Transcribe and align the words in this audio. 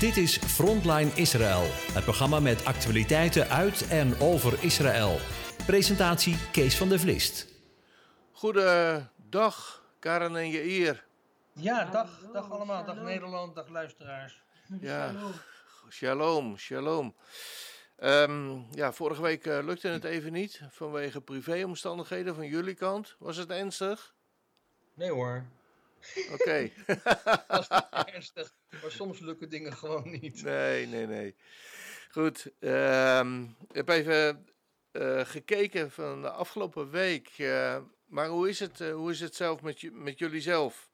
Dit 0.00 0.16
is 0.16 0.38
Frontline 0.38 1.10
Israël, 1.14 1.62
het 1.92 2.04
programma 2.04 2.40
met 2.40 2.64
actualiteiten 2.64 3.48
uit 3.48 3.88
en 3.88 4.20
over 4.20 4.62
Israël. 4.62 5.18
Presentatie 5.66 6.36
Kees 6.52 6.76
van 6.76 6.88
der 6.88 7.00
Vlist. 7.00 7.46
Goedendag, 8.32 9.84
Karen 9.98 10.36
en 10.36 10.50
Jair. 10.50 11.06
Ja, 11.52 11.84
dag, 11.84 12.20
dag 12.32 12.50
allemaal. 12.50 12.84
Dag 12.84 12.96
Nederland, 12.96 13.54
dag 13.54 13.68
luisteraars. 13.68 14.42
Ja, 14.80 15.14
shalom, 15.88 16.58
shalom. 16.58 17.14
Ehm, 17.96 18.58
ja, 18.70 18.92
vorige 18.92 19.22
week 19.22 19.46
eh, 19.46 19.58
lukte 19.64 19.88
het 19.88 20.04
even 20.04 20.32
niet 20.32 20.62
vanwege 20.70 21.20
privéomstandigheden 21.20 22.34
van 22.34 22.46
jullie 22.46 22.74
kant. 22.74 23.16
Was 23.18 23.36
het 23.36 23.50
ernstig? 23.50 24.14
Nee 24.94 25.10
hoor, 25.10 25.44
Oké. 26.32 26.70
is 27.58 27.68
niet 27.68 28.06
ernstig. 28.06 28.52
Maar 28.70 28.90
soms 28.90 29.18
lukken 29.20 29.48
dingen 29.48 29.72
gewoon 29.82 30.10
niet. 30.10 30.42
nee, 30.42 30.86
nee, 30.86 31.06
nee. 31.06 31.34
Goed. 32.10 32.52
ehm, 32.58 33.42
ik 33.42 33.48
heb 33.72 33.88
even 33.88 34.46
eh, 34.90 35.20
gekeken 35.24 35.90
van 35.90 36.22
de 36.22 36.30
afgelopen 36.30 36.90
week. 36.90 37.28
eh, 37.36 37.78
maar 38.06 38.28
hoe 38.28 38.48
is 38.48 38.60
het, 38.60 38.80
eh, 38.80 38.92
hoe 38.94 39.10
is 39.10 39.20
het 39.20 39.34
zelf 39.34 39.62
met, 39.62 39.88
met 39.92 40.18
jullie 40.18 40.40
zelf? 40.40 40.90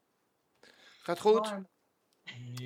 Gaat 1.03 1.21
goed? 1.21 1.49
Warm. 1.49 1.69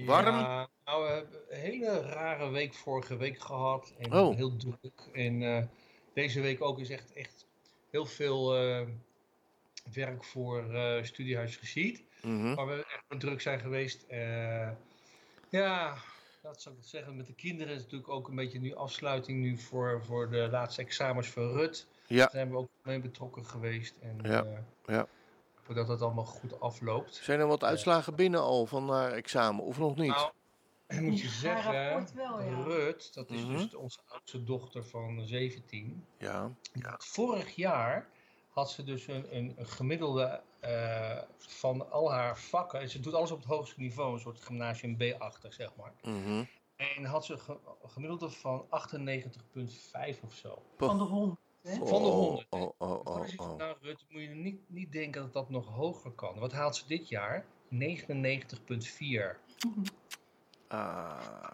Warm? 0.05 0.37
Ja, 0.37 0.69
nou, 0.85 1.05
we 1.05 1.11
hebben 1.11 1.41
een 1.49 1.61
hele 1.61 2.01
rare 2.01 2.51
week 2.51 2.75
vorige 2.75 3.17
week 3.17 3.39
gehad. 3.41 3.95
En 3.99 4.13
Oh. 4.13 4.37
heel 4.37 4.57
druk. 4.57 5.09
En 5.13 5.43
eh, 5.43 5.65
deze 6.15 6.41
week 6.41 6.63
ook 6.63 6.79
is 6.81 6.91
echt, 6.91 7.13
echt 7.13 7.47
heel 7.91 8.07
veel 8.07 8.57
eh, 8.57 8.87
werk 9.93 10.25
voor 10.25 10.75
eh 10.75 11.03
Studiehuis 11.05 11.57
Geschied. 11.57 12.03
Mhm. 12.23 12.55
Waar 12.55 12.67
we 12.67 12.85
echt 13.09 13.21
druk 13.21 13.41
zijn 13.41 13.61
geweest. 13.61 14.07
Ja, 15.51 15.95
dat 16.43 16.63
zou 16.63 16.75
ik 16.75 16.85
zeggen. 16.85 17.17
Met 17.17 17.27
de 17.27 17.33
kinderen 17.35 17.69
is 17.75 17.81
het 17.83 17.85
natuurlijk 17.85 18.11
ook 18.11 18.29
een 18.29 18.35
beetje 18.35 18.61
nu 18.61 18.75
afsluiting 18.75 19.41
nu 19.41 19.59
voor, 19.59 20.05
voor 20.05 20.31
de 20.31 20.49
laatste 20.51 20.83
examens 20.83 21.29
voor 21.29 21.53
Rut. 21.53 21.87
Ja, 22.07 22.17
Daar 22.17 22.31
zijn 22.31 22.51
we 22.51 22.57
ook 22.57 22.69
mee 22.83 23.01
betrokken 23.01 23.45
geweest. 23.47 23.95
En 24.01 24.19
Ja, 24.23 24.45
eh, 24.45 24.59
ja. 24.87 25.07
dat 25.75 25.89
het 25.89 26.03
allemaal 26.03 26.25
goed 26.25 26.61
afloopt. 26.61 27.15
Zijn 27.15 27.41
er 27.41 27.47
wat 27.47 27.65
uitslagen 27.65 28.15
binnen 28.15 28.41
al 28.41 28.67
van 28.67 28.91
haar 28.91 29.13
examen 29.13 29.65
of 29.65 29.79
nog 29.79 29.97
niet? 29.97 30.11
Nou, 30.11 30.31
ik 30.87 31.01
moet 31.07 31.21
je 31.21 31.29
zeggen, 31.29 31.89
rapport 31.89 32.13
wel, 32.13 32.43
ja. 32.43 32.63
Rut, 32.63 33.15
dat 33.15 33.31
is 33.31 33.41
Mhm. 33.45 33.57
dus 33.57 33.75
onze 33.75 33.99
oudste 34.09 34.45
dochter 34.45 34.85
van 34.85 35.23
17. 35.27 36.05
Ja. 36.19 36.57
Vorig 36.99 37.55
jaar 37.55 38.09
had 38.59 38.71
ze 38.71 38.85
dus 38.85 39.07
een, 39.07 39.57
gemiddelde 39.59 40.41
eh, 40.61 41.19
van 41.39 41.91
al 41.91 42.13
haar 42.13 42.39
vakken. 42.39 42.81
En 42.81 42.89
ze 42.91 43.01
doet 43.01 43.15
alles 43.15 43.31
op 43.31 43.39
het 43.39 43.47
hoogste 43.49 43.81
niveau, 43.81 44.13
een 44.15 44.21
soort 44.21 44.41
gymnasium 44.41 44.97
B-achtig, 44.97 45.55
zeg 45.55 45.71
maar. 45.77 45.93
Mhm. 46.03 46.45
En 46.77 47.05
had 47.05 47.25
ze 47.25 47.39
ge- 47.39 47.59
een 47.83 47.91
gemiddelde 47.91 48.31
van 48.31 48.67
98,5 48.69 50.21
of 50.25 50.35
zo. 50.35 50.63
Van 50.77 50.99
de 50.99 51.05
hond. 51.05 51.39
Hè? 51.63 51.75
Van 51.75 52.03
de 52.03 52.09
100. 52.09 52.47
Oh, 52.51 52.61
oh, 52.63 52.71
oh, 52.79 53.01
oh, 53.07 53.27
oh. 53.37 53.57
Nou, 53.57 53.77
Rut, 53.81 54.05
moet 54.09 54.23
je 54.23 54.29
niet, 54.29 54.61
niet 54.67 54.93
denken 54.93 55.23
dat 55.23 55.33
dat 55.33 55.51
nog 55.51 55.67
hoger 55.69 56.11
kan. 56.11 56.39
Wat 56.39 56.53
haalt 56.53 56.77
ze 56.77 56.87
dit 56.87 57.09
jaar? 57.09 57.47
99,4. 57.69 59.37
Ah. 60.69 61.51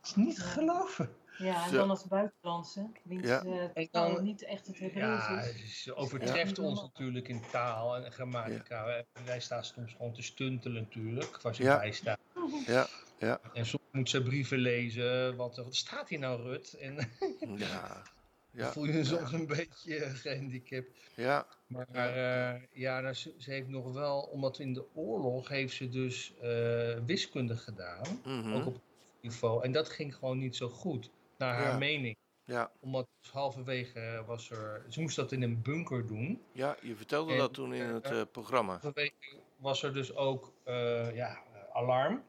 Dat 0.00 0.10
is 0.10 0.14
niet 0.14 0.34
te 0.34 0.40
geloven. 0.42 1.16
Ja, 1.38 1.66
en 1.66 1.72
dan 1.72 1.90
als 1.90 2.04
buitenlandse. 2.06 2.90
Wiens 3.02 3.26
Ja. 3.26 3.44
eh, 3.74 3.86
taal 3.90 4.14
dan- 4.14 4.24
niet 4.24 4.44
echt 4.44 4.66
het 4.66 4.78
Hebreeuws 4.78 5.26
Ja, 5.26 5.40
is. 5.40 5.82
ze 5.82 5.94
overtreft 5.94 6.56
Ja. 6.56 6.62
ons 6.62 6.80
natuurlijk 6.82 7.28
in 7.28 7.42
taal 7.50 7.96
en 7.96 8.12
grammatica. 8.12 8.84
Wij- 8.84 9.06
Wij 9.24 9.40
staan 9.40 9.64
soms 9.64 9.92
gewoon 9.92 10.12
te 10.12 10.22
stuntelen 10.22 10.82
natuurlijk, 10.82 11.40
waar 11.42 11.54
ze 11.54 11.62
Ja. 11.62 11.78
bij 11.78 11.92
staat. 11.92 12.18
Ja, 12.66 12.86
ja, 13.18 13.40
En 13.52 13.66
soms 13.66 13.82
moet 13.92 14.10
ze 14.10 14.22
brieven 14.22 14.58
lezen, 14.58 15.36
want 15.36 15.58
eh, 15.58 15.64
wat 15.64 15.74
staat 15.74 16.08
hier 16.08 16.18
nou 16.18 16.42
Rut? 16.42 16.72
En 16.72 16.96
ja. 17.56 18.02
Ja, 18.50 18.72
voel 18.72 18.84
je 18.84 18.92
je 18.92 19.04
soms 19.04 19.32
een 19.32 19.46
beetje 19.46 19.96
eh, 19.96 20.14
gehandicapt. 20.14 20.86
ja, 21.14 21.46
Maar 21.66 21.86
eh, 22.14 22.62
ja, 22.72 23.00
nou, 23.00 23.14
ze, 23.14 23.34
ze 23.38 23.50
heeft 23.50 23.68
nog 23.68 23.92
wel, 23.92 24.20
omdat 24.20 24.58
in 24.58 24.72
de 24.74 24.84
oorlog 24.94 25.48
heeft 25.48 25.74
ze 25.74 25.88
dus 25.88 26.32
eh, 26.40 26.98
wiskunde 27.06 27.56
gedaan, 27.56 28.20
mhm. 28.24 28.52
ook 28.52 28.66
op 28.66 28.80
niveau. 29.20 29.64
En 29.64 29.72
dat 29.72 29.88
ging 29.88 30.14
gewoon 30.14 30.38
niet 30.38 30.56
zo 30.56 30.68
goed, 30.68 31.10
naar 31.38 31.54
haar 31.54 31.70
Ja. 31.72 31.76
mening. 31.78 32.16
ja, 32.44 32.70
Omdat 32.80 33.06
halverwege 33.32 34.22
was 34.26 34.50
er, 34.50 34.84
ze 34.88 35.00
moest 35.00 35.16
dat 35.16 35.32
in 35.32 35.42
een 35.42 35.62
bunker 35.62 36.06
doen. 36.06 36.42
ja, 36.52 36.76
je 36.82 36.96
vertelde 36.96 37.32
En, 37.32 37.38
dat 37.38 37.54
toen 37.54 37.74
in 37.74 37.84
het 37.86 38.04
eh, 38.04 38.20
eh, 38.20 38.26
programma. 38.32 38.80
Vanwege 38.80 39.12
was 39.56 39.82
er 39.82 39.92
dus 39.92 40.14
ook 40.14 40.52
eh, 40.64 41.14
ja, 41.14 41.28
eh, 41.54 41.60
alarm. 41.76 42.22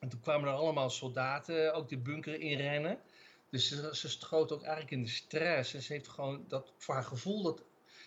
En 0.00 0.08
toen 0.08 0.20
kwamen 0.20 0.48
er 0.48 0.54
allemaal 0.54 0.90
soldaten 0.90 1.74
ook 1.74 1.88
de 1.88 1.98
bunker 1.98 2.40
inrennen. 2.40 3.00
Dus 3.50 3.68
ze, 3.68 3.96
ze 3.96 4.08
schoot 4.08 4.52
ook 4.52 4.62
eigenlijk 4.62 4.90
in 4.92 5.02
de 5.02 5.08
stress. 5.08 5.74
En 5.74 5.82
ze 5.82 5.92
heeft 5.92 6.08
gewoon 6.08 6.44
dat, 6.48 6.72
voor 6.76 6.94
haar 6.94 7.04
gevoel 7.04 7.42
dat 7.42 7.62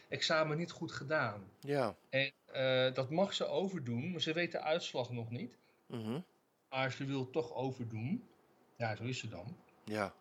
examen 0.09 0.57
niet 0.57 0.71
goed 0.71 0.91
gedaan. 0.91 1.51
Ja, 1.59 1.95
En 2.09 2.31
eh, 2.45 2.93
dat 2.93 3.09
mag 3.09 3.33
ze 3.33 3.45
overdoen, 3.45 4.11
maar 4.11 4.21
ze 4.21 4.33
weet 4.33 4.51
de 4.51 4.59
uitslag 4.59 5.09
nog 5.09 5.29
niet. 5.29 5.57
mhm. 5.85 6.19
Maar 6.69 6.91
ze 6.91 7.05
wil 7.05 7.29
toch 7.29 7.53
overdoen. 7.53 8.27
Ja, 8.77 8.95
zo 8.95 9.03
is 9.03 9.19
ze 9.19 9.29
dan. 9.29 9.57
ja. 9.85 10.13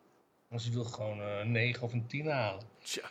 Want 0.51 0.63
ze 0.63 0.71
wil 0.71 0.83
gewoon 0.83 1.19
eh, 1.21 1.39
een 1.39 1.51
9 1.51 1.83
of 1.83 1.93
een 1.93 2.07
10 2.07 2.27
halen. 2.27 2.63
Tja, 2.83 3.09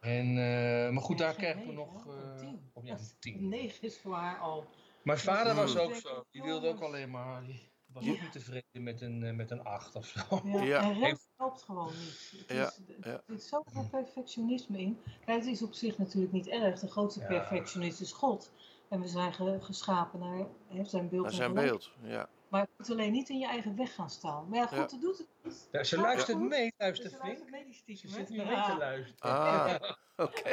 En, 0.00 0.26
eh, 0.28 0.90
maar 0.92 1.02
goed, 1.02 1.18
daar 1.18 1.34
krijgen 1.34 1.60
we 1.60 1.66
negen, 1.72 1.84
nog... 1.84 2.06
eh, 2.06 2.48
of 2.72 2.84
ja, 2.84 2.92
een 2.92 2.98
is- 2.98 3.14
10. 3.18 3.34
Een 3.38 3.48
9 3.48 3.82
is 3.82 3.98
voor 4.00 4.14
haar 4.14 4.38
al. 4.38 4.66
Mijn 5.02 5.18
vader 5.18 5.54
was 5.54 5.76
ook 5.76 5.94
zo. 5.94 6.24
Die 6.30 6.42
wilde 6.42 6.68
ook 6.68 6.80
alleen 6.80 7.10
maar. 7.10 7.44
Die 7.44 7.68
was 7.92 8.08
ook 8.08 8.20
niet 8.20 8.32
tevreden 8.32 8.82
met 8.82 9.00
een, 9.00 9.22
eh, 9.24 9.32
met 9.34 9.50
een 9.50 9.64
8 9.64 9.94
of 9.96 10.06
zo. 10.06 10.20
Ja, 10.44 10.62
Ja. 10.62 10.82
En 10.82 11.18
helpt 11.36 11.62
gewoon 11.62 11.92
niet. 11.98 12.32
Het 12.46 12.56
Ja, 12.56 12.66
is, 12.66 12.80
er 13.00 13.10
ja. 13.10 13.22
zit 13.26 13.42
zoveel 13.42 13.88
perfectionisme 13.90 14.78
in. 14.78 14.98
Kijk, 15.24 15.38
het 15.38 15.46
is 15.50 15.62
op 15.62 15.72
zich 15.72 15.98
natuurlijk 15.98 16.32
niet 16.32 16.48
erg. 16.48 16.80
De 16.80 16.88
grootste 16.88 17.20
Ja. 17.20 17.26
perfectionist 17.26 18.00
is 18.00 18.12
God. 18.12 18.50
En 18.88 19.00
we 19.00 19.08
zijn 19.08 19.32
ge- 19.34 19.58
geschapen 19.60 20.20
naar 20.20 20.46
hè, 20.68 20.84
zijn 20.84 21.08
beeld. 21.08 21.22
naar 21.22 21.30
en 21.32 21.36
zijn 21.36 21.52
beeld. 21.54 21.90
Ja, 22.02 22.28
Maar 22.50 22.60
je 22.60 22.68
moet 22.76 22.90
alleen 22.90 23.12
niet 23.12 23.28
in 23.28 23.38
je 23.38 23.46
eigen 23.46 23.76
weg 23.76 23.94
gaan 23.94 24.10
staan. 24.10 24.48
Maar 24.48 24.58
ja, 24.58 24.66
God 24.66 24.76
Ja. 24.76 24.86
dat 24.86 25.00
doet 25.00 25.18
het 25.18 25.26
niet. 25.42 25.68
Ja, 25.72 25.84
ze 25.84 25.98
luistert 26.00 26.36
goed. 26.38 26.48
mee, 26.48 26.72
Dus 26.76 26.98
ze 27.02 27.16
luistert 27.22 27.50
mee 27.50 27.82
die 27.86 27.96
Ze 27.96 28.08
zit 28.08 28.28
nu 28.28 28.36
mee 28.36 28.62
te 28.62 28.76
luisteren. 28.78 29.18
ah, 29.20 29.74
oké. 30.16 30.48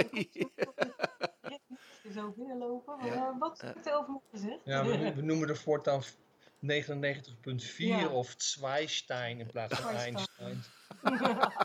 Je 2.03 2.11
zou 2.13 2.33
binnenlopen. 2.35 2.97
Maar 2.97 3.07
eh, 3.11 3.39
wat 3.39 3.61
wordt 3.61 3.87
er 3.87 3.95
over 3.97 4.13
me 4.13 4.19
gezegd? 4.31 4.59
Ja, 4.63 4.85
we, 4.85 5.13
we 5.13 5.21
noemen 5.21 5.49
er 5.49 5.57
voortaan 5.57 6.03
99,4 6.03 7.75
Ja. 7.77 8.07
of 8.07 8.33
Zweistein 8.37 9.39
in 9.39 9.47
plaats 9.47 9.79
van. 9.79 9.89
Einstein. 9.95 10.63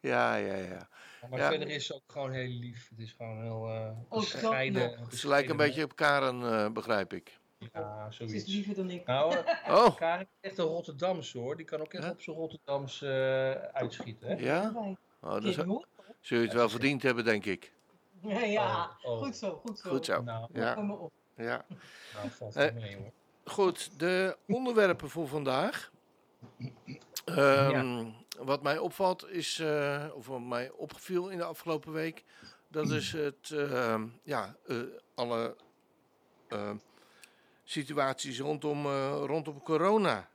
Ja, 0.00 0.34
ja, 0.34 0.54
ja. 0.54 0.88
Maar 1.30 1.38
Ja. 1.38 1.48
verder 1.48 1.68
is 1.68 1.86
ze 1.86 1.94
ook 1.94 2.02
gewoon 2.12 2.30
heel 2.32 2.48
lief. 2.48 2.88
Het 2.88 2.98
is 2.98 3.12
gewoon 3.12 3.42
heel 3.42 3.68
eh 3.68 4.18
bescheiden. 4.18 4.98
dat 5.00 5.14
Ze 5.18 5.28
lijken 5.28 5.50
een 5.50 5.56
beetje 5.56 5.84
op 5.84 5.96
Karen, 5.96 6.42
eh, 6.42 6.70
begrijp 6.72 7.12
ik. 7.12 7.38
Ja, 7.72 8.10
Ze 8.10 8.22
is 8.24 8.30
zoiets. 8.30 8.46
liever 8.52 8.74
dan 8.74 8.90
ik. 8.90 9.06
Nou, 9.06 9.34
Oh, 9.68 9.96
Karin 9.96 10.26
is 10.40 10.48
echt 10.50 10.58
een 10.58 10.64
Rotterdamse 10.64 11.38
hoor. 11.38 11.56
Die 11.56 11.66
kan 11.66 11.80
ook 11.80 11.92
echt 11.92 12.04
Ja? 12.04 12.10
op 12.10 12.20
zijn 12.20 12.36
Rotterdamse 12.36 13.08
eh, 13.72 13.80
uitschieten. 13.80 14.28
Hè? 14.28 14.34
ja? 14.34 14.72
Oh, 15.20 15.42
zou 15.42 15.66
hoor. 15.66 15.86
zul 16.20 16.38
je 16.38 16.44
het 16.44 16.52
wel 16.52 16.68
verdiend 16.68 17.02
hebben, 17.02 17.24
denk 17.24 17.44
ik. 17.44 17.72
Ja, 18.22 18.40
ja. 18.40 18.96
Oh, 19.02 19.12
oh. 19.12 19.18
goed 19.22 19.36
zo, 19.36 19.60
goed 19.66 19.78
zo. 19.78 19.90
Goed 19.90 20.04
zo. 20.04 20.22
Nou, 20.22 20.48
Ja, 20.52 20.74
Kom 20.74 20.86
maar 20.86 20.98
op. 20.98 21.12
ja. 21.36 21.64
nou 22.14 22.28
valt 22.30 22.56
Eh, 22.56 22.64
het 22.64 22.74
mee 22.74 22.96
hoor. 22.96 23.12
Goed, 23.44 23.98
de 23.98 24.36
onderwerpen 24.46 25.10
voor 25.10 25.28
vandaag. 25.28 25.90
Ehm, 27.24 28.06
Wat 28.38 28.62
mij 28.62 28.78
opvalt 28.78 29.28
is, 29.30 29.58
eh, 29.58 30.04
of 30.14 30.26
wat 30.26 30.40
mij 30.40 30.70
opgeviel 30.70 31.28
in 31.28 31.38
de 31.38 31.44
afgelopen 31.44 31.92
week, 31.92 32.24
dat 32.68 32.90
is 32.90 33.12
het, 33.12 33.50
ehm, 33.50 34.06
ja, 34.22 34.56
eh, 34.66 34.76
alle 35.14 35.56
ehm, 36.48 36.76
situaties 37.72 38.38
rondom, 38.40 38.86
eh, 38.86 39.22
rondom 39.26 39.62
corona. 39.62 40.28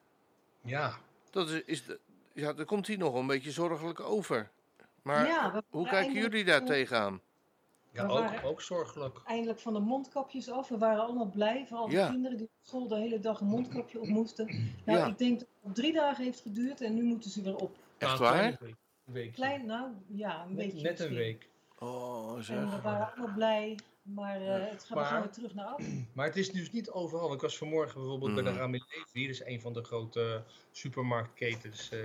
Ja, 0.62 0.94
Dat 1.32 1.50
is, 1.50 1.64
is 1.64 1.86
de, 1.86 2.00
ja, 2.34 2.54
dat 2.54 2.66
komt 2.66 2.88
hier 2.88 2.98
nog 2.98 3.14
een 3.14 3.28
beetje 3.28 3.52
zorgelijk 3.52 4.00
over. 4.00 4.50
Maar 5.02 5.26
Ja, 5.28 5.64
hoe 5.70 5.88
kijken 5.88 6.14
jullie 6.14 6.44
daar 6.44 6.66
tegenaan? 6.66 7.22
ja 7.92 8.06
ook, 8.08 8.30
ook 8.44 8.62
zorgelijk. 8.62 9.22
Eindelijk 9.26 9.60
van 9.60 9.74
de 9.74 9.80
mondkapjes 9.80 10.50
af. 10.50 10.68
We 10.70 10.78
waren 10.78 11.04
allemaal 11.04 11.30
blij. 11.30 11.66
Vooral 11.68 11.88
de 11.88 11.94
Ja. 11.96 12.10
kinderen 12.10 12.38
die 12.38 12.46
op 12.46 12.52
school 12.68 12.88
de 12.88 12.96
hele 12.96 13.20
dag 13.20 13.40
een 13.40 13.48
mondkapje 13.48 14.00
op 14.00 14.08
moesten. 14.08 14.74
Nou, 14.86 15.00
Ja. 15.00 15.06
ik 15.08 15.18
denk 15.18 15.40
dat 15.40 15.48
het 15.64 15.76
drie 15.76 15.94
dagen 15.94 16.24
heeft 16.24 16.42
geduurd 16.42 16.82
en 16.82 16.94
nu 16.94 17.04
moeten 17.04 17.30
ze 17.30 17.42
weer 17.42 17.56
op. 17.56 17.76
Echt 17.98 18.20
Nou, 18.20 18.24
een 18.26 18.32
waar? 18.42 18.58
Een 18.62 19.14
week. 19.14 19.34
Klein, 19.34 19.66
nou 19.66 19.88
ja, 20.08 20.44
een 20.50 20.56
beetje. 20.56 20.82
net 20.82 21.00
een 21.00 21.06
misschien. 21.14 21.16
week. 21.16 21.48
Oh, 21.80 22.30
En 22.32 22.36
we 22.38 22.42
zeg. 22.44 22.82
waren 22.82 23.12
allemaal 23.16 23.36
blij. 23.36 23.78
Maar 24.04 24.42
eh, 24.42 24.70
het 24.72 24.84
gaat 24.84 24.98
Maar- 24.98 25.22
weer 25.22 25.32
terug 25.32 25.54
naar 25.54 25.66
af. 25.66 25.82
Maar 26.16 26.26
het 26.26 26.36
is 26.36 26.52
dus 26.52 26.72
niet 26.72 26.90
overal. 26.90 27.34
Ik 27.34 27.42
was 27.42 27.58
vanmorgen 27.58 28.00
bijvoorbeeld 28.02 28.34
bij 28.34 28.44
de 28.44 28.54
Rami 28.60 28.84
Levi, 28.88 29.22
dat 29.28 29.36
is 29.36 29.46
een 29.46 29.62
van 29.62 29.74
de 29.74 29.84
grote 29.84 30.44
supermarktketens. 30.72 31.90
eh, 31.90 32.00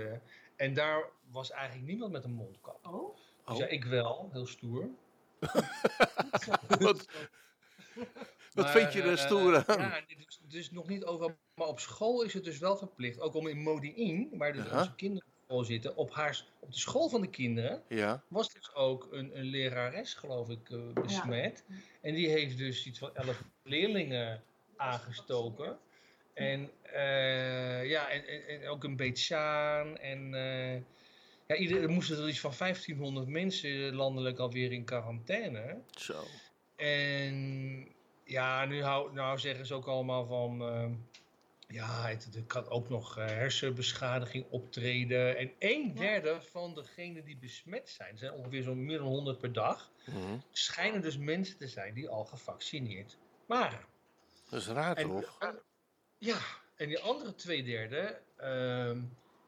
en 0.55 0.73
daar 0.73 1.03
was 1.31 1.51
eigenlijk 1.51 1.87
niemand 1.87 2.11
met 2.11 2.23
een 2.23 2.33
mondkap. 2.33 2.87
Oh, 2.87 3.15
Dus 3.45 3.53
Oh. 3.55 3.57
ja, 3.57 3.65
ik 3.67 3.83
wel, 3.83 4.29
heel 4.31 4.45
stoer. 4.47 4.89
Wat, 6.79 7.05
Wat 8.53 8.65
Maar, 8.65 8.69
vind 8.69 8.93
je 8.93 9.01
er 9.01 9.11
eh, 9.11 9.17
stoer 9.17 9.65
aan? 9.65 9.79
Ja, 9.79 10.01
dus, 10.17 10.41
dus 10.47 10.71
nog 10.71 10.87
niet 10.87 11.05
overal. 11.05 11.35
Maar 11.55 11.67
op 11.67 11.79
school 11.79 12.21
is 12.23 12.33
het 12.33 12.43
dus 12.43 12.57
wel 12.59 12.77
verplicht. 12.77 13.19
Ook 13.19 13.33
om 13.33 13.47
in 13.47 13.57
Modi'in, 13.61 14.29
waar 14.37 14.53
dus 14.53 14.69
onze 14.71 14.95
kinderen 14.95 15.27
school 15.49 15.63
zitten, 15.63 15.95
op, 15.95 16.13
haar, 16.13 16.45
op 16.59 16.71
de 16.71 16.79
school 16.79 17.09
van 17.09 17.21
de 17.21 17.29
kinderen, 17.29 17.83
Ja, 17.87 18.23
was 18.27 18.53
dus 18.53 18.73
ook 18.73 19.07
een, 19.11 19.37
een 19.37 19.45
lerares, 19.45 20.13
geloof 20.13 20.49
ik, 20.49 20.69
eh, 20.69 21.03
besmet. 21.03 21.63
En 22.01 22.13
die 22.13 22.29
heeft 22.29 22.57
dus 22.57 22.85
iets 22.85 22.99
van 22.99 23.15
elf 23.15 23.43
leerlingen 23.63 24.43
aangestoken. 24.75 25.77
En 26.33 26.69
eh, 26.81 27.89
ja, 27.89 28.09
en, 28.09 28.27
en, 28.27 28.47
en 28.47 28.67
ook 28.67 28.83
een 28.83 28.95
Beetsjaan. 28.95 29.97
En 29.97 30.33
eh, 30.33 30.81
ja, 31.47 31.55
ieder, 31.55 31.81
er 31.81 31.89
moesten 31.89 32.17
er 32.17 32.29
iets 32.29 32.39
van 32.39 32.53
1500 32.57 33.27
mensen 33.27 33.95
landelijk 33.95 34.39
alweer 34.39 34.71
in 34.71 34.85
quarantaine. 34.85 35.81
zo. 35.95 36.23
En 36.75 37.87
ja, 38.23 38.65
nu 38.65 38.83
hou, 38.83 39.13
nou 39.13 39.39
zeggen 39.39 39.65
ze 39.65 39.73
ook 39.73 39.87
allemaal 39.87 40.25
van. 40.25 40.61
Ja, 41.73 42.07
het, 42.07 42.35
er 42.35 42.43
kan 42.43 42.67
ook 42.69 42.89
nog 42.89 43.17
eh, 43.17 43.25
hersenbeschadiging 43.25 44.45
optreden. 44.49 45.37
En 45.37 45.51
een 45.59 45.93
derde 45.95 46.41
van 46.41 46.75
degenen 46.75 47.25
die 47.25 47.37
besmet 47.37 47.89
zijn, 47.89 48.17
zijn 48.17 48.31
ongeveer 48.31 48.63
zo'n 48.63 48.85
meer 48.85 48.97
dan 48.97 49.07
100 49.07 49.37
per 49.37 49.53
dag, 49.53 49.91
Mhm. 50.05 50.37
schijnen 50.51 51.01
dus 51.01 51.17
mensen 51.17 51.57
te 51.57 51.67
zijn 51.67 51.93
die 51.93 52.09
al 52.09 52.25
gevaccineerd 52.25 53.17
waren. 53.45 53.85
Dat 54.49 54.59
is 54.59 54.67
raar 54.67 54.95
En, 54.95 55.07
toch? 55.07 55.37
ja, 56.17 56.39
en 56.75 56.87
die 56.87 56.99
andere 56.99 57.35
twee 57.35 57.63
derde, 57.63 58.21
ehm, 58.37 59.01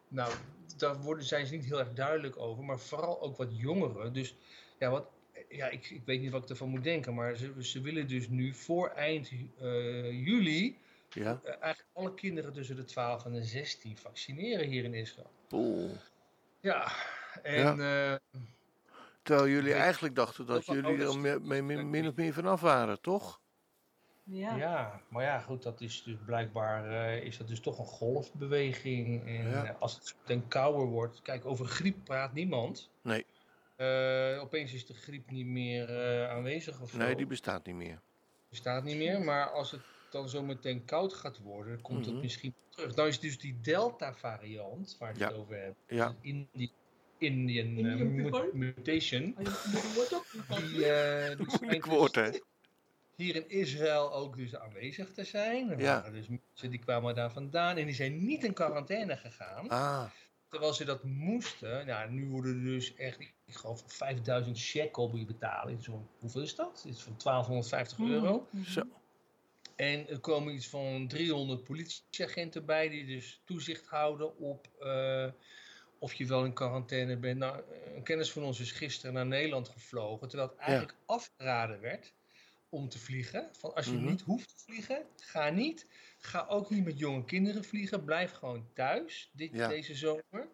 nou, 0.07 0.33
daar 0.77 1.01
worden, 1.01 1.25
zijn 1.25 1.45
ze 1.45 1.55
niet 1.55 1.65
heel 1.65 1.79
erg 1.79 1.93
duidelijk 1.93 2.37
over, 2.37 2.63
maar 2.63 2.79
vooral 2.79 3.21
ook 3.21 3.37
wat 3.37 3.57
jongeren. 3.57 4.13
Dus 4.13 4.35
ja, 4.79 4.89
wat, 4.89 5.07
ja 5.49 5.67
ik, 5.69 5.89
ik 5.89 6.01
weet 6.05 6.21
niet 6.21 6.31
wat 6.31 6.43
ik 6.43 6.49
ervan 6.49 6.69
moet 6.69 6.83
denken, 6.83 7.13
maar 7.13 7.35
ze, 7.35 7.53
ze 7.63 7.81
willen 7.81 8.07
dus 8.07 8.27
nu 8.27 8.53
voor 8.53 8.89
eind 8.89 9.31
eh, 9.59 10.25
juli 10.25 10.77
Ja, 11.13 11.39
eh, 11.43 11.49
eigenlijk 11.59 11.87
alle 11.93 12.13
kinderen 12.13 12.53
tussen 12.53 12.75
de 12.75 12.83
12 12.85 13.25
en 13.25 13.31
de 13.31 13.43
16 13.43 13.97
vaccineren 13.97 14.67
hier 14.67 14.83
in 14.83 14.93
Israël. 14.93 15.31
poeh. 15.47 15.91
Ja, 16.59 16.91
en 17.43 17.79
eh, 17.81 18.15
Terwijl 19.23 19.47
jullie 19.47 19.71
Weet- 19.73 19.81
eigenlijk 19.81 20.15
dachten 20.15 20.45
dat 20.45 20.57
Ook 20.57 20.65
wel 20.65 20.75
jullie 20.75 21.05
er 21.05 21.85
min 21.85 22.07
of 22.07 22.15
meer 22.15 22.33
vanaf 22.33 22.61
waren, 22.61 23.01
toch? 23.01 23.39
Ja. 24.23 24.55
Ja, 24.55 25.01
maar 25.09 25.23
ja, 25.23 25.39
goed, 25.39 25.63
dat 25.63 25.81
is 25.81 26.03
dus 26.03 26.15
blijkbaar 26.25 26.91
eh, 26.91 27.23
is 27.25 27.37
dat 27.37 27.47
dus 27.47 27.59
toch 27.59 27.79
een 27.79 27.85
golfbeweging. 27.85 29.25
En 29.27 29.49
Ja. 29.49 29.75
als 29.79 29.95
het 29.95 30.15
ten 30.23 30.47
kouder 30.47 30.85
wordt, 30.85 31.21
kijk, 31.21 31.45
over 31.45 31.65
griep 31.65 31.95
praat 32.03 32.33
niemand. 32.33 32.89
Nee. 33.01 33.25
Eh, 33.75 34.37
opeens 34.41 34.73
is 34.73 34.85
de 34.85 34.93
griep 34.93 35.29
niet 35.31 35.45
meer 35.45 35.89
eh, 35.89 36.29
aanwezig 36.29 36.81
of 36.81 36.89
zo. 36.89 36.97
Nee, 36.97 37.15
die 37.15 37.25
bestaat 37.25 37.65
niet 37.65 37.75
meer. 37.75 37.99
bestaat 38.49 38.83
niet 38.83 38.97
meer. 38.97 39.21
Maar 39.21 39.49
als 39.49 39.71
het 39.71 39.81
dan 40.11 40.29
zo 40.29 40.41
meteen 40.43 40.85
koud 40.85 41.13
gaat 41.13 41.37
worden, 41.39 41.81
komt 41.81 41.99
Mhm. 42.05 42.09
het 42.13 42.21
misschien 42.21 42.53
terug. 42.69 42.95
Nou 42.95 43.07
is 43.07 43.19
dus 43.19 43.39
die 43.39 43.59
Delta-variant, 43.61 44.95
waar 44.99 45.13
we 45.13 45.19
Ja. 45.19 45.27
het 45.27 45.35
over 45.37 45.55
hebben, 45.55 45.75
Ja, 45.87 46.15
in 46.21 46.47
die 46.53 46.71
Indian 47.17 47.65
eh, 47.65 47.99
Indian 47.99 48.49
mutation, 48.53 49.35
Oh, 49.37 50.57
die, 50.57 50.85
eh 50.85 51.27
die 51.37 51.45
moeilijk 51.45 51.51
schijnt 51.51 51.85
woord, 51.85 52.13
dus 52.13 52.29
hè? 52.29 52.39
hier 53.15 53.35
in 53.35 53.49
Israël 53.49 54.13
ook 54.13 54.35
dus 54.37 54.55
aanwezig 54.55 55.11
te 55.13 55.23
zijn. 55.23 55.69
Er 55.71 55.79
Ja. 55.79 55.93
waren 56.01 56.13
dus 56.13 56.27
mensen 56.27 56.69
die 56.69 56.79
kwamen 56.79 57.15
daar 57.15 57.31
vandaan 57.31 57.77
en 57.77 57.85
die 57.85 57.95
zijn 57.95 58.25
niet 58.25 58.43
in 58.43 58.53
quarantaine 58.53 59.17
gegaan. 59.17 59.69
Ah, 59.69 60.03
Terwijl 60.49 60.73
ze 60.73 60.85
dat 60.85 61.03
moesten. 61.03 61.85
Nou, 61.85 62.11
nu 62.11 62.29
worden 62.29 62.55
er 62.55 62.63
dus 62.63 62.95
echt, 62.95 63.19
ik 63.19 63.33
geloof 63.45 63.83
5000 63.87 64.57
shekel 64.57 65.09
moet 65.09 65.19
je 65.19 65.25
betalen. 65.25 65.81
Zo, 65.81 66.07
hoeveel 66.19 66.41
is 66.41 66.55
dat? 66.55 66.83
Iets 66.87 67.03
van 67.03 67.17
1250 67.17 67.99
euro. 67.99 68.47
Mhm. 68.51 68.63
zo. 68.63 68.81
En 69.81 70.07
er 70.09 70.19
komen 70.19 70.53
iets 70.53 70.67
van 70.67 71.07
300 71.07 71.63
politieagenten 71.63 72.65
bij 72.65 72.89
die 72.89 73.05
dus 73.05 73.41
toezicht 73.45 73.85
houden 73.87 74.37
op 74.37 74.67
eh, 74.79 75.27
of 75.99 76.13
je 76.13 76.25
wel 76.25 76.45
in 76.45 76.53
quarantaine 76.53 77.17
bent. 77.17 77.37
Nou, 77.37 77.61
een 77.95 78.03
kennis 78.03 78.31
van 78.31 78.43
ons 78.43 78.59
is 78.59 78.71
gisteren 78.71 79.13
naar 79.13 79.25
Nederland 79.25 79.69
gevlogen, 79.69 80.27
terwijl 80.27 80.49
het 80.49 80.57
eigenlijk 80.59 80.95
afgeraden 81.05 81.79
werd 81.79 82.13
om 82.69 82.89
te 82.89 82.99
vliegen. 82.99 83.49
Van 83.51 83.73
als 83.75 83.85
je 83.85 83.91
Mhm. 83.91 84.05
niet 84.05 84.21
hoeft 84.21 84.47
te 84.57 84.63
vliegen, 84.63 85.05
ga 85.17 85.49
niet. 85.49 85.85
Ga 86.17 86.45
ook 86.49 86.69
niet 86.69 86.85
met 86.85 86.99
jonge 86.99 87.25
kinderen 87.25 87.63
vliegen. 87.63 88.05
Blijf 88.05 88.31
gewoon 88.31 88.67
thuis 88.73 89.29
dit, 89.33 89.49
Ja. 89.53 89.67
deze 89.67 89.95
zomer. 89.95 90.47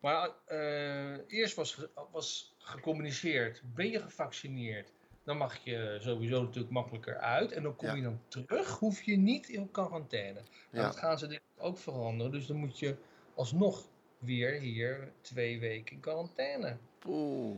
Maar 0.00 0.30
eh, 0.46 1.18
eerst 1.26 1.54
was, 1.54 1.86
was 2.10 2.54
gecommuniceerd, 2.58 3.62
ben 3.74 3.90
je 3.90 4.00
gevaccineerd? 4.00 4.92
Dan 5.24 5.36
mag 5.36 5.56
je 5.64 5.98
sowieso 6.00 6.42
natuurlijk 6.42 6.72
makkelijker 6.72 7.18
uit. 7.18 7.52
En 7.52 7.62
dan 7.62 7.76
kom 7.76 7.88
Ja. 7.88 7.94
je 7.94 8.02
dan 8.02 8.20
terug, 8.28 8.78
hoef 8.78 9.02
je 9.02 9.16
niet 9.16 9.48
in 9.48 9.70
quarantaine. 9.70 10.32
Nou, 10.40 10.46
Ja. 10.70 10.82
Dat 10.82 10.96
gaan 10.96 11.18
ze 11.18 11.26
denk 11.26 11.40
ik 11.56 11.64
ook 11.64 11.78
veranderen. 11.78 12.32
Dus 12.32 12.46
dan 12.46 12.56
moet 12.56 12.78
je 12.78 12.96
alsnog 13.34 13.88
weer 14.18 14.52
hier 14.60 15.12
twee 15.20 15.60
weken 15.60 15.94
in 15.94 16.00
quarantaine. 16.00 16.76
Poeh. 16.98 17.56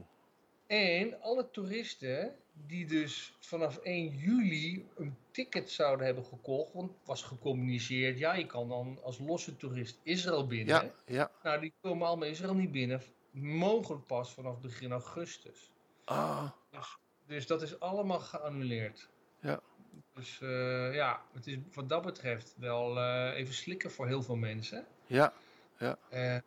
En 0.66 1.20
alle 1.22 1.50
toeristen 1.50 2.36
die 2.66 2.86
dus 2.86 3.36
vanaf 3.40 3.76
1 3.76 4.08
juli 4.16 4.88
een 4.96 5.16
ticket 5.30 5.70
zouden 5.70 6.06
hebben 6.06 6.24
gekocht, 6.24 6.72
want 6.72 6.90
het 6.90 7.06
was 7.06 7.22
gecommuniceerd, 7.22 8.18
ja, 8.18 8.34
je 8.34 8.46
kan 8.46 8.68
dan 8.68 8.98
als 9.02 9.18
losse 9.18 9.56
toerist 9.56 10.00
Israël 10.02 10.46
binnen. 10.46 10.74
Ja, 10.74 10.90
ja. 11.06 11.30
Nou, 11.42 11.60
die 11.60 11.72
komen 11.80 12.06
allemaal 12.06 12.28
Israël 12.28 12.54
niet 12.54 12.72
binnen, 12.72 13.02
mogelijk 13.30 14.06
pas 14.06 14.32
vanaf 14.32 14.60
begin 14.60 14.92
augustus. 14.92 15.72
Ah, 16.04 16.50
Dus 16.70 16.96
dat 17.46 17.62
is 17.62 17.80
allemaal 17.80 18.20
geannuleerd. 18.20 19.08
Ja. 19.40 19.60
Dus 20.14 20.40
eh, 20.40 20.94
ja, 20.94 21.22
het 21.32 21.46
is 21.46 21.56
wat 21.72 21.88
dat 21.88 22.02
betreft 22.02 22.54
wel 22.58 22.98
eh, 22.98 23.38
even 23.38 23.54
slikken 23.54 23.90
voor 23.90 24.06
heel 24.06 24.22
veel 24.22 24.36
mensen. 24.36 24.86
ja. 25.78 25.98
Eh, 26.08 26.36
eh, 26.36 26.42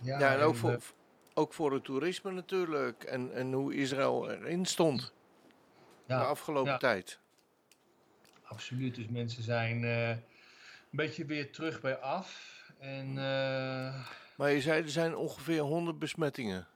ja, 0.00 0.18
Ja, 0.18 0.34
en 0.34 0.40
ook 0.40 0.54
voor, 0.54 0.78
ook 1.34 1.52
voor 1.52 1.72
het 1.72 1.84
toerisme 1.84 2.30
natuurlijk. 2.30 3.04
En, 3.04 3.34
en 3.34 3.52
hoe 3.52 3.74
Israël 3.74 4.30
erin 4.30 4.66
stond 4.66 5.12
ja, 6.06 6.18
de 6.18 6.24
afgelopen 6.26 6.72
ja. 6.72 6.78
tijd. 6.78 7.18
Absoluut, 8.42 8.94
dus 8.94 9.06
mensen 9.08 9.42
zijn 9.42 9.82
een 9.82 10.22
beetje 10.90 11.24
weer 11.24 11.52
terug 11.52 11.80
bij 11.80 11.98
af. 11.98 12.54
En 12.78 13.14
Maar 14.36 14.50
je 14.50 14.60
zei 14.60 14.82
er 14.82 14.90
zijn 14.90 15.16
ongeveer 15.16 15.60
100 15.60 15.98
besmettingen 15.98 16.66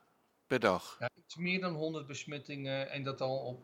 per 0.51 0.59
dag. 0.59 0.95
ja, 0.99 1.09
iets 1.25 1.35
meer 1.35 1.59
dan 1.59 1.73
100 1.73 2.07
besmettingen 2.07 2.89
en 2.89 3.03
dat 3.03 3.21
al 3.21 3.37
op 3.37 3.59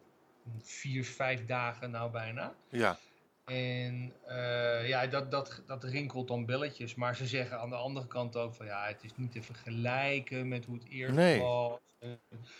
vier, 0.62 1.06
vijf 1.06 1.46
dagen 1.46 1.92
nou 1.92 2.12
bijna. 2.12 2.54
Ja, 2.70 2.98
En 3.46 4.14
eh, 4.26 4.88
ja, 4.88 5.08
dat, 5.08 5.32
dat, 5.32 5.62
dat 5.68 5.84
rinkelt 5.84 6.28
dan 6.28 6.46
belletjes. 6.46 6.96
Maar 6.96 7.16
ze 7.16 7.28
zeggen 7.28 7.60
aan 7.60 7.70
de 7.70 7.76
andere 7.76 8.08
kant 8.08 8.36
ook 8.36 8.54
van 8.54 8.66
ja, 8.66 8.86
het 8.88 9.04
is 9.04 9.12
niet 9.16 9.32
te 9.32 9.42
vergelijken 9.42 10.48
met 10.48 10.66
hoe 10.66 10.76
het 10.76 10.90
eerst 10.90 11.16
Nee. 11.16 11.40
was. 11.40 11.80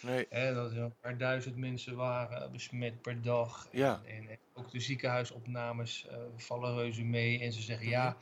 Nee. 0.02 0.26
Hè, 0.30 0.54
dat 0.54 0.72
er 0.72 0.78
een 0.78 0.96
paar 1.02 1.18
duizend 1.18 1.56
mensen 1.56 1.96
waren 1.96 2.52
besmet 2.52 3.02
per 3.02 3.22
dag. 3.22 3.68
Ja. 3.72 4.02
En, 4.06 4.30
en 4.30 4.38
ook 4.54 4.72
de 4.72 4.80
ziekenhuisopnames 4.80 6.08
eh, 6.08 6.18
vallen 6.38 6.76
reuze 6.76 7.04
mee. 7.04 7.40
En 7.40 7.52
ze 7.54 7.62
zeggen 7.62 7.88
ja, 7.88 8.18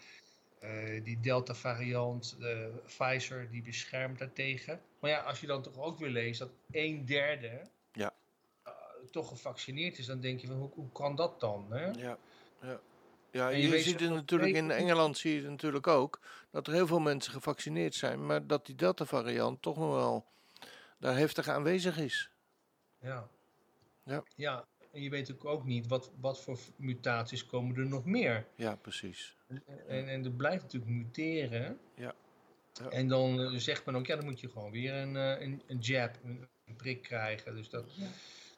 eh, 0.65 1.03
die 1.03 1.19
Delta-variant, 1.19 2.35
de 2.39 2.71
Pfizer, 2.85 3.49
die 3.49 3.61
beschermt 3.61 4.19
daartegen. 4.19 4.81
Maar 4.99 5.09
ja, 5.09 5.19
als 5.19 5.39
je 5.39 5.47
dan 5.47 5.61
toch 5.61 5.77
ook 5.77 5.99
weer 5.99 6.09
leest 6.09 6.39
dat 6.39 6.49
een 6.71 7.05
derde 7.05 7.61
Ja. 7.93 8.13
eh, 8.63 8.71
toch 9.11 9.27
gevaccineerd 9.27 9.97
is, 9.97 10.05
dan 10.05 10.19
denk 10.19 10.39
je 10.39 10.47
van 10.47 10.55
hoe, 10.55 10.69
hoe 10.73 10.91
kan 10.91 11.15
dat 11.15 11.39
dan? 11.39 11.65
Hè? 11.69 11.85
Ja, 11.85 12.17
ja. 12.61 12.79
ja 13.31 13.51
En 13.51 13.59
je 13.59 13.79
ziet 13.79 13.99
het 13.99 14.09
natuurlijk 14.09 14.55
in 14.55 14.71
Engeland 14.71 15.17
zie 15.17 15.35
je 15.35 15.41
het 15.41 15.49
natuurlijk 15.49 15.87
ook 15.87 16.19
dat 16.51 16.67
er 16.67 16.73
heel 16.73 16.87
veel 16.87 16.99
mensen 16.99 17.31
gevaccineerd 17.33 17.95
zijn, 17.95 18.25
maar 18.25 18.47
dat 18.47 18.65
die 18.65 18.75
Delta 18.75 19.05
variant 19.05 19.61
toch 19.61 19.77
nog 19.77 19.93
wel 19.93 20.25
daar 20.97 21.17
heftig 21.17 21.47
aanwezig 21.47 21.97
is. 21.97 22.29
Ja. 22.99 23.27
Ja. 24.03 24.23
ja. 24.35 24.65
En 24.91 25.01
je 25.01 25.09
weet 25.09 25.27
natuurlijk 25.27 25.49
ook 25.49 25.65
niet 25.65 25.87
wat, 25.87 26.11
wat 26.19 26.41
voor 26.41 26.57
mutaties 26.75 27.45
komen 27.45 27.75
er 27.75 27.85
nog 27.85 28.05
meer. 28.05 28.45
Ja, 28.55 28.75
precies. 28.75 29.35
En, 29.87 30.07
en 30.07 30.23
er 30.25 30.31
blijft 30.31 30.63
natuurlijk 30.63 30.91
muteren. 30.91 31.79
Ja. 31.95 32.13
Ja. 32.73 32.89
En 32.89 33.07
dan 33.07 33.41
eh, 33.41 33.51
zegt 33.59 33.85
men 33.85 33.95
ook, 33.95 34.05
ja, 34.05 34.15
dan 34.15 34.25
moet 34.25 34.39
je 34.39 34.49
gewoon 34.49 34.71
weer 34.71 34.93
een, 34.93 35.15
eh, 35.15 35.41
een, 35.41 35.61
een 35.67 35.77
jab, 35.79 36.15
een, 36.23 36.47
een 36.65 36.75
prik 36.75 37.01
krijgen. 37.01 37.55
Dus 37.55 37.69
dat, 37.69 37.85
Ja. 37.95 38.07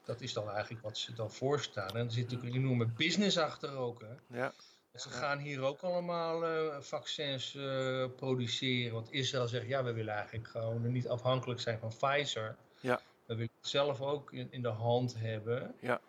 dat 0.04 0.20
is 0.20 0.32
dan 0.32 0.50
eigenlijk 0.50 0.82
wat 0.82 0.98
ze 0.98 1.12
dan 1.12 1.30
voorstaan. 1.30 1.88
En 1.96 2.06
er 2.06 2.12
zit 2.12 2.24
natuurlijk 2.24 2.54
een 2.54 2.60
enorme 2.60 2.86
business 2.86 3.36
achter 3.38 3.76
ook. 3.76 4.00
Hè. 4.00 4.38
Ja, 4.38 4.52
Ze 4.94 5.08
gaan 5.08 5.38
hier 5.38 5.60
ook 5.62 5.80
allemaal 5.80 6.44
eh, 6.46 6.80
vaccins 6.80 7.54
eh, 7.54 8.04
produceren. 8.16 8.92
Want 8.94 9.12
Israël 9.12 9.48
zegt, 9.48 9.66
ja, 9.66 9.84
we 9.84 9.92
willen 9.92 10.14
eigenlijk 10.14 10.48
gewoon 10.48 10.92
niet 10.92 11.08
afhankelijk 11.08 11.60
zijn 11.60 11.78
van 11.78 11.92
Pfizer. 11.98 12.56
Ja. 12.80 13.00
We 13.26 13.34
willen 13.34 13.52
het 13.60 13.68
zelf 13.70 14.00
ook 14.00 14.32
in, 14.32 14.48
in 14.50 14.62
de 14.62 14.68
hand 14.68 15.14
hebben. 15.18 15.74
Ja. 15.80 16.00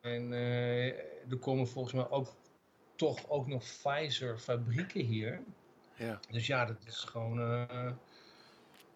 En 0.00 0.32
eh, 0.32 0.86
er 1.30 1.36
komen 1.40 1.68
volgens 1.68 1.94
mij 1.94 2.08
ook 2.10 2.34
toch 2.96 3.28
ook 3.28 3.46
nog 3.46 3.62
Pfizer 3.62 4.38
fabrieken 4.38 5.00
hier. 5.04 5.40
ja. 5.94 6.20
Dus 6.30 6.46
ja, 6.46 6.64
dat 6.64 6.76
is 6.86 6.98
gewoon 6.98 7.40
eh, 7.40 7.92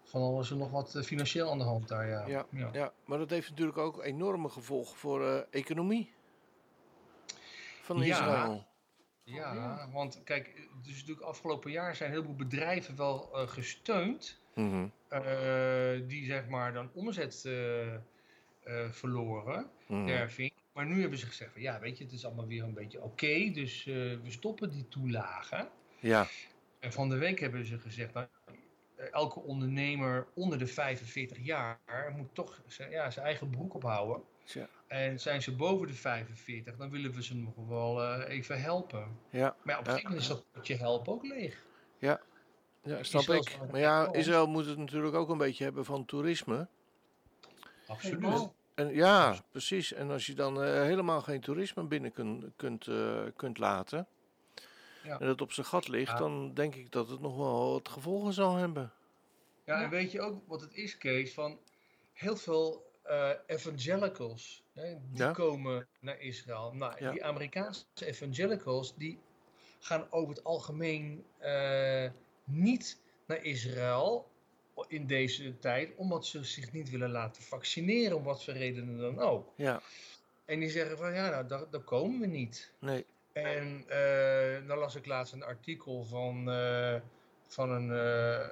van 0.03 0.21
alles 0.21 0.51
en 0.51 0.57
nog 0.57 0.71
wat 0.71 0.95
eh, 0.95 1.03
financieel 1.03 1.51
aan 1.51 1.57
de 1.57 1.63
hand 1.63 1.87
daar, 1.87 2.07
ja. 2.07 2.27
Ja, 2.27 2.69
ja, 2.73 2.93
maar 3.05 3.17
dat 3.17 3.29
heeft 3.29 3.49
natuurlijk 3.49 3.77
ook 3.77 4.03
enorme 4.03 4.49
gevolgen 4.49 4.97
voor 4.97 5.25
eh 5.27 5.41
economie. 5.51 6.11
van. 7.81 8.03
Israël. 8.03 8.67
Ja, 9.23 9.53
ja. 9.53 9.89
want 9.91 10.21
kijk, 10.23 10.67
dus 10.83 10.93
natuurlijk 10.99 11.21
afgelopen 11.27 11.71
jaar 11.71 11.95
zijn 11.95 12.11
heel 12.11 12.23
veel 12.23 12.35
bedrijven 12.35 12.95
wel 12.95 13.29
gesteund. 13.33 14.39
Mhm. 14.55 14.87
die 16.07 16.25
zeg 16.25 16.47
maar 16.47 16.73
dan 16.73 16.89
omzet 16.93 17.41
verloren, 18.91 19.69
Mhm. 19.87 20.05
derving. 20.05 20.51
Maar 20.73 20.85
nu 20.85 21.01
hebben 21.01 21.19
ze 21.19 21.25
gezegd 21.25 21.51
van 21.51 21.61
ja, 21.61 21.79
weet 21.79 21.97
je, 21.97 22.03
het 22.03 22.13
is 22.13 22.25
allemaal 22.25 22.47
weer 22.47 22.63
een 22.63 22.73
beetje 22.73 23.01
oké, 23.01 23.51
dus 23.53 23.85
eh, 23.87 23.93
we 23.95 24.19
stoppen 24.31 24.69
die 24.69 24.87
toelagen. 24.87 25.69
Ja, 25.99 26.27
En 26.79 26.93
van 26.93 27.09
de 27.09 27.17
week 27.17 27.39
hebben 27.39 27.65
ze 27.65 27.79
gezegd, 27.79 28.13
nou, 28.13 28.27
eh, 28.95 29.13
elke 29.13 29.39
ondernemer 29.39 30.27
onder 30.33 30.57
de 30.57 30.67
45 30.67 31.37
jaar 31.37 32.13
moet 32.17 32.35
toch 32.35 32.61
zijn, 32.67 32.91
ja, 32.91 33.09
zijn 33.09 33.25
eigen 33.25 33.49
broek 33.49 33.73
ophouden. 33.73 34.23
tja. 34.43 34.69
En 34.87 35.19
zijn 35.19 35.41
ze 35.41 35.55
boven 35.55 35.87
de 35.87 35.93
45, 35.93 36.75
dan 36.77 36.89
willen 36.89 37.13
we 37.13 37.23
ze 37.23 37.35
nog 37.35 37.53
wel 37.67 38.03
eh, 38.03 38.35
even 38.35 38.61
helpen. 38.61 39.17
ja, 39.29 39.55
Maar 39.63 39.73
ja, 39.75 39.79
op 39.79 39.85
een 39.87 39.91
gegeven 39.91 40.01
moment 40.03 40.21
is 40.21 40.27
dat 40.27 40.45
potje 40.51 40.75
help 40.75 41.07
ook 41.07 41.23
leeg. 41.23 41.65
ja, 42.83 43.03
snap 43.03 43.21
Israël 43.21 43.41
ik. 43.41 43.71
Maar 43.71 43.79
ja. 43.79 44.13
Israël 44.13 44.47
moet 44.47 44.65
het 44.65 44.77
natuurlijk 44.77 45.15
ook 45.15 45.29
een 45.29 45.37
beetje 45.37 45.63
hebben 45.63 45.85
van 45.85 46.05
toerisme. 46.05 46.67
Absoluut. 47.87 48.49
En 48.79 48.93
ja, 48.93 49.35
precies. 49.51 49.93
En 49.93 50.09
als 50.11 50.25
je 50.25 50.33
dan 50.33 50.63
eh, 50.63 50.81
helemaal 50.81 51.21
geen 51.21 51.41
toerisme 51.41 51.83
binnen 51.83 52.11
kun, 52.11 52.53
kunt, 52.55 52.87
eh, 52.87 53.21
kunt 53.35 53.57
laten, 53.57 54.07
Ja. 55.03 55.19
en 55.19 55.27
het 55.27 55.41
op 55.41 55.51
zijn 55.51 55.65
gat 55.65 55.87
ligt, 55.87 56.11
Ja. 56.11 56.17
dan 56.17 56.53
denk 56.53 56.75
ik 56.75 56.91
dat 56.91 57.09
het 57.09 57.19
nog 57.19 57.37
wel 57.37 57.71
wat 57.71 57.89
gevolgen 57.89 58.33
zal 58.33 58.55
hebben. 58.55 58.91
Ja, 59.65 59.81
en 59.81 59.89
weet 59.89 60.11
je 60.11 60.21
ook 60.21 60.41
wat 60.47 60.61
het 60.61 60.73
is, 60.73 60.97
Kees? 60.97 61.33
Van 61.33 61.59
heel 62.13 62.35
veel 62.35 62.87
eh, 63.03 63.29
evangelicals, 63.45 64.63
hè, 64.73 64.95
die 65.09 65.17
Ja. 65.17 65.31
komen 65.31 65.87
naar 65.99 66.19
Israël. 66.19 66.73
Nou, 66.73 66.93
Ja. 67.03 67.11
die 67.11 67.23
Amerikaanse 67.25 67.85
evangelicals, 67.95 68.95
die 68.95 69.19
gaan 69.79 70.11
over 70.11 70.29
het 70.35 70.43
algemeen 70.43 71.25
eh, 71.37 72.09
niet 72.43 73.01
naar 73.27 73.43
Israël 73.43 74.28
in 74.87 75.07
deze 75.07 75.59
tijd, 75.59 75.95
omdat 75.95 76.25
ze 76.25 76.43
zich 76.43 76.71
niet 76.71 76.89
willen 76.89 77.11
laten 77.11 77.43
vaccineren, 77.43 78.17
om 78.17 78.23
wat 78.23 78.43
voor 78.43 78.53
redenen 78.53 78.97
dan 78.97 79.19
ook. 79.19 79.53
Ja, 79.55 79.81
En 80.45 80.59
die 80.59 80.69
zeggen 80.69 80.97
van, 80.97 81.13
ja, 81.13 81.29
nou, 81.29 81.47
daar, 81.47 81.69
daar 81.69 81.81
komen 81.81 82.19
we 82.19 82.25
niet. 82.27 82.71
nee. 82.79 83.05
En 83.33 83.83
eh 83.87 84.67
dan 84.67 84.77
las 84.77 84.95
ik 84.95 85.05
laatst 85.05 85.33
een 85.33 85.43
artikel 85.43 86.03
van, 86.03 86.51
eh, 86.51 86.95
van 87.47 87.69
een, 87.71 87.91
eh, 87.91 88.47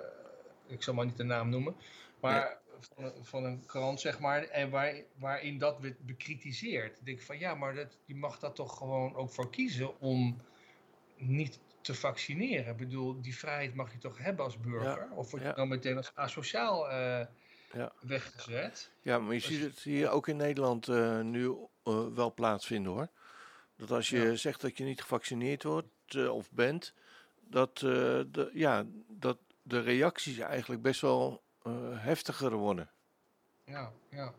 ik 0.68 0.84
zal 0.84 0.94
maar 0.94 1.06
niet 1.06 1.18
de 1.18 1.24
naam 1.24 1.50
noemen, 1.50 1.76
maar 2.20 2.58
van, 2.80 3.04
een- 3.04 3.26
van 3.26 3.44
een 3.44 3.66
krant, 3.66 4.00
zeg 4.00 4.20
maar, 4.20 4.44
en 4.44 4.70
waar, 4.70 4.96
waarin 5.16 5.58
dat 5.58 5.80
werd 5.80 6.00
bekritiseerd. 6.06 6.98
Ik 7.00 7.06
denk 7.06 7.22
van 7.22 7.40
ja, 7.40 7.56
maar 7.56 7.76
dat, 7.76 7.98
je 8.06 8.16
mag 8.16 8.40
daar 8.40 8.54
toch 8.54 8.78
gewoon 8.78 9.16
ook 9.16 9.32
voor 9.32 9.50
kiezen 9.50 10.00
om 10.00 10.42
niet 11.16 11.60
te 11.88 11.96
vaccineren. 11.96 12.72
Ik 12.72 12.78
bedoel, 12.78 13.22
die 13.22 13.38
vrijheid 13.38 13.76
mag 13.76 13.92
je 13.92 13.98
toch 13.98 14.18
hebben 14.18 14.46
als 14.46 14.60
burger? 14.60 15.12
Of 15.12 15.32
word 15.32 15.44
je 15.44 15.50
ja. 15.50 15.56
dan 15.56 15.68
meteen 15.68 15.98
als 15.98 16.12
asociaal 16.16 16.90
eh, 16.90 17.26
Ja. 17.74 17.92
weggezet? 18.02 18.92
Ja, 19.02 19.20
maar 19.20 19.34
je 19.34 19.40
ziet 19.40 19.62
het 19.62 19.80
hier 19.80 20.10
ook 20.10 20.28
in 20.28 20.38
Nederland 20.38 20.88
eh, 20.88 21.22
nu 21.22 21.56
eh, 21.84 22.08
wel 22.14 22.34
plaatsvinden 22.34 22.92
hoor. 22.92 23.08
Dat 23.76 23.92
als 23.92 24.10
je 24.10 24.36
zegt 24.36 24.62
dat 24.62 24.78
je 24.78 24.84
niet 24.84 25.02
gevaccineerd 25.02 25.64
wordt 25.64 26.16
of 26.30 26.52
bent, 26.52 26.94
dat, 27.40 27.78
de, 27.78 28.50
ja, 28.54 28.86
dat 29.08 29.38
de 29.62 29.80
reacties 29.80 30.38
eigenlijk 30.38 30.82
best 30.82 31.02
wel 31.02 31.44
heftiger 31.94 32.54
worden. 32.54 32.90
Ja, 33.64 33.92
ja. 34.10 34.34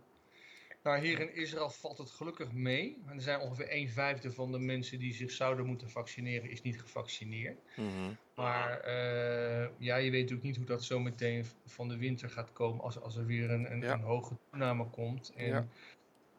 Nou, 0.89 1.01
hier 1.01 1.21
in 1.21 1.35
Israël 1.35 1.71
valt 1.71 1.99
het 1.99 2.11
gelukkig 2.11 2.53
mee. 2.53 3.03
Er 3.07 3.21
zijn 3.21 3.41
ongeveer 3.41 3.67
een 3.73 3.89
vijfde 3.89 4.33
van 4.33 4.53
de 4.53 4.59
mensen 4.59 4.99
die 4.99 5.15
zich 5.15 5.31
zouden 5.31 5.67
moeten 5.67 5.91
vaccineren, 5.91 6.51
is 6.51 6.63
niet 6.63 6.81
gevaccineerd. 6.81 7.59
Mhm. 7.77 8.13
Maar 8.35 8.81
eh, 8.81 9.69
ja, 9.79 9.97
je 9.97 10.11
weet 10.11 10.21
natuurlijk 10.21 10.43
niet 10.43 10.57
hoe 10.57 10.67
dat 10.67 10.85
zo 10.85 10.99
meteen 11.01 11.45
van 11.67 11.89
de 11.89 11.97
winter 11.97 12.31
gaat 12.31 12.53
komen 12.53 12.85
als, 12.85 13.01
als 13.01 13.17
er 13.17 13.27
weer 13.27 13.51
een, 13.51 13.73
een, 13.73 13.81
Ja. 13.81 13.93
een 13.93 14.01
hoge 14.01 14.37
toename 14.51 14.85
komt. 14.85 15.33
En 15.37 15.47
Ja. 15.47 15.67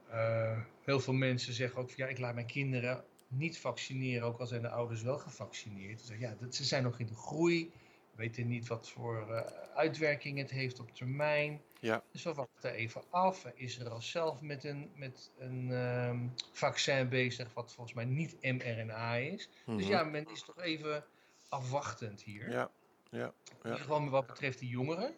eh, 0.10 0.62
heel 0.84 1.00
veel 1.00 1.14
mensen 1.14 1.54
zeggen 1.54 1.82
ook 1.82 1.90
van 1.90 2.04
ja, 2.04 2.08
ik 2.12 2.20
laat 2.20 2.34
mijn 2.34 2.46
kinderen 2.48 3.04
niet 3.28 3.60
vaccineren, 3.60 4.28
ook 4.28 4.40
al 4.40 4.48
zijn 4.48 4.62
de 4.62 4.70
ouders 4.70 5.02
wel 5.02 5.18
gevaccineerd. 5.18 6.12
Ja, 6.20 6.36
dat, 6.40 6.56
ze 6.56 6.64
zijn 6.64 6.84
nog 6.84 7.00
in 7.00 7.06
de 7.08 7.16
groei, 7.16 7.72
weten 8.20 8.48
niet 8.48 8.68
wat 8.68 8.90
voor 8.90 9.34
eh, 9.36 9.52
uitwerking 9.76 10.38
het 10.38 10.50
heeft 10.52 10.80
op 10.80 10.96
termijn. 10.96 11.62
Ja. 11.80 12.04
Dus 12.12 12.24
we 12.24 12.34
wachten 12.34 12.74
even 12.74 13.02
af. 13.10 13.46
Israël 13.56 14.02
zelf 14.02 14.42
met 14.42 14.64
een, 14.64 14.92
met 14.96 15.32
een 15.38 15.72
ehm, 15.72 16.28
vaccin 16.52 17.10
bezig, 17.10 17.54
wat 17.54 17.74
volgens 17.74 17.96
mij 17.96 18.06
niet 18.06 18.36
mRNA 18.42 19.16
is. 19.16 19.50
Dus 19.66 19.84
Mhm. 19.84 19.92
ja, 19.92 20.04
men 20.04 20.30
is 20.32 20.44
toch 20.44 20.62
even 20.62 21.04
afwachtend 21.50 22.22
hier. 22.22 22.52
Ja, 22.52 22.72
In 23.10 23.32
ieder 23.64 23.80
geval 23.80 24.10
wat 24.10 24.28
betreft 24.28 24.60
de 24.60 24.68
jongeren. 24.68 25.14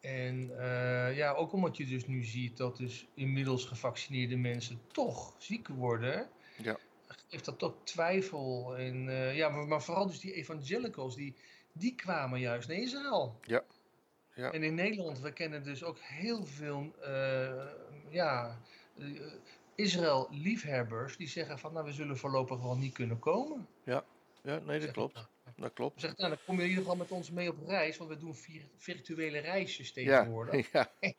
En 0.00 0.58
eh, 0.58 1.16
ja, 1.16 1.32
ook 1.32 1.52
omdat 1.52 1.76
je 1.76 1.86
dus 1.86 2.06
nu 2.06 2.24
ziet 2.24 2.56
dat 2.56 2.76
dus 2.76 3.06
inmiddels 3.14 3.64
gevaccineerde 3.64 4.36
mensen 4.36 4.80
toch 4.92 5.34
ziek 5.38 5.68
worden. 5.68 6.28
Ja. 6.62 6.76
Geeft 7.28 7.44
dat 7.44 7.58
toch 7.58 7.74
twijfel. 7.84 8.76
En, 8.76 9.08
eh, 9.08 9.36
ja, 9.36 9.48
maar, 9.48 9.66
maar 9.66 9.82
vooral 9.82 10.06
dus 10.06 10.20
die 10.20 10.32
evangelicals, 10.32 11.14
die, 11.16 11.34
die 11.78 11.94
kwamen 11.94 12.40
juist 12.40 12.68
naar 12.68 12.76
Israël. 12.76 13.38
Ja. 13.42 13.64
Ja. 14.34 14.52
En 14.52 14.62
in 14.62 14.74
Nederland, 14.74 15.20
we 15.20 15.32
kennen 15.32 15.64
dus 15.64 15.84
ook 15.84 15.98
heel 16.00 16.44
veel 16.44 16.94
eh, 17.02 17.66
ja, 18.10 18.58
eh, 18.98 19.04
Israël-liefhebbers 19.74 21.16
die 21.16 21.28
zeggen 21.28 21.58
van 21.58 21.72
nou, 21.72 21.84
we 21.86 21.92
zullen 21.92 22.16
voorlopig 22.16 22.60
wel 22.62 22.76
niet 22.76 22.92
kunnen 22.94 23.18
komen. 23.18 23.66
ja, 23.84 24.04
nee, 24.42 24.80
dat 24.80 24.90
klopt. 24.90 25.14
nou, 25.14 25.26
Dat 25.56 25.72
klopt. 25.72 26.00
Zeg, 26.00 26.16
nou, 26.16 26.28
dan 26.28 26.38
kom 26.46 26.56
je 26.56 26.62
in 26.62 26.68
ieder 26.68 26.82
geval 26.82 26.98
met 26.98 27.10
ons 27.10 27.30
mee 27.30 27.50
op 27.50 27.66
reis, 27.66 27.96
want 27.96 28.10
we 28.10 28.16
doen 28.16 28.34
vir- 28.34 28.68
virtuele 28.76 29.38
reisjes 29.38 29.88
Ja, 29.88 29.92
tegenwoordig. 29.94 30.70
ja, 30.72 30.92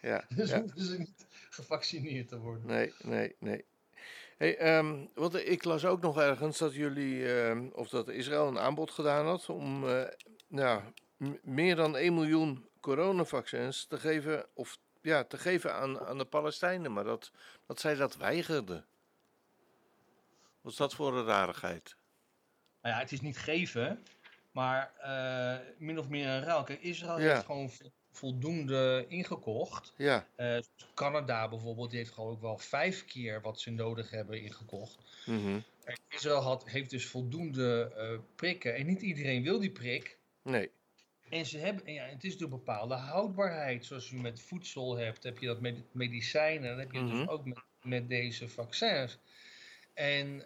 ja, 0.00 0.24
Dus 0.28 0.50
ja. 0.50 0.60
hoeven 0.60 0.82
ze 0.82 0.98
niet 0.98 1.26
gevaccineerd 1.50 2.28
te 2.28 2.38
worden. 2.38 2.66
Nee, 2.66 2.92
nee, 3.02 3.36
nee. 3.38 3.64
Hey, 4.40 4.56
ehm, 4.56 5.06
want 5.14 5.34
ik 5.34 5.64
las 5.64 5.84
ook 5.84 6.00
nog 6.00 6.18
ergens 6.20 6.58
dat 6.58 6.74
jullie, 6.74 7.34
ehm, 7.34 7.68
of 7.72 7.88
dat 7.88 8.08
Israël 8.08 8.46
een 8.46 8.58
aanbod 8.58 8.90
gedaan 8.90 9.26
had 9.26 9.48
om 9.48 9.88
eh, 9.88 10.06
nou, 10.48 10.82
meer 11.42 11.76
dan 11.76 11.96
1 11.96 12.14
miljoen 12.14 12.68
coronavaccins 12.80 13.86
te 13.86 13.98
geven, 13.98 14.46
of, 14.54 14.78
ja, 15.00 15.24
te 15.24 15.38
geven 15.38 15.74
aan, 15.74 16.00
aan 16.00 16.18
de 16.18 16.24
Palestijnen, 16.24 16.92
maar 16.92 17.04
dat, 17.04 17.30
dat 17.66 17.80
zij 17.80 17.94
dat 17.94 18.16
weigerden. 18.16 18.86
Wat 20.60 20.72
is 20.72 20.78
dat 20.78 20.94
voor 20.94 21.16
een 21.16 21.24
rarigheid? 21.24 21.96
Nou 22.82 22.94
ja, 22.94 23.00
het 23.00 23.12
is 23.12 23.20
niet 23.20 23.38
geven, 23.38 24.02
maar 24.50 24.92
eh, 24.98 25.58
min 25.78 25.98
of 25.98 26.08
meer 26.08 26.28
een 26.28 26.42
ruil. 26.42 26.64
Kijk, 26.64 26.80
Israël 26.80 27.20
Ja. 27.20 27.32
heeft 27.32 27.44
gewoon 27.44 27.70
voldoende 28.10 29.04
ingekocht. 29.08 29.92
Ja, 29.96 30.26
Eh, 30.36 30.58
Canada 30.94 31.48
bijvoorbeeld, 31.48 31.90
die 31.90 31.98
heeft 31.98 32.12
gewoon 32.12 32.32
ook 32.32 32.40
wel 32.40 32.58
vijf 32.58 33.04
keer 33.04 33.40
wat 33.40 33.60
ze 33.60 33.70
nodig 33.70 34.10
hebben 34.10 34.42
ingekocht. 34.42 34.98
mhm. 35.26 35.58
Israël 36.08 36.40
had, 36.40 36.68
heeft 36.68 36.90
dus 36.90 37.06
voldoende 37.06 37.92
eh, 37.96 38.18
prikken. 38.36 38.74
En 38.74 38.86
niet 38.86 39.02
iedereen 39.02 39.42
wil 39.42 39.60
die 39.60 39.70
prik. 39.70 40.18
nee. 40.42 40.70
En 41.28 41.46
ze 41.46 41.58
hebben, 41.58 41.86
en 41.86 41.92
ja, 41.92 42.04
het 42.04 42.24
is 42.24 42.36
door 42.38 42.48
bepaalde 42.48 42.94
houdbaarheid. 42.94 43.84
Zoals 43.84 44.10
u 44.10 44.16
met 44.20 44.40
voedsel 44.40 44.96
hebt, 44.96 45.22
heb 45.22 45.38
je 45.38 45.46
dat 45.46 45.60
met 45.60 45.82
medicijnen. 45.92 46.68
Dat 46.68 46.78
heb 46.78 46.92
je 46.92 46.98
Mhm. 47.00 47.16
dus 47.16 47.28
ook 47.28 47.44
met, 47.44 47.58
met 47.82 48.08
deze 48.08 48.48
vaccins. 48.48 49.18
En 49.94 50.44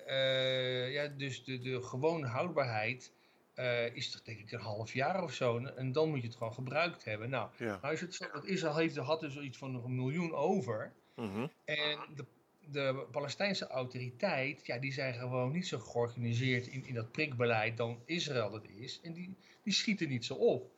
ja, 0.90 1.06
dus 1.06 1.44
de, 1.44 1.58
de 1.58 1.82
gewone 1.82 2.26
houdbaarheid 2.26 3.12
eh, 3.54 3.94
is 3.94 4.10
toch 4.10 4.22
denk 4.22 4.38
ik 4.38 4.52
een 4.52 4.60
half 4.60 4.92
jaar 4.92 5.22
of 5.22 5.32
zo. 5.32 5.58
En, 5.58 5.92
dan 5.92 6.08
moet 6.08 6.20
je 6.20 6.26
het 6.26 6.36
gewoon 6.36 6.54
gebruikt 6.54 7.04
hebben. 7.04 7.30
Nou, 7.30 7.50
Ja. 7.58 7.78
nou 7.82 7.94
is 7.94 8.00
het 8.00 8.14
zo 8.14 8.24
dat 8.32 8.44
Israël 8.44 8.76
heeft, 8.76 8.96
had 8.96 9.20
dus 9.20 9.38
iets 9.38 9.58
van 9.58 9.72
nog 9.72 9.84
een 9.84 9.94
miljoen 9.94 10.34
over. 10.34 10.92
mhm. 11.14 11.46
En 11.64 11.98
de, 12.14 12.24
de 12.70 13.06
Palestijnse 13.10 13.66
autoriteit, 13.66 14.66
ja, 14.66 14.78
die 14.78 14.92
zijn 14.92 15.14
gewoon 15.14 15.52
niet 15.52 15.66
zo 15.66 15.78
georganiseerd 15.78 16.66
in, 16.66 16.86
in 16.86 16.94
dat 16.94 17.12
prikbeleid 17.12 17.76
dan 17.76 18.02
Israël 18.04 18.50
dat 18.50 18.66
is. 18.76 19.00
En 19.02 19.12
die, 19.12 19.36
die 19.62 19.72
schieten 19.72 20.08
niet 20.08 20.24
zo 20.24 20.34
op. 20.34 20.72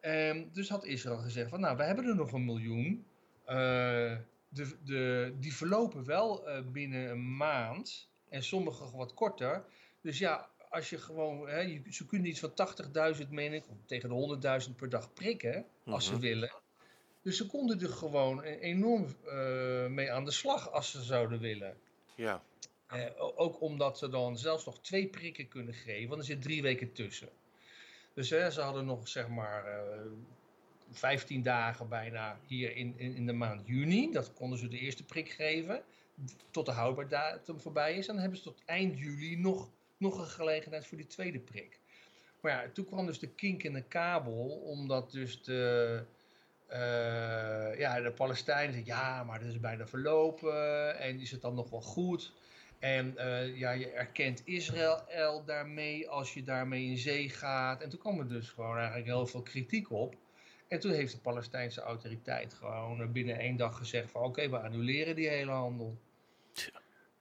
Ehm, 0.00 0.44
dus 0.52 0.68
had 0.68 0.84
Israël 0.84 1.18
gezegd 1.18 1.50
van, 1.50 1.60
nou, 1.60 1.76
we 1.76 1.82
hebben 1.82 2.04
er 2.04 2.14
nog 2.16 2.32
een 2.32 2.44
miljoen. 2.44 3.04
Eh, 3.44 4.16
de, 4.48 4.76
de, 4.84 5.34
die 5.40 5.54
verlopen 5.54 6.04
wel 6.04 6.48
eh, 6.48 6.62
binnen 6.72 7.10
een 7.10 7.36
maand. 7.36 8.08
En 8.28 8.42
sommige 8.42 8.96
wat 8.96 9.14
korter. 9.14 9.64
Dus 10.00 10.18
ja, 10.18 10.48
als 10.70 10.90
je 10.90 10.98
gewoon, 10.98 11.48
hè, 11.48 11.60
je, 11.60 11.82
ze 11.90 12.06
kunnen 12.06 12.28
iets 12.28 12.40
van 12.40 12.52
80.000 13.22 13.28
meen 13.30 13.52
ik, 13.52 13.64
tegen 13.86 14.08
de 14.08 14.60
100.000 14.68 14.76
per 14.76 14.88
dag 14.88 15.12
prikken, 15.12 15.66
als 15.84 16.04
ze 16.06 16.12
Mhm. 16.12 16.20
willen. 16.20 16.50
Dus 17.22 17.36
ze 17.36 17.46
konden 17.46 17.80
er 17.80 17.88
gewoon 17.88 18.42
e- 18.44 18.58
enorm 18.58 19.06
eh, 19.26 19.86
mee 19.86 20.12
aan 20.12 20.24
de 20.24 20.30
slag 20.30 20.70
als 20.72 20.90
ze 20.90 21.02
zouden 21.02 21.40
willen. 21.40 21.76
Ja, 22.14 22.42
Eh, 22.86 23.04
ook 23.18 23.60
omdat 23.60 23.98
ze 23.98 24.08
dan 24.08 24.38
zelfs 24.38 24.64
nog 24.64 24.80
twee 24.80 25.06
prikken 25.08 25.48
kunnen 25.48 25.74
geven, 25.74 26.08
want 26.08 26.20
er 26.20 26.26
zit 26.26 26.42
drie 26.42 26.62
weken 26.62 26.92
tussen. 26.92 27.28
Dus 28.14 28.30
hè, 28.30 28.50
ze 28.50 28.60
hadden 28.60 28.84
nog 28.84 29.08
zeg 29.08 29.28
maar 29.28 29.64
eh 29.66 30.00
15 30.90 31.42
dagen 31.42 31.88
bijna 31.88 32.38
hier 32.46 32.76
in, 32.76 32.94
in, 32.96 33.14
in 33.14 33.26
de 33.26 33.32
maand 33.32 33.66
juni. 33.66 34.12
Dat 34.12 34.32
konden 34.32 34.58
ze 34.58 34.68
de 34.68 34.78
eerste 34.78 35.04
prik 35.04 35.28
geven. 35.30 35.82
tot 36.50 36.66
de 36.66 36.72
houdbaardatum 36.72 37.60
voorbij 37.60 37.94
is, 37.96 38.06
dan 38.06 38.18
hebben 38.18 38.38
ze 38.38 38.44
tot 38.44 38.62
eind 38.64 38.98
juli 38.98 39.36
nog, 39.36 39.70
nog 39.98 40.18
een 40.18 40.26
gelegenheid 40.26 40.86
voor 40.86 40.96
die 40.96 41.06
tweede 41.06 41.38
prik. 41.38 41.80
Maar 42.40 42.52
ja, 42.52 42.70
toen 42.72 42.84
kwam 42.84 43.06
dus 43.06 43.18
de 43.18 43.28
kink 43.28 43.62
in 43.62 43.72
de 43.72 43.82
kabel, 43.82 44.48
omdat 44.64 45.10
dus 45.10 45.42
de, 45.42 46.02
uh, 46.70 47.78
ja, 47.78 48.00
de 48.00 48.12
Palestijnen 48.16 48.74
zeggen, 48.74 48.92
ja, 48.92 49.24
maar 49.24 49.38
dat 49.38 49.48
is 49.48 49.60
bijna 49.60 49.86
verlopen 49.86 50.98
en 50.98 51.20
is 51.20 51.30
het 51.30 51.40
dan 51.40 51.54
nog 51.54 51.70
wel 51.70 51.80
goed? 51.80 52.32
En 52.78 53.14
uh, 53.16 53.56
ja, 53.56 53.70
je 53.70 53.90
erkent 53.90 54.42
Israël 54.44 55.42
daarmee 55.44 56.08
als 56.08 56.34
je 56.34 56.42
daarmee 56.42 56.84
in 56.84 56.98
zee 56.98 57.28
gaat. 57.28 57.82
En 57.82 57.88
toen 57.88 57.98
kwam 57.98 58.18
er 58.18 58.28
dus 58.28 58.48
gewoon 58.48 58.76
eigenlijk 58.76 59.06
heel 59.06 59.26
veel 59.26 59.42
kritiek 59.42 59.90
op. 59.90 60.14
En 60.68 60.80
toen 60.80 60.92
heeft 60.92 61.12
de 61.12 61.18
Palestijnse 61.18 61.80
autoriteit 61.80 62.54
gewoon 62.54 63.12
binnen 63.12 63.38
één 63.38 63.56
dag 63.56 63.76
gezegd 63.76 64.10
van 64.10 64.22
oké, 64.22 64.48
we 64.48 64.58
annuleren 64.58 65.16
die 65.16 65.28
hele 65.28 65.50
handel. 65.50 65.98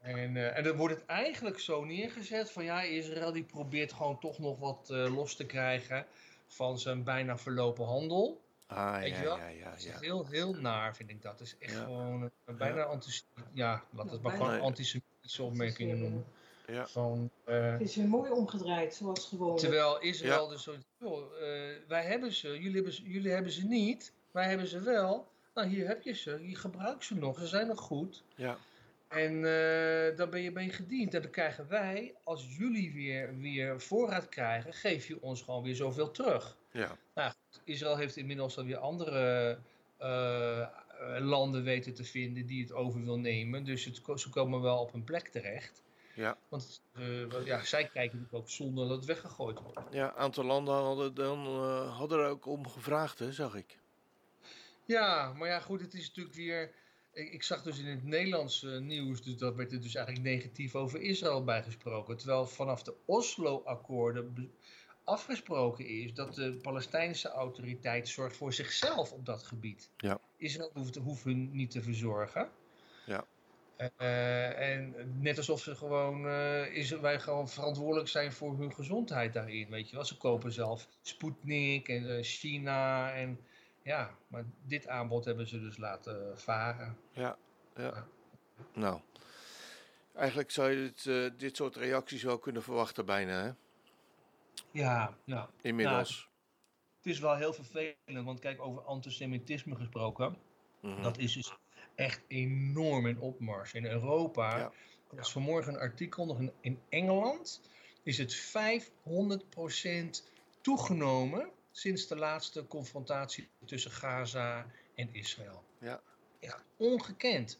En, 0.01 0.35
uh, 0.35 0.57
en 0.57 0.63
dan 0.63 0.75
wordt 0.75 0.95
het 0.95 1.05
eigenlijk 1.05 1.59
zo 1.59 1.83
neergezet 1.85 2.51
van 2.51 2.63
ja, 2.63 2.81
Israël 2.81 3.31
die 3.31 3.43
probeert 3.43 3.93
gewoon 3.93 4.19
toch 4.19 4.39
nog 4.39 4.59
wat 4.59 4.89
uh, 4.91 5.15
los 5.15 5.35
te 5.35 5.45
krijgen 5.45 6.05
van 6.47 6.79
zijn 6.79 7.03
bijna 7.03 7.37
verlopen 7.37 7.85
handel. 7.85 8.41
Ah, 8.67 8.99
Weet 8.99 9.09
ja, 9.17 9.21
ja, 9.23 9.47
ja, 9.47 9.69
Dat 9.69 9.77
is 9.79 9.83
ja. 9.85 9.99
heel, 9.99 10.25
heel 10.27 10.53
naar, 10.53 10.95
vind 10.95 11.09
ik 11.09 11.21
dat. 11.21 11.39
Het 11.39 11.47
is 11.47 11.55
echt 11.59 11.73
Ja. 11.73 11.83
gewoon 11.83 12.23
uh, 12.23 12.55
bijna 12.57 12.83
anti... 12.83 13.21
Ja, 13.53 13.83
laat 13.89 14.11
het 14.11 14.21
maar 14.21 14.31
bijna- 14.31 14.45
gewoon 14.47 14.61
antisemitische 14.65 15.43
opmerkingen 15.43 15.99
noemen. 15.99 16.25
Ja. 16.67 16.87
Van, 16.87 17.29
eh, 17.43 17.71
Het 17.71 17.81
is 17.81 17.95
weer 17.95 18.07
mooi 18.07 18.31
omgedraaid, 18.31 18.95
zoals 18.95 19.25
gewoon. 19.27 19.57
terwijl 19.57 19.99
Israël 19.99 20.47
dus 20.47 20.63
zo... 20.63 20.75
joh, 20.99 21.23
eh, 21.41 21.75
wij 21.87 22.03
hebben 22.03 22.33
ze, 22.33 22.47
jullie 22.47 22.73
hebben 22.75 22.93
ze, 22.93 23.01
jullie 23.03 23.31
hebben 23.31 23.51
ze 23.51 23.65
niet, 23.65 24.13
wij 24.31 24.47
hebben 24.49 24.67
ze 24.67 24.79
wel. 24.79 25.27
Nou, 25.53 25.67
hier 25.67 25.87
heb 25.87 26.01
je 26.01 26.13
ze, 26.13 26.47
je 26.47 26.55
gebruikt 26.55 27.05
ze 27.05 27.15
nog, 27.15 27.39
ze 27.39 27.47
zijn 27.47 27.67
nog 27.67 27.79
goed. 27.79 28.23
Ja. 28.35 28.57
En 29.07 29.35
eh, 29.35 30.17
dan 30.17 30.29
ben 30.29 30.41
je, 30.41 30.51
ben 30.51 30.63
je 30.63 30.71
gediend. 30.71 31.13
En 31.13 31.21
dan 31.21 31.31
krijgen 31.31 31.67
wij, 31.67 32.15
als 32.23 32.57
jullie 32.57 32.93
weer, 32.93 33.37
weer 33.37 33.81
voorraad 33.81 34.29
krijgen, 34.29 34.73
geef 34.73 35.07
je 35.07 35.21
ons 35.21 35.41
gewoon 35.41 35.63
weer 35.63 35.75
zoveel 35.75 36.11
terug. 36.11 36.57
Ja. 36.71 36.97
Nou, 37.15 37.33
Israël 37.63 37.97
heeft 37.97 38.17
inmiddels 38.17 38.57
alweer 38.57 38.77
andere 38.77 39.59
eh, 39.97 40.61
eh, 40.61 40.67
landen 41.19 41.63
weten 41.63 41.93
te 41.93 42.03
vinden 42.03 42.45
die 42.45 42.61
het 42.61 42.71
over 42.71 43.03
wil 43.03 43.19
nemen. 43.19 43.63
Dus 43.63 43.85
het, 43.85 44.01
ze 44.15 44.29
komen 44.29 44.61
wel 44.61 44.79
op 44.79 44.93
een 44.93 45.03
plek 45.03 45.27
terecht. 45.27 45.83
Ja. 46.13 46.37
Want 46.49 46.81
ja, 47.43 47.63
zij 47.63 47.83
kijken 47.83 48.17
natuurlijk 48.17 48.33
ook 48.33 48.49
zonder 48.49 48.87
dat 48.87 48.97
het 48.97 49.05
weggegooid 49.05 49.59
wordt. 49.59 49.79
Ja, 49.91 50.07
een 50.07 50.15
aantal 50.15 50.43
landen 50.43 50.73
hadden, 50.73 51.13
dan, 51.13 51.45
hadden 51.87 52.19
er 52.19 52.29
ook 52.29 52.45
om 52.45 52.67
gevraagd, 52.67 53.19
hè, 53.19 53.31
zag 53.31 53.55
ik. 53.55 53.77
Ja, 54.85 55.33
maar 55.33 55.47
ja, 55.47 55.59
goed, 55.59 55.81
het 55.81 55.93
is 55.93 56.07
natuurlijk 56.07 56.35
weer. 56.35 56.71
Ik, 57.17 57.33
ik 57.33 57.43
zag 57.43 57.61
dus 57.61 57.79
in 57.79 57.85
het 57.85 58.03
Nederlands 58.03 58.63
eh, 58.63 58.77
nieuws, 58.77 59.21
dus 59.21 59.37
dat 59.37 59.55
werd 59.55 59.71
er 59.71 59.81
dus 59.81 59.95
eigenlijk 59.95 60.25
negatief 60.25 60.75
over 60.75 61.01
Israël 61.01 61.43
bijgesproken. 61.43 62.17
Terwijl 62.17 62.45
vanaf 62.45 62.83
de 62.83 62.93
Oslo-akkoorden 63.05 64.51
afgesproken 65.03 65.85
is 65.85 66.13
dat 66.13 66.35
de 66.35 66.57
Palestijnse 66.61 67.29
autoriteit 67.29 68.07
zorgt 68.07 68.37
voor 68.37 68.53
zichzelf 68.53 69.11
op 69.11 69.25
dat 69.25 69.43
gebied. 69.43 69.89
Ja. 69.97 70.19
Israël 70.37 70.71
hoeft, 70.73 70.95
hoeft 70.95 71.23
hun 71.23 71.49
niet 71.51 71.71
te 71.71 71.81
verzorgen. 71.81 72.49
Ja. 73.05 73.25
Eh, 73.75 74.71
en 74.73 74.95
net 75.21 75.37
alsof 75.37 75.61
ze 75.61 75.75
gewoon, 75.75 76.27
eh, 76.27 76.75
is, 76.75 76.89
wij 76.89 77.19
gewoon 77.19 77.49
verantwoordelijk 77.49 78.09
zijn 78.09 78.33
voor 78.33 78.57
hun 78.57 78.73
gezondheid 78.73 79.33
daarin. 79.33 79.69
Weet 79.69 79.89
je 79.89 79.95
wel, 79.95 80.05
ze 80.05 80.17
kopen 80.17 80.51
zelf 80.51 80.87
Sputnik 81.01 81.87
en 81.87 82.23
China 82.23 83.13
en 83.13 83.39
ja, 83.87 84.15
maar 84.27 84.45
dit 84.63 84.87
aanbod 84.87 85.25
hebben 85.25 85.47
ze 85.47 85.59
dus 85.59 85.77
laten 85.77 86.39
varen. 86.39 86.97
Ja, 87.11 87.37
ja. 87.75 88.07
Nou, 88.73 89.01
eigenlijk 90.15 90.51
zou 90.51 90.69
je 90.71 90.75
dit, 90.81 91.05
eh, 91.05 91.39
dit 91.39 91.55
soort 91.55 91.75
reacties 91.75 92.23
wel 92.23 92.39
kunnen 92.39 92.63
verwachten 92.63 93.05
bijna, 93.05 93.43
hè? 93.43 93.51
Ja, 94.71 95.17
ja. 95.23 95.49
Inmiddels. 95.61 96.29
Het 96.97 97.05
is 97.05 97.19
wel 97.19 97.35
heel 97.35 97.53
vervelend, 97.53 98.25
want 98.25 98.39
kijk, 98.39 98.61
over 98.61 98.81
antisemitisme 98.81 99.75
gesproken, 99.75 100.37
Mhm. 100.81 101.01
dat 101.01 101.17
is 101.17 101.33
dus 101.33 101.53
echt 101.95 102.21
enorm 102.27 103.07
in 103.07 103.19
opmars. 103.19 103.73
In 103.73 103.85
Europa, 103.85 104.57
Ja. 104.57 104.71
er 105.09 105.15
was 105.15 105.31
vanmorgen 105.31 105.73
een 105.73 105.79
artikel 105.79 106.25
nog 106.25 106.39
in, 106.39 106.51
in 106.61 106.79
Engeland, 106.89 107.61
is 108.03 108.17
het 108.17 108.35
500% 108.35 110.23
toegenomen 110.61 111.51
sinds 111.77 112.07
de 112.07 112.15
laatste 112.15 112.67
confrontatie 112.67 113.49
tussen 113.65 113.91
Gaza 113.91 114.65
en 114.95 115.09
Israël. 115.11 115.63
Ja. 115.79 116.01
Ja, 116.39 116.59
ongekend. 116.77 117.59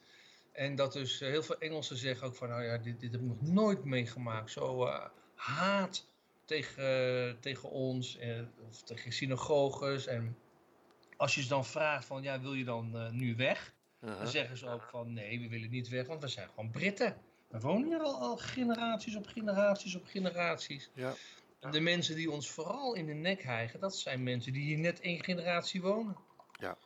En 0.51 0.75
dat 0.75 0.93
dus 0.93 1.21
eh, 1.21 1.30
heel 1.30 1.43
veel 1.43 1.58
Engelsen 1.58 1.97
zeggen 1.97 2.27
ook 2.27 2.36
van, 2.36 2.49
nou 2.49 2.63
ja, 2.63 2.77
dit, 2.77 2.99
dit 2.99 3.12
heb 3.12 3.21
ik 3.21 3.27
nog 3.27 3.41
nooit 3.41 3.84
meegemaakt. 3.84 4.51
Zo 4.51 4.86
eh, 4.86 5.06
haat 5.36 6.06
tegen, 6.45 7.38
tegen 7.39 7.69
ons 7.69 8.17
eh, 8.17 8.41
of 8.67 8.82
tegen 8.84 9.12
synagoges. 9.12 10.08
En 10.08 10.38
als 11.17 11.36
je 11.36 11.41
ze 11.41 11.47
dan 11.47 11.65
vraagt 11.65 12.06
van, 12.06 12.23
ja, 12.23 12.41
wil 12.41 12.53
je 12.53 12.63
dan 12.63 12.97
eh, 12.97 13.10
nu 13.10 13.36
weg? 13.36 13.73
Uh-huh. 14.01 14.17
Dan 14.17 14.27
zeggen 14.27 14.58
ze 14.58 14.69
ook 14.69 14.84
van, 14.84 15.13
nee, 15.13 15.39
we 15.39 15.49
willen 15.49 15.69
niet 15.69 15.89
weg, 15.89 16.08
want 16.08 16.21
we 16.21 16.27
zijn 16.27 16.49
gewoon 16.49 16.71
Britten. 16.71 17.17
We 17.47 17.60
wonen 17.60 17.88
hier 17.88 17.99
al, 17.99 18.19
al 18.19 18.38
generaties 18.38 19.15
op 19.15 19.27
generaties 19.27 19.95
op 19.95 20.06
generaties. 20.06 20.89
Ja. 20.93 21.13
En 21.59 21.71
de 21.71 21.79
mensen 21.79 22.15
die 22.15 22.31
ons 22.31 22.51
vooral 22.51 22.93
in 22.95 23.05
de 23.05 23.13
nek 23.13 23.43
hijgen, 23.43 23.79
dat 23.79 23.95
zijn 23.95 24.23
mensen 24.23 24.53
die 24.53 24.63
hier 24.63 24.77
net 24.77 24.99
één 24.99 25.23
generatie 25.23 25.81
wonen. 25.81 26.17
Ja. 26.59 26.77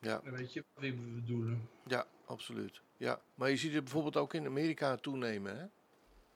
Dan 0.00 0.34
weet 0.34 0.52
je 0.52 0.64
wat 0.74 0.84
we 0.84 0.92
bedoelen. 0.94 1.68
ja, 1.86 2.06
absoluut. 2.26 2.80
Ja. 2.96 3.20
Maar 3.34 3.50
je 3.50 3.56
ziet 3.56 3.72
het 3.72 3.82
bijvoorbeeld 3.84 4.16
ook 4.16 4.34
in 4.34 4.46
Amerika 4.46 4.96
toenemen, 4.96 5.58
hè? 5.58 5.64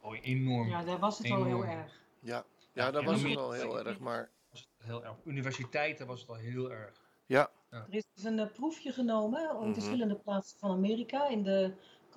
Oh, 0.00 0.16
enorm. 0.22 0.68
Ja, 0.68 0.85
daar 0.85 0.98
was 0.98 1.18
het 1.18 1.31
al 1.31 1.44
heel 1.44 1.64
erg. 1.64 2.00
Ja, 2.20 2.35
ja 2.35 2.44
Ja, 2.72 2.90
dat 2.90 3.02
en 3.02 3.09
was 3.09 3.22
het 3.22 3.35
wel 3.35 3.52
heel 3.52 3.78
erg, 3.87 3.98
maar... 3.98 4.31
Was 4.50 4.61
het 4.61 4.87
heel 4.87 5.04
erg. 5.04 5.14
Universiteiten 5.24 6.07
was 6.07 6.20
het 6.20 6.28
al 6.28 6.35
heel 6.37 6.72
erg. 6.72 7.00
Ja, 7.26 7.50
Er 7.70 7.85
is 7.88 8.04
dus 8.14 8.24
een 8.24 8.38
eh, 8.38 8.52
proefje 8.52 8.92
genomen 8.92 9.50
in 9.50 9.57
Mhm. 9.64 9.72
verschillende 9.72 10.14
plaatsen 10.14 10.59
van 10.59 10.70
Amerika, 10.70 11.28
in 11.28 11.42
de 11.42 11.72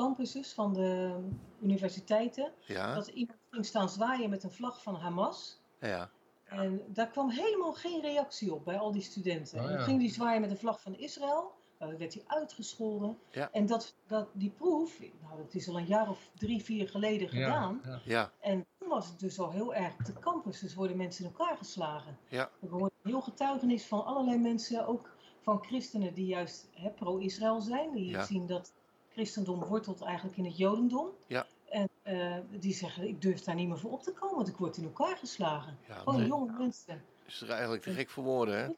campuses 0.06 0.54
van 0.54 0.74
de 0.74 1.16
universiteiten. 1.62 2.52
ja, 2.66 2.96
Dat 2.96 3.08
iemand 3.08 3.38
ging 3.50 3.66
staan 3.66 3.90
zwaaien 3.90 4.30
met 4.30 4.44
een 4.44 4.52
vlag 4.52 4.82
van 4.84 4.96
Hamas. 4.96 5.60
ja. 5.80 6.10
En 6.46 6.82
daar 6.88 7.08
kwam 7.08 7.30
helemaal 7.30 7.74
geen 7.74 8.02
reactie 8.02 8.54
op 8.54 8.66
bij 8.66 8.78
al 8.80 8.92
die 8.92 9.02
studenten. 9.02 9.58
Oh, 9.58 9.64
En 9.64 9.70
dan 9.70 9.78
ja. 9.80 9.84
ging 9.84 10.00
die 10.00 10.12
zwaaien 10.12 10.42
met 10.42 10.52
een 10.52 10.58
vlag 10.58 10.82
van 10.82 10.98
Israël. 10.98 11.52
Dan 11.78 11.98
werd 11.98 12.14
hij 12.14 12.24
uitgescholden. 12.28 13.18
Ja. 13.32 13.52
En 13.52 13.66
dat, 13.66 13.96
dat, 14.08 14.28
die 14.34 14.50
proef, 14.50 15.00
nou, 15.22 15.38
dat 15.44 15.54
is 15.54 15.70
al 15.70 15.78
een 15.78 15.86
jaar 15.86 16.10
of 16.10 16.30
drie, 16.36 16.64
vier 16.64 16.90
geleden 16.90 17.30
gedaan. 17.30 17.82
Ja, 18.06 18.32
En 18.40 18.66
toen 18.80 18.90
was 18.90 19.08
het 19.08 19.20
dus 19.20 19.40
al 19.40 19.52
heel 19.52 19.74
erg 19.74 19.94
op 20.00 20.06
de 20.06 20.14
campus. 20.20 20.60
Dus 20.60 20.76
worden 20.76 20.98
mensen 20.98 21.26
in 21.26 21.32
elkaar 21.38 21.58
geslagen. 21.58 22.18
Ja. 22.30 22.50
We 22.60 22.68
hoorden 22.68 22.98
heel 23.04 23.22
getuigenis 23.22 23.86
van 23.86 24.06
allerlei 24.06 24.38
mensen, 24.38 24.88
ook 24.88 25.10
van 25.42 25.64
christenen 25.64 26.14
die 26.14 26.26
juist 26.26 26.70
hè, 26.74 26.90
pro-Israël 26.90 27.62
zijn. 27.62 27.92
Die 27.92 28.10
Ja. 28.10 28.24
zien 28.26 28.46
dat 28.48 28.74
christendom 29.12 29.64
wortelt 29.64 30.02
eigenlijk 30.02 30.38
in 30.38 30.46
het 30.46 30.58
jodendom. 30.58 31.10
Ja. 31.28 31.46
En 31.70 31.90
eh, 32.02 32.38
die 32.60 32.74
zeggen, 32.74 33.08
ik 33.08 33.22
durf 33.22 33.42
daar 33.42 33.56
niet 33.56 33.68
meer 33.68 33.78
voor 33.80 33.92
op 33.92 34.04
te 34.04 34.12
komen, 34.14 34.36
want 34.36 34.48
ik 34.48 34.56
word 34.56 34.78
in 34.78 34.84
elkaar 34.84 35.18
geslagen. 35.18 35.78
ja 35.88 35.96
Gewoon 35.96 36.20
nee, 36.20 36.28
jonge 36.28 36.52
mensen. 36.58 37.04
is 37.26 37.42
er 37.42 37.50
eigenlijk 37.50 37.84
te 37.84 37.92
gek 37.94 38.10
voor 38.10 38.24
woorden, 38.24 38.58
hè? 38.64 38.70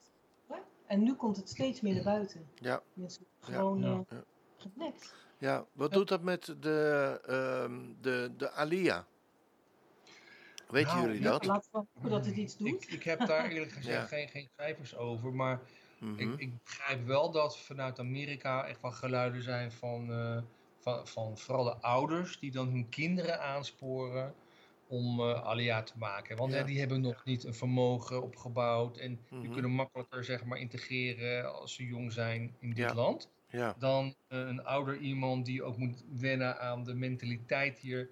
En 0.86 1.04
nu 1.04 1.14
komt 1.14 1.38
het 1.38 1.50
steeds 1.50 1.82
meer 1.82 1.94
naar 1.94 2.04
buiten. 2.04 2.48
Ja. 2.56 2.82
Mensen 2.94 3.26
gewoon 3.40 3.80
Ja. 3.80 4.04
eh, 4.08 4.18
Ja. 4.18 4.24
genekt. 4.58 5.14
Ja, 5.38 5.66
wat 5.74 5.92
doet 5.92 6.08
dat 6.08 6.22
met 6.22 6.56
de, 6.60 7.20
ehm 7.26 7.94
de, 8.02 8.32
de 8.38 8.52
Alia? 8.52 9.06
Weten 10.68 10.96
Nou, 10.96 11.08
jullie 11.08 11.22
dat? 11.22 11.46
Laten 11.46 11.70
we 11.72 11.78
hopen 11.78 12.10
dat 12.10 12.26
het 12.26 12.36
iets 12.36 12.58
doet. 12.58 12.68
Ik, 12.68 12.86
ik 12.86 13.04
heb 13.04 13.26
daar 13.28 13.46
eerlijk 13.50 13.72
gezegd 13.72 14.10
Ja. 14.10 14.18
geen, 14.18 14.28
geen 14.28 14.50
cijfers 14.58 14.96
over, 14.96 15.34
maar 15.34 15.60
Mhm. 16.04 16.20
ik, 16.20 16.40
ik 16.40 16.64
begrijp 16.64 17.06
wel 17.06 17.32
dat 17.32 17.60
vanuit 17.60 18.00
Amerika 18.00 18.66
echt 18.66 18.82
wel 18.82 18.92
geluiden 18.92 19.42
zijn 19.44 19.72
van, 19.72 20.12
eh, 20.12 20.42
van, 20.80 21.08
van 21.08 21.38
vooral 21.38 21.64
de 21.64 21.82
ouders 21.82 22.40
die 22.40 22.52
dan 22.52 22.68
hun 22.68 22.90
kinderen 22.90 23.42
aansporen 23.42 24.36
om 24.88 25.20
eh 25.20 25.44
alia 25.44 25.84
te 25.84 25.98
maken. 25.98 26.38
Want 26.38 26.52
Ja. 26.52 26.58
hè, 26.58 26.64
die 26.64 26.80
hebben 26.80 27.02
nog 27.02 27.24
niet 27.26 27.44
een 27.44 27.54
vermogen 27.54 28.22
opgebouwd 28.24 28.98
en 28.98 29.10
die 29.40 29.50
Mhm. 29.50 29.52
kunnen 29.52 29.72
makkelijker 29.72 30.24
zeg 30.24 30.44
maar 30.46 30.58
integreren 30.60 31.54
als 31.54 31.76
ze 31.76 31.86
jong 31.86 32.12
zijn 32.12 32.56
in 32.60 32.74
dit 32.74 32.78
Ja. 32.78 32.94
land. 32.94 33.32
Ja, 33.48 33.76
dan 33.80 34.16
eh, 34.28 34.40
een 34.40 34.64
ouder 34.64 34.98
iemand 34.98 35.46
die 35.46 35.64
ook 35.64 35.78
moet 35.78 36.04
wennen 36.10 36.60
aan 36.60 36.84
de 36.84 36.94
mentaliteit 36.94 37.80
hier 37.80 38.10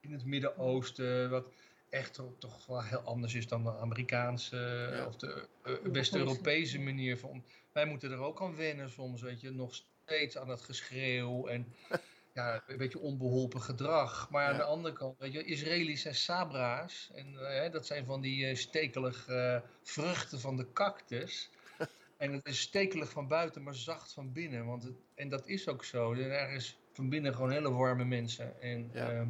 in 0.00 0.12
het 0.12 0.24
Midden-Oosten, 0.24 1.30
wat 1.30 1.52
echt 1.90 2.14
toch, 2.14 2.32
toch 2.38 2.66
wel 2.66 2.82
heel 2.82 3.00
anders 3.00 3.34
is 3.34 3.48
dan 3.48 3.62
de 3.64 3.76
Amerikaanse 3.76 4.56
eh, 4.90 4.96
Ja. 4.98 5.06
of 5.06 5.16
de 5.16 5.48
eh, 5.62 5.72
West-Europese 5.82 6.78
manier 6.80 7.18
van. 7.18 7.44
Wij 7.72 7.86
moeten 7.86 8.10
er 8.10 8.18
ook 8.18 8.40
aan 8.42 8.56
wennen 8.56 8.90
soms, 8.90 9.22
weet 9.22 9.40
je, 9.40 9.50
nog 9.50 9.74
steeds 10.04 10.38
aan 10.38 10.48
het 10.48 10.62
geschreeuw 10.62 11.46
en 11.46 11.74
ja, 12.34 12.62
een 12.66 12.76
beetje 12.76 12.98
onbeholpen 12.98 13.60
gedrag. 13.62 14.30
Maar 14.30 14.46
aan 14.50 14.56
de 14.56 14.62
andere 14.62 14.94
kant, 14.94 15.18
weet 15.18 15.32
je, 15.32 15.44
Israëli's 15.44 16.02
zijn 16.02 16.14
sabra's 16.14 17.10
en 17.14 17.38
eh, 17.38 17.48
hè, 17.60 17.70
dat 17.70 17.86
zijn 17.86 18.04
van 18.04 18.20
die 18.20 18.46
eh, 18.46 18.56
stekelige 18.56 19.34
eh, 19.34 19.68
vruchten 19.82 20.40
van 20.40 20.56
de 20.56 20.72
cactus. 20.72 21.50
En 22.16 22.32
het 22.32 22.46
is 22.46 22.60
stekelig 22.60 23.10
van 23.10 23.28
buiten, 23.28 23.62
maar 23.62 23.74
zacht 23.74 24.12
van 24.12 24.32
binnen. 24.32 24.66
Want 24.66 24.82
het, 24.82 24.94
en 25.14 25.28
dat 25.28 25.46
is 25.46 25.68
ook 25.68 25.84
zo. 25.84 26.12
Er 26.12 26.50
is 26.50 26.78
van 26.92 27.08
binnen 27.08 27.34
gewoon 27.34 27.50
hele 27.50 27.72
warme 27.72 28.04
mensen. 28.04 28.60
En, 28.60 28.90
Ja. 28.92 29.10
ehm, 29.10 29.28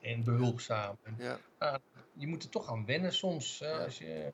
en 0.00 0.24
behulpzaam. 0.24 0.96
En, 1.02 1.14
Ja, 1.18 1.38
ah, 1.58 1.74
je 2.12 2.26
moet 2.26 2.42
er 2.42 2.48
toch 2.50 2.70
aan 2.70 2.86
wennen 2.86 3.12
soms. 3.12 3.58
Ja. 3.58 3.84
Als 3.84 3.98
je 3.98 4.32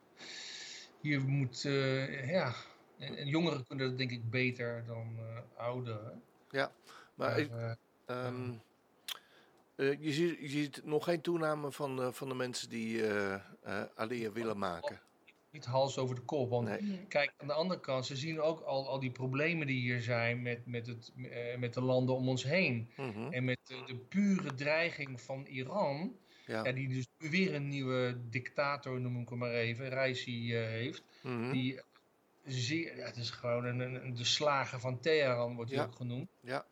hier 1.00 1.20
moet, 1.20 1.64
eh, 1.64 2.30
ja. 2.30 2.54
En, 2.98 3.16
en 3.16 3.26
jongeren 3.26 3.66
kunnen 3.66 3.88
dat 3.88 3.98
denk 3.98 4.10
ik 4.10 4.30
beter 4.30 4.84
dan 4.86 5.16
eh, 5.18 5.64
ouderen. 5.64 6.22
maar 6.50 6.70
Maar, 7.14 7.38
ik, 7.38 7.50
eh, 7.50 7.72
ehm, 8.04 8.52
eh, 9.76 10.02
je, 10.02 10.12
ziet, 10.12 10.38
je 10.40 10.48
ziet 10.48 10.84
nog 10.84 11.04
geen 11.04 11.20
toename 11.20 11.72
van, 11.72 12.14
van 12.14 12.28
de 12.28 12.34
mensen 12.34 12.68
die 12.68 13.02
Alia 13.94 14.32
willen 14.32 14.58
maken. 14.58 15.00
Niet 15.54 15.64
hals 15.64 15.98
over 15.98 16.14
de 16.14 16.20
kop. 16.20 16.50
Want 16.50 16.68
Nee. 16.68 16.82
Nee. 16.82 17.06
Kijk, 17.08 17.32
aan 17.36 17.46
de 17.46 17.52
andere 17.52 17.80
kant, 17.80 18.06
ze 18.06 18.16
zien 18.16 18.40
ook 18.40 18.60
al, 18.60 18.88
al 18.88 19.00
die 19.00 19.10
problemen 19.10 19.66
die 19.66 19.80
hier 19.80 20.00
zijn 20.00 20.42
met, 20.42 20.66
met, 20.66 20.86
het, 20.86 21.12
eh, 21.30 21.58
met 21.58 21.74
de 21.74 21.80
landen 21.80 22.14
om 22.14 22.28
ons 22.28 22.42
heen. 22.44 22.90
Mhm, 22.96 23.32
En 23.32 23.44
met 23.44 23.58
de, 23.64 23.82
de 23.86 23.96
pure 23.96 24.54
dreiging 24.54 25.20
van 25.20 25.46
Iran, 25.46 26.16
Ja. 26.46 26.64
ja, 26.64 26.72
die 26.72 26.88
dus 26.88 27.06
nu 27.18 27.30
weer 27.30 27.54
een 27.54 27.68
nieuwe 27.68 28.16
dictator, 28.30 29.00
noem 29.00 29.20
ik 29.20 29.28
hem 29.28 29.38
maar 29.38 29.50
even, 29.54 29.88
Raisi 29.88 30.54
eh, 30.56 30.66
heeft. 30.66 31.02
mhm, 31.22 31.52
Die 31.52 31.80
zeer, 32.44 32.96
ja, 32.96 33.04
het 33.04 33.16
is 33.16 33.30
gewoon 33.30 33.64
een, 33.64 33.80
een, 33.80 34.04
een- 34.06 34.14
de 34.14 34.24
slager 34.24 34.80
van 34.80 35.00
Teheran, 35.00 35.54
wordt 35.54 35.70
hij 35.70 35.80
Ja. 35.80 35.86
ook 35.86 35.94
genoemd. 35.94 36.28
Ja. 36.40 36.66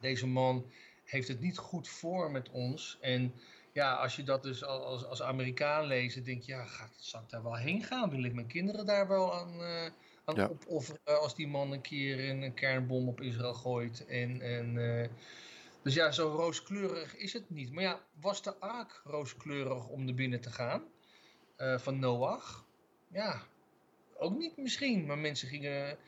Deze 0.00 0.26
man 0.26 0.70
heeft 1.04 1.28
het 1.28 1.40
niet 1.40 1.58
goed 1.58 1.88
voor 1.88 2.30
met 2.30 2.50
ons. 2.50 2.98
En 3.00 3.34
ja, 3.72 3.94
als 3.94 4.16
je 4.16 4.22
dat 4.22 4.42
dus 4.42 4.64
al- 4.64 4.84
als, 4.84 5.04
als 5.04 5.22
Amerikaan 5.22 5.86
leest, 5.86 6.24
denk 6.24 6.42
je, 6.42 6.52
ja, 6.52 6.64
gaat, 6.64 6.92
zal 6.96 7.20
ik 7.20 7.28
daar 7.28 7.42
wel 7.42 7.56
heen 7.56 7.82
gaan? 7.82 8.10
Wil 8.10 8.24
ik 8.24 8.34
mijn 8.34 8.46
kinderen 8.46 8.86
daar 8.86 9.08
wel 9.08 9.34
aan, 9.34 9.60
eh, 9.62 9.90
aan 10.24 10.34
Ja. 10.34 10.48
opofferen 10.48 11.20
als 11.20 11.34
die 11.34 11.48
man 11.48 11.72
een 11.72 11.80
keer 11.80 12.28
een, 12.30 12.42
een 12.42 12.54
kernbom 12.54 13.08
op 13.08 13.20
Israël 13.20 13.54
gooit? 13.54 14.06
En, 14.06 14.40
en, 14.40 14.78
eh, 15.02 15.08
dus 15.82 15.94
ja, 15.94 16.10
zo 16.12 16.28
rooskleurig 16.28 17.16
is 17.16 17.32
het 17.32 17.50
niet. 17.50 17.72
Maar 17.72 17.82
ja, 17.82 18.00
was 18.20 18.42
de 18.42 18.54
ark 18.54 19.00
rooskleurig 19.04 19.88
om 19.88 20.08
er 20.08 20.14
binnen 20.14 20.40
te 20.40 20.50
gaan? 20.50 20.82
eh, 21.56 21.78
van 21.78 21.98
Noach? 21.98 22.64
Ja, 23.08 23.42
ook 24.18 24.38
niet 24.38 24.56
misschien. 24.56 25.06
Maar 25.06 25.18
mensen 25.18 25.48
gingen... 25.48 25.98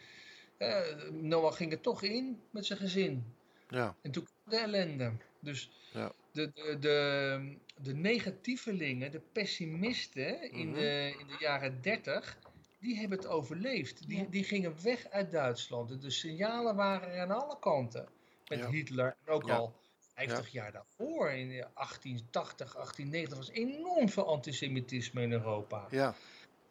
Noach 1.11 1.57
ging 1.57 1.72
er 1.72 1.81
toch 1.81 2.03
in 2.03 2.42
met 2.51 2.66
zijn 2.66 2.79
gezin. 2.79 3.35
ja, 3.68 3.96
En 4.03 4.11
toen 4.11 4.25
kwam 4.25 4.37
de 4.44 4.57
ellende. 4.64 5.12
Dus 5.40 5.70
Ja. 5.92 6.12
De, 6.33 6.51
de, 6.55 6.77
de, 6.81 7.57
de 7.83 7.95
negatievelingen, 7.95 9.11
de 9.11 9.21
pessimisten 9.21 10.53
in, 10.53 10.66
Mhm. 10.68 10.75
de, 10.79 11.14
in 11.18 11.27
de 11.27 11.37
jaren 11.38 11.81
30, 11.83 12.38
die 12.81 12.99
hebben 12.99 13.18
het 13.18 13.27
overleefd. 13.27 14.09
Die, 14.09 14.18
Ja. 14.18 14.27
die 14.31 14.45
gingen 14.45 14.83
weg 14.83 15.09
uit 15.11 15.31
Duitsland. 15.31 16.03
De 16.03 16.11
signalen 16.11 16.75
waren 16.77 17.09
er 17.12 17.21
aan 17.21 17.31
alle 17.42 17.59
kanten. 17.59 18.09
Met 18.49 18.59
Ja. 18.59 18.68
Hitler. 18.71 19.16
En 19.25 19.33
ook 19.33 19.47
Ja. 19.47 19.57
al 19.57 19.75
50 20.14 20.49
jaar 20.49 20.73
daarvoor, 20.73 21.31
in 21.31 21.49
de 21.49 21.66
1880, 21.75 22.77
1890, 22.77 23.37
was 23.38 23.51
enorm 23.51 24.09
veel 24.09 24.27
antisemitisme 24.27 25.23
in 25.23 25.33
Europa. 25.33 25.87
ja. 25.90 26.14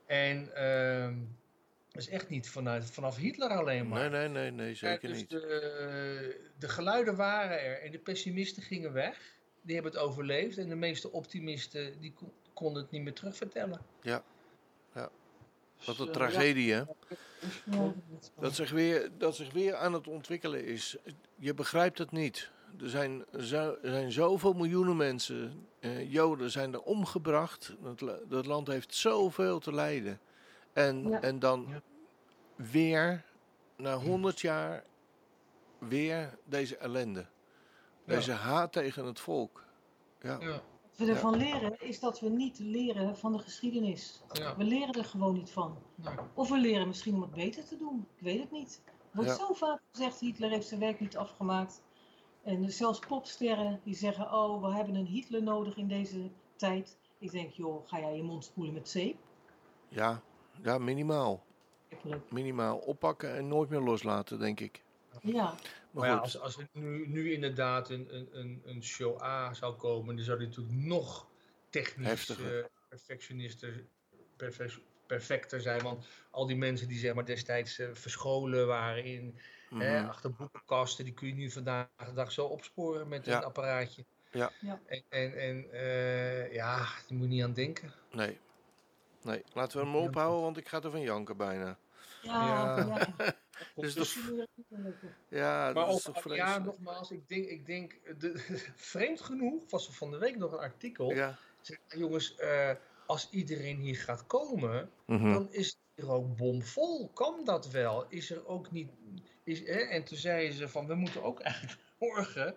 En 0.06 0.56
ehm, 0.56 1.15
dat 1.91 2.02
is 2.02 2.10
echt 2.10 2.30
niet 2.30 2.50
vanuit, 2.50 2.86
vanaf 2.91 3.15
Hitler 3.17 3.50
alleen 3.50 3.88
maar. 3.88 4.10
Nee, 4.10 4.19
nee, 4.19 4.30
nee, 4.30 4.52
nee, 4.52 4.76
zeker 4.76 5.08
Ja, 5.10 5.13
dus 5.13 5.17
niet. 5.21 5.30
De, 5.30 6.50
de 6.60 6.69
geluiden 6.69 7.15
waren 7.15 7.62
er 7.62 7.82
en 7.82 7.91
de 7.91 8.00
pessimisten 8.00 8.63
gingen 8.63 8.93
weg. 8.93 9.39
Die 9.62 9.74
hebben 9.76 9.91
het 9.91 10.02
overleefd. 10.02 10.58
En 10.58 10.69
de 10.69 10.76
meeste 10.76 11.12
optimisten 11.12 12.00
die 12.00 12.13
kon- 12.13 12.32
konden 12.54 12.82
het 12.82 12.91
niet 12.91 13.02
meer 13.02 13.13
terugvertellen. 13.13 13.82
Wat 15.86 15.97
Dus, 15.97 16.00
een 16.00 16.08
eh, 16.08 16.13
tragedie, 16.13 16.71
hè? 16.74 16.84
Ja. 17.65 17.93
Dat 18.39 18.56
zich, 18.56 18.71
weer, 18.71 19.10
dat 19.17 19.36
zich 19.36 19.52
weer 19.54 19.76
aan 19.76 19.93
het 19.93 20.08
ontwikkelen 20.08 20.65
is. 20.65 20.97
Je 21.36 21.54
begrijpt 21.54 21.97
het 21.97 22.12
niet. 22.12 22.50
Er 22.82 22.89
zijn, 22.89 23.26
zo, 23.39 23.78
er 23.82 23.89
zijn 23.91 24.12
zoveel 24.12 24.54
miljoenen 24.54 24.97
mensen, 24.97 25.67
eh, 25.80 26.12
Joden, 26.12 26.52
zijn 26.52 26.74
er 26.74 26.82
omgebracht. 26.82 27.76
Dat, 27.82 28.04
dat 28.30 28.45
land 28.45 28.67
heeft 28.67 28.95
zoveel 28.95 29.60
te 29.60 29.74
lijden. 29.74 30.19
En, 30.74 31.10
Ja. 31.10 31.21
en 31.21 31.39
dan 31.39 31.65
Ja. 31.69 31.82
weer, 32.56 33.24
na 33.76 33.97
honderd 33.97 34.41
jaar, 34.41 34.84
weer 35.78 36.38
deze 36.43 36.78
ellende. 36.78 37.26
Deze 38.06 38.32
haat 38.32 38.72
tegen 38.72 39.06
het 39.06 39.20
volk. 39.20 39.66
Ja, 40.22 40.38
Ja, 40.40 40.48
Wat 40.48 41.08
we 41.08 41.14
ervan 41.14 41.36
leren 41.38 41.80
is 41.82 42.00
dat 42.00 42.20
we 42.20 42.30
niet 42.30 42.60
leren 42.60 43.18
van 43.18 43.32
de 43.32 43.40
geschiedenis. 43.40 44.22
ja, 44.32 44.58
We 44.58 44.64
leren 44.64 44.94
er 44.94 45.06
gewoon 45.06 45.34
niet 45.34 45.52
van. 45.52 45.78
Of 46.34 46.50
we 46.50 46.58
leren 46.58 46.88
misschien 46.88 47.16
om 47.16 47.22
het 47.22 47.32
beter 47.32 47.66
te 47.66 47.78
doen. 47.78 48.08
Ik 48.16 48.24
weet 48.24 48.40
het 48.40 48.52
niet. 48.52 48.82
Er 48.86 48.92
wordt 49.12 49.30
Ja. 49.30 49.36
zo 49.36 49.54
vaak 49.54 49.80
gezegd, 49.92 50.20
Hitler 50.20 50.50
heeft 50.50 50.68
zijn 50.68 50.80
werk 50.80 51.00
niet 51.00 51.18
afgemaakt. 51.18 51.82
En 52.44 52.72
zelfs 52.72 53.00
popsterren 53.00 53.80
die 53.84 53.96
zeggen, 53.96 54.34
oh, 54.34 54.62
we 54.62 54.74
hebben 54.76 54.96
een 54.96 55.06
Hitler 55.06 55.44
nodig 55.44 55.76
in 55.78 55.88
deze 55.88 56.30
tijd. 56.56 56.98
Ik 57.20 57.32
denk, 57.32 57.52
joh, 57.52 57.88
ga 57.88 58.00
jij 58.00 58.16
je 58.16 58.24
mond 58.24 58.46
spoelen 58.46 58.74
met 58.74 58.90
zeep? 58.90 59.18
ja, 59.88 60.22
ja 60.62 60.78
minimaal. 60.78 61.44
Minimaal 62.30 62.78
oppakken 62.78 63.36
en 63.36 63.48
nooit 63.48 63.70
meer 63.70 63.80
loslaten, 63.80 64.40
denk 64.40 64.60
ik. 64.60 64.84
Ja, 65.21 65.43
Maar 65.43 65.56
Maar 65.91 66.08
ja, 66.08 66.13
goed, 66.13 66.21
als, 66.24 66.39
als 66.39 66.58
er 66.58 66.67
nu, 66.71 67.08
nu 67.08 67.32
inderdaad 67.34 67.89
een, 67.89 68.15
een, 68.15 68.30
een, 68.32 68.62
een 68.65 68.84
show 68.84 69.21
A 69.21 69.54
zou 69.54 69.76
komen, 69.76 70.15
dan 70.15 70.26
zou 70.26 70.38
die 70.39 70.47
natuurlijk 70.47 70.76
nog 70.76 71.28
technisch 71.69 72.30
eh, 72.30 72.63
perfectionister, 72.89 73.84
perfec- 74.36 74.82
perfecter 75.06 75.62
zijn. 75.62 75.82
Want 75.82 76.06
al 76.32 76.45
die 76.45 76.56
mensen 76.58 76.88
die 76.88 77.00
zeg 77.00 77.13
maar 77.13 77.26
destijds 77.26 77.80
eh, 77.80 77.88
verscholen 77.93 78.67
waren 78.67 79.04
in 79.04 79.38
hè, 79.69 80.00
mhm, 80.00 80.08
achter 80.10 80.32
boekenkasten, 80.34 81.06
die 81.06 81.13
kun 81.13 81.28
je 81.28 81.34
nu 81.34 81.52
vandaag 81.52 81.88
de 82.06 82.13
dag 82.13 82.32
zo 82.32 82.45
opsporen 82.45 83.08
met 83.08 83.26
Ja. 83.26 83.38
een 83.38 83.43
apparaatje. 83.43 84.06
Ja. 84.32 84.52
Ja. 84.60 84.80
En, 84.86 85.04
en, 85.10 85.38
en 85.39 85.71
eh, 85.71 86.54
ja, 86.54 86.78
daar 86.78 87.04
moet 87.10 87.21
je 87.21 87.28
niet 87.28 87.43
aan 87.43 87.54
denken. 87.54 87.93
nee. 88.12 88.39
Nee, 89.24 89.43
laten 89.54 89.80
we 89.80 89.86
hem 89.86 89.95
ophouden, 89.95 90.41
want 90.41 90.58
ik 90.58 90.67
ga 90.67 90.82
er 90.82 90.91
van 90.91 91.02
janken 91.02 91.38
bijna. 91.38 91.78
ja, 92.21 92.78
Ja. 92.78 93.08
Ja. 93.76 93.82
Dus 93.82 93.93
Dus- 93.93 94.13
toch- 94.13 94.45
Ja, 95.30 95.71
Maar 95.74 95.74
dat 95.74 95.97
is 95.97 96.08
ook, 96.10 96.15
toch 96.21 96.36
ja, 96.36 96.58
nogmaals, 96.58 97.12
ik 97.12 97.28
denk, 97.30 97.45
ik 97.45 97.65
denk 97.65 98.00
de, 98.19 98.38
vreemd 98.76 99.21
genoeg 99.21 99.69
was 99.69 99.88
er 99.88 99.93
van 99.93 100.12
de 100.12 100.17
week 100.17 100.38
nog 100.38 100.52
een 100.52 100.58
artikel. 100.60 101.13
Ja. 101.13 101.38
Zeg, 101.62 101.78
jongens, 101.88 102.36
eh, 102.36 102.71
als 103.06 103.28
iedereen 103.32 103.78
hier 103.78 103.95
gaat 103.97 104.28
komen, 104.28 104.89
mhm, 105.06 105.34
dan 105.34 105.54
is 105.54 105.67
het 105.67 105.78
hier 105.95 106.12
ook 106.12 106.36
bomvol. 106.38 107.10
Kan 107.13 107.41
dat 107.45 107.71
wel? 107.71 108.06
Is 108.10 108.32
er 108.32 108.47
ook 108.47 108.71
niet. 108.71 108.89
Is, 109.43 109.60
hè? 109.60 109.80
En 109.80 110.04
toen 110.04 110.17
zeiden 110.17 110.56
ze 110.56 110.67
van 110.67 110.88
we 110.88 110.95
moeten 110.95 111.24
ook 111.24 111.39
eigenlijk 111.50 111.80
zorgen 112.00 112.56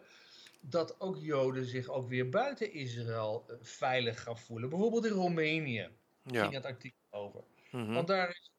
dat 0.61 1.01
ook 1.01 1.17
Joden 1.19 1.65
zich 1.65 1.89
ook 1.89 2.09
weer 2.09 2.29
buiten 2.29 2.73
Israël 2.73 3.45
eh, 3.49 3.57
veilig 3.61 4.23
gaan 4.23 4.39
voelen. 4.39 4.69
Bijvoorbeeld 4.69 5.05
in 5.07 5.13
Roemenië 5.13 5.89
Ja. 6.23 6.43
ging 6.43 6.55
het 6.55 6.65
artikel 6.65 6.99
over. 7.11 7.41
mhm, 7.71 7.93
Want 7.93 8.07
daar, 8.07 8.29
is 8.29 8.53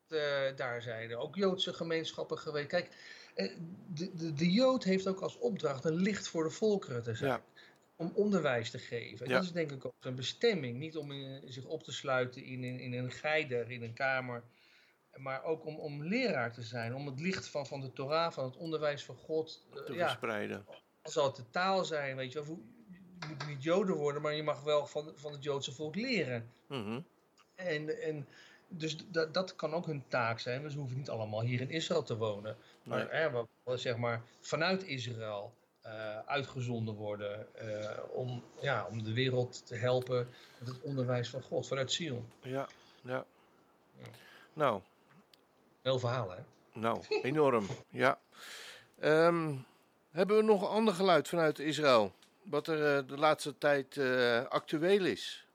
daar 0.55 0.81
zijn 0.81 1.09
er 1.09 1.17
ook 1.17 1.35
Joodse 1.35 1.73
gemeenschappen 1.73 2.37
geweest. 2.37 2.67
Kijk, 2.67 2.89
eh, 3.35 3.51
de, 3.93 4.15
de, 4.15 4.33
de 4.33 4.51
Jood 4.51 4.83
heeft 4.83 5.07
ook 5.07 5.19
als 5.21 5.37
opdracht 5.37 5.85
een 5.85 5.95
licht 5.95 6.27
voor 6.27 6.43
de 6.43 6.49
volkeren 6.49 7.03
te 7.03 7.15
zijn. 7.15 7.29
Ja. 7.31 7.43
Om 7.95 8.11
onderwijs 8.15 8.71
te 8.71 8.79
geven. 8.79 9.25
En 9.25 9.31
Ja. 9.31 9.37
Dat 9.37 9.43
is 9.45 9.51
denk 9.51 9.71
ik 9.71 9.85
ook 9.85 9.93
zijn 9.99 10.15
bestemming. 10.15 10.77
Niet 10.77 10.97
om 10.97 11.11
eh, 11.11 11.41
zich 11.45 11.65
op 11.65 11.83
te 11.83 11.91
sluiten 11.91 12.43
in, 12.43 12.63
in, 12.63 12.79
in 12.79 12.93
een 12.93 13.11
geider, 13.11 13.71
in 13.71 13.83
een 13.83 13.93
kamer. 13.93 14.43
Maar 15.15 15.43
ook 15.43 15.65
om, 15.65 15.75
om 15.75 16.03
leraar 16.03 16.53
te 16.53 16.61
zijn. 16.61 16.95
Om 16.95 17.05
het 17.05 17.19
licht 17.19 17.47
van, 17.47 17.65
van 17.67 17.81
de 17.81 17.93
Torah, 17.93 18.31
van 18.31 18.43
het 18.43 18.57
onderwijs 18.57 19.03
van 19.05 19.15
God. 19.15 19.65
eh, 19.73 19.81
te 19.83 19.93
ja, 19.93 20.07
verspreiden. 20.07 20.65
al 21.01 21.11
zal 21.11 21.25
het 21.25 21.35
de 21.35 21.49
taal 21.49 21.85
zijn, 21.85 22.15
weet 22.15 22.31
je 22.31 22.45
wel. 22.45 22.59
Je 23.19 23.25
moet 23.27 23.47
niet 23.47 23.63
Joden 23.63 23.95
worden, 23.95 24.21
maar 24.21 24.33
je 24.33 24.43
mag 24.43 24.63
wel 24.63 24.87
van, 24.87 25.11
van 25.15 25.31
het 25.31 25.43
Joodse 25.43 25.71
volk 25.71 25.95
leren. 25.95 26.51
Mhm, 26.67 26.99
En, 27.55 28.01
en 28.01 28.27
dus 28.67 28.97
dat 29.31 29.55
kan 29.55 29.73
ook 29.73 29.85
hun 29.85 30.03
taak 30.07 30.39
zijn. 30.39 30.61
Dus 30.61 30.73
we 30.73 30.79
hoeven 30.79 30.97
niet 30.97 31.09
allemaal 31.09 31.41
hier 31.41 31.61
in 31.61 31.69
Israël 31.69 32.03
te 32.03 32.17
wonen. 32.17 32.57
Maar, 32.83 33.07
Nee. 33.11 33.45
we, 33.63 33.77
zeg 33.77 33.97
maar 33.97 34.21
vanuit 34.39 34.83
Israël 34.83 35.53
eh, 35.85 36.19
uitgezonden 36.19 36.95
worden 36.95 37.55
eh, 37.55 37.99
om, 38.11 38.43
ja, 38.61 38.87
om 38.89 39.03
de 39.03 39.13
wereld 39.13 39.65
te 39.65 39.75
helpen 39.75 40.29
met 40.57 40.67
het 40.67 40.81
onderwijs 40.81 41.29
van 41.29 41.41
God, 41.41 41.67
vanuit 41.67 41.91
Sion. 41.91 42.29
Ja, 42.41 42.67
ja. 43.01 43.25
Ja. 43.97 44.05
Nou, 44.53 44.81
Heel 45.81 45.99
verhaal, 45.99 46.31
hè? 46.31 46.41
nou, 46.73 47.03
enorm. 47.21 47.65
Ja. 47.89 48.19
Ehm, 48.99 49.55
hebben 50.11 50.37
we 50.37 50.43
nog 50.43 50.61
een 50.61 50.67
ander 50.67 50.93
geluid 50.93 51.27
vanuit 51.27 51.59
Israël? 51.59 52.13
Wat 52.43 52.67
er 52.67 52.97
eh, 52.97 53.07
de 53.07 53.17
laatste 53.17 53.57
tijd 53.57 53.97
actueel 54.49 55.05
is? 55.05 55.47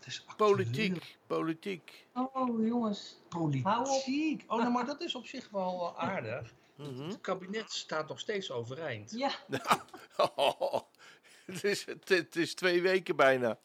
Wat 0.00 0.08
is 0.08 0.24
actueel? 0.26 0.54
Politiek, 0.54 1.18
politiek. 1.26 2.06
Oh, 2.14 2.66
jongens. 2.66 3.16
Hou 3.28 3.44
op. 3.44 3.62
Politiek. 3.62 4.44
Oh, 4.46 4.58
nou, 4.58 4.70
maar 4.72 4.86
dat 4.86 5.00
is 5.00 5.14
op 5.14 5.26
zich 5.26 5.50
wel 5.50 5.78
wel 5.78 5.98
aardig. 5.98 6.52
Mhm. 6.76 7.02
Het 7.02 7.20
kabinet 7.20 7.72
staat 7.72 8.08
nog 8.08 8.18
steeds 8.20 8.50
overeind. 8.50 9.10
Ja, 9.10 9.30
het, 11.46 11.64
is, 11.64 11.84
het, 11.86 12.08
het 12.08 12.36
is 12.36 12.54
twee 12.54 12.82
weken 12.82 13.16
bijna. 13.16 13.58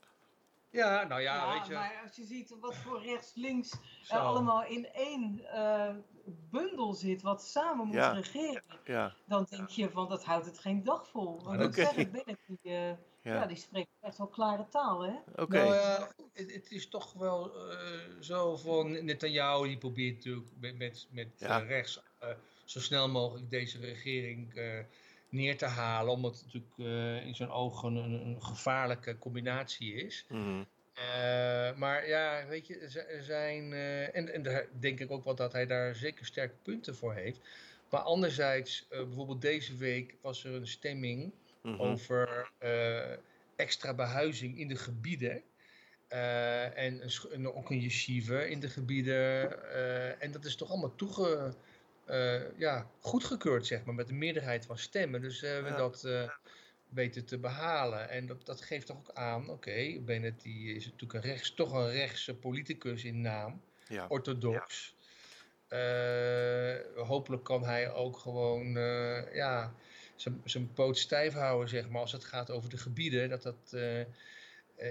Ja, 0.70 1.04
nou 1.04 1.22
ja, 1.22 1.36
Ja, 1.36 1.54
weet 1.54 1.68
je. 1.68 1.74
maar 1.74 2.00
als 2.04 2.16
je 2.16 2.24
ziet 2.26 2.56
wat 2.60 2.76
voor 2.76 3.02
rechts-links 3.02 3.72
er 4.08 4.20
allemaal 4.20 4.64
in 4.66 4.88
één 4.94 5.46
eh, 5.52 5.96
bundel 6.26 6.94
zit, 6.94 7.22
wat 7.22 7.44
samen 7.44 7.86
moet 7.86 7.96
Ja. 7.96 8.12
regeren, 8.12 8.64
Ja, 8.86 9.14
dan 9.26 9.46
denk 9.50 9.70
je 9.70 9.90
van 9.90 10.10
dat 10.10 10.24
houdt 10.24 10.46
het 10.46 10.60
geen 10.60 10.84
dag 10.84 11.08
vol. 11.10 11.44
Want 11.44 11.60
dat 11.60 11.74
zeg 11.76 11.96
ik, 11.96 12.12
Bennett, 12.12 12.40
die, 12.48 12.60
eh, 12.76 12.92
ja. 13.26 13.34
ja. 13.34 13.46
die 13.46 13.58
spreekt 13.58 13.90
echt 14.02 14.18
wel 14.18 14.28
klare 14.28 14.66
taal, 14.70 15.02
hè? 15.06 15.14
Oké. 15.42 15.56
Nou 15.58 15.74
ja, 15.74 16.12
het, 16.34 16.54
het 16.54 16.72
is 16.72 16.88
toch 16.88 17.14
wel 17.14 17.70
eh, 17.72 17.78
zo 18.20 18.58
van 18.58 19.06
Netanyahu, 19.06 19.68
die 19.68 19.78
probeert 19.78 20.16
natuurlijk 20.16 20.48
met, 20.60 20.78
met, 20.78 21.08
met 21.10 21.28
Ja. 21.38 21.62
eh, 21.62 21.68
rechts 21.68 22.02
eh, 22.20 22.30
zo 22.66 22.80
snel 22.80 23.10
mogelijk 23.10 23.50
deze 23.50 23.80
regering 23.80 24.56
eh, 24.56 24.80
neer 25.30 25.58
te 25.58 25.66
halen, 25.66 26.12
omdat 26.14 26.36
het 26.36 26.44
natuurlijk 26.46 26.74
eh, 27.22 27.26
in 27.28 27.36
zijn 27.36 27.50
ogen 27.50 27.96
een, 27.96 28.14
een 28.28 28.44
gevaarlijke 28.44 29.18
combinatie 29.20 29.94
is. 29.94 30.26
Mhm. 30.30 30.64
Eh, 30.94 31.76
maar 31.76 32.08
ja, 32.08 32.46
weet 32.48 32.68
je, 32.68 32.78
er 32.78 32.90
zi- 32.90 33.00
er 33.00 33.24
zijn. 33.24 33.74
eh, 33.74 34.16
en, 34.16 34.34
en 34.34 34.44
daar 34.44 34.66
denk 34.80 35.00
ik 35.00 35.12
ook 35.12 35.24
wel 35.24 35.36
dat 35.36 35.52
hij 35.52 35.66
daar 35.66 35.96
zeker 35.96 36.26
sterke 36.26 36.56
punten 36.62 36.96
voor 36.96 37.14
heeft. 37.14 37.40
Maar 37.90 38.02
anderzijds, 38.02 38.86
eh, 38.90 39.04
bijvoorbeeld 39.04 39.42
deze 39.42 39.76
week 39.76 40.16
was 40.22 40.44
er 40.44 40.54
een 40.54 40.68
stemming 40.68 41.32
Mhm. 41.66 41.82
over 41.82 42.52
eh, 42.58 43.12
extra 43.56 43.94
behuizing 43.94 44.60
in 44.60 44.68
de 44.68 44.76
gebieden. 44.76 45.44
Eh, 46.08 46.78
en, 46.78 47.02
ook 47.54 47.70
een 47.70 47.80
yeshiva 47.80 48.40
in 48.40 48.60
de 48.60 48.70
gebieden. 48.70 49.64
eh, 49.74 50.24
en 50.24 50.32
dat 50.32 50.46
is 50.46 50.56
toch 50.56 50.70
allemaal 50.70 50.96
toege, 50.96 51.54
eh, 52.06 52.58
ja, 52.58 52.88
goedgekeurd, 53.00 53.66
zeg 53.66 53.84
maar, 53.84 53.96
met 53.96 54.10
een 54.10 54.18
meerderheid 54.18 54.66
van 54.66 54.78
stemmen. 54.78 55.22
Dus 55.22 55.40
we 55.42 55.48
hebben 55.48 55.72
Ja. 55.72 55.78
dat 55.78 56.08
weten 56.90 57.26
te 57.26 57.38
behalen. 57.38 58.10
En 58.10 58.26
dat, 58.26 58.46
dat 58.46 58.62
geeft 58.62 58.88
toch 58.88 58.98
ook 58.98 59.12
aan, 59.14 59.50
oké, 59.50 60.00
Bennett 60.00 60.42
die 60.42 60.76
is 60.76 60.86
natuurlijk 60.86 61.14
een 61.14 61.32
rechts, 61.32 61.54
toch 61.54 61.72
een 61.72 61.92
rechtse 61.92 62.36
politicus 62.36 63.04
in 63.04 63.22
naam 63.22 63.62
Ja. 63.88 64.06
orthodox. 64.08 64.96
Hopelijk 66.96 67.44
kan 67.44 67.64
hij 67.64 67.92
ook 67.92 68.18
gewoon 68.18 68.72
ja, 69.34 69.74
zijn- 70.46 70.74
poot 70.74 70.98
stijf 70.98 71.34
houden, 71.34 71.70
zeg 71.70 71.90
maar, 71.90 72.02
als 72.02 72.12
het 72.12 72.24
gaat 72.24 72.52
over 72.52 72.70
de 72.70 72.78
gebieden, 72.78 73.30
dat 73.30 73.42
dat 73.44 73.72
eh, 73.74 74.02
eh, 74.02 74.08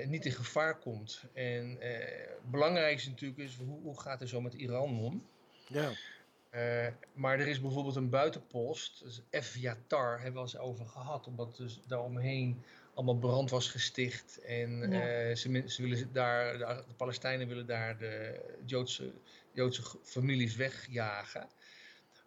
niet 0.07 0.25
in 0.27 0.33
gevaar 0.33 0.79
komt. 0.79 1.23
En 1.33 1.81
eh, 1.81 1.99
het 2.29 2.51
belangrijkste 2.51 3.11
natuurlijk 3.11 3.41
is, 3.41 3.57
hoe, 3.57 3.81
hoe 3.81 4.01
gaat 4.01 4.21
het 4.21 4.29
zo 4.29 4.41
met 4.41 4.55
Iran 4.55 4.99
om? 5.01 5.27
Ja. 5.67 5.91
Eh, 6.51 6.87
maar 7.13 7.39
er 7.41 7.47
is 7.47 7.61
bijvoorbeeld 7.61 7.97
een 7.97 8.11
buitenpost, 8.11 9.03
dus 9.03 9.21
Evyatar, 9.31 10.13
hebben 10.15 10.33
we 10.33 10.39
al 10.39 10.45
eens 10.45 10.57
over 10.59 10.87
gehad, 10.87 11.27
omdat 11.27 11.57
dus 11.57 11.81
daaromheen 11.87 12.63
allemaal 12.95 13.17
brand 13.19 13.51
was 13.51 13.69
gesticht. 13.71 14.41
En 14.41 14.91
Ja. 14.93 15.09
eh, 15.09 15.37
ze, 15.37 15.63
ze 15.67 15.83
willen 15.83 16.13
daar, 16.13 16.59
de, 16.59 16.85
de 16.89 16.95
Palestijnen 16.97 17.49
willen 17.49 17.67
daar 17.67 17.99
de 17.99 18.41
Joodse, 18.65 19.13
Joodse 19.53 19.83
families 20.03 20.57
wegjagen. 20.57 21.49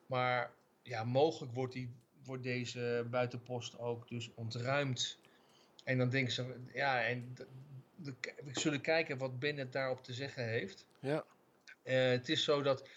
Maar 0.05 0.51
ja, 0.81 1.03
mogelijk 1.03 1.53
wordt, 1.53 1.73
die, 1.73 1.89
wordt 2.27 2.43
deze 2.43 3.05
buitenpost 3.09 3.79
ook 3.79 4.07
dus 4.07 4.31
ontruimd. 4.35 5.19
En 5.83 5.97
dan 5.97 6.09
denken 6.09 6.33
ze, 6.33 6.55
ja, 6.73 7.03
en 7.03 7.35
we 7.95 8.51
zullen 8.51 8.81
kijken 8.81 9.17
wat 9.17 9.39
Bennett 9.39 9.73
daarop 9.73 10.03
te 10.03 10.13
zeggen 10.13 10.47
heeft. 10.47 10.85
Ja. 10.99 11.25
Eh, 11.83 12.09
het 12.09 12.29
is 12.29 12.43
zo 12.43 12.61
dat 12.61 12.87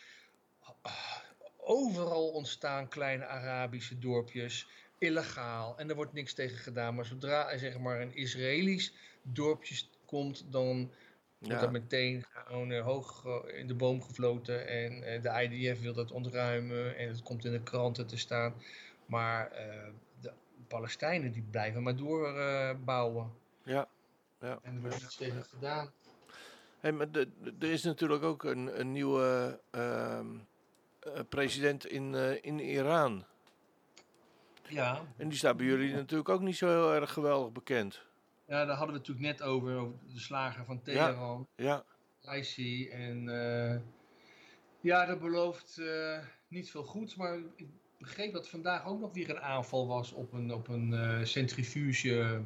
ah, 0.83 1.17
overal 1.57 2.29
ontstaan 2.29 2.89
kleine 2.89 3.27
Arabische 3.27 3.99
dorpjes, 3.99 4.69
illegaal. 4.99 5.79
En 5.79 5.89
er 5.89 5.95
wordt 5.95 6.13
niks 6.13 6.33
tegen 6.33 6.59
gedaan. 6.59 6.95
Maar 6.95 7.05
zodra 7.05 7.51
er 7.51 7.59
zeg 7.59 7.79
maar 7.79 8.01
een 8.01 8.15
Israëlisch 8.15 8.93
dorpje 9.23 9.85
komt, 10.05 10.45
dan 10.49 10.91
wordt 11.39 11.61
dat 11.61 11.73
meteen 11.73 12.25
gewoon 12.29 12.71
eh, 12.73 12.83
hoog 12.83 13.25
in 13.47 13.67
de 13.67 13.75
boom 13.75 14.03
gefloten. 14.03 14.67
En 14.67 15.03
eh, 15.03 15.23
de 15.23 15.49
IDF 15.49 15.81
wil 15.81 15.93
dat 15.93 16.13
ontruimen 16.13 16.97
en 16.97 17.09
het 17.09 17.23
komt 17.23 17.45
in 17.45 17.53
de 17.53 17.63
kranten 17.63 18.07
te 18.07 18.19
staan. 18.19 18.55
Maar 19.11 19.51
eh, 19.51 19.87
de 20.21 20.33
Palestijnen 20.69 21.33
die 21.33 21.43
blijven 21.51 21.83
maar 21.83 21.97
doorbouwen. 21.97 23.33
Ja. 23.63 23.89
Ja. 24.41 24.59
en 24.63 24.75
er 24.75 24.81
wordt 24.81 25.01
niets 25.01 25.17
tegen 25.17 25.45
gedaan. 25.45 25.91
Hey, 26.81 26.93
maar 26.93 27.11
de- 27.11 27.31
de- 27.43 27.55
er 27.67 27.71
is 27.73 27.83
natuurlijk 27.83 28.23
ook 28.23 28.45
een, 28.45 28.81
een 28.81 28.93
nieuwe 28.93 29.61
ehm, 29.71 30.27
eh, 31.01 31.21
president 31.29 31.87
in, 31.87 32.15
eh, 32.15 32.45
in 32.45 32.59
Iran. 32.61 33.25
Ja, 34.69 35.03
En 35.17 35.29
die 35.29 35.39
staat 35.39 35.57
bij 35.57 35.67
jullie 35.67 35.95
natuurlijk 35.95 36.29
ook 36.29 36.41
niet 36.41 36.57
zo 36.57 36.69
heel 36.69 36.95
erg 36.95 37.13
geweldig 37.13 37.53
bekend. 37.53 38.03
Ja, 38.45 38.65
daar 38.65 38.77
hadden 38.77 38.95
we 38.95 38.99
het 39.01 39.09
natuurlijk 39.09 39.39
net 39.39 39.49
over, 39.49 39.77
over 39.77 39.95
de 40.13 40.19
slager 40.21 40.65
van 40.65 40.83
Teheran, 40.83 41.47
Ja, 41.57 41.85
Raisi. 42.21 42.89
En 42.89 43.25
ja, 44.81 45.07
dat 45.07 45.21
belooft 45.21 45.81
niet 46.49 46.71
veel 46.71 46.85
goeds. 46.85 47.17
Maar 47.17 47.39
ik 47.57 47.69
begreep 48.01 48.33
dat 48.33 48.49
vandaag 48.49 48.87
ook 48.87 49.01
nog 49.01 49.13
weer 49.13 49.31
een 49.31 49.41
aanval 49.41 49.87
was 49.87 50.13
op 50.13 50.33
een, 50.33 50.55
op 50.55 50.69
een 50.69 50.93
eh, 50.95 51.25
centrifuge 51.25 52.43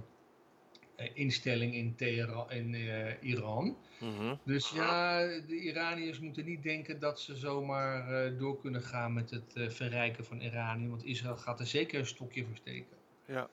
eh, 0.97 1.11
instelling 1.15 1.75
in, 1.75 1.95
Teheran, 1.95 2.51
in 2.51 2.75
eh, 2.75 3.23
Iran. 3.23 3.77
mhm. 4.01 4.35
Dus 4.45 4.71
ja, 4.71 5.19
de 5.27 5.61
Iraniërs 5.61 6.21
moeten 6.21 6.45
niet 6.45 6.63
denken 6.63 7.01
dat 7.01 7.21
ze 7.21 7.37
zomaar 7.37 8.25
eh, 8.25 8.39
door 8.39 8.61
kunnen 8.61 8.83
gaan 8.83 9.13
met 9.13 9.31
het 9.31 9.53
eh, 9.55 9.69
verrijken 9.69 10.25
van 10.25 10.41
Iranië. 10.41 10.89
Want 10.89 11.05
Israël 11.05 11.37
gaat 11.37 11.61
er 11.61 11.67
zeker 11.67 11.99
een 11.99 12.07
stokje 12.07 12.45
voor 12.45 12.57
steken. 12.57 12.97
ja. 13.27 13.49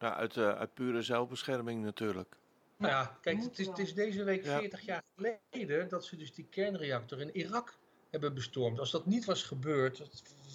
ja 0.00 0.14
uit, 0.16 0.36
eh, 0.36 0.48
uit 0.58 0.74
pure 0.74 1.02
zelfbescherming 1.02 1.84
natuurlijk. 1.84 2.36
Nou 2.76 2.92
ja, 2.92 3.18
kijk, 3.20 3.42
het 3.42 3.58
is, 3.58 3.66
het 3.66 3.78
is 3.78 3.94
deze 3.94 4.24
week 4.24 4.44
Ja. 4.44 4.58
40 4.58 4.80
jaar 4.80 5.02
geleden 5.16 5.88
dat 5.88 6.04
ze 6.04 6.16
dus 6.16 6.34
die 6.34 6.46
kernreactor 6.50 7.20
in 7.20 7.36
Irak 7.36 7.78
hebben 8.10 8.34
bestormd. 8.34 8.78
Als 8.78 8.90
dat 8.90 9.06
niet 9.06 9.24
was 9.24 9.42
gebeurd, 9.42 9.98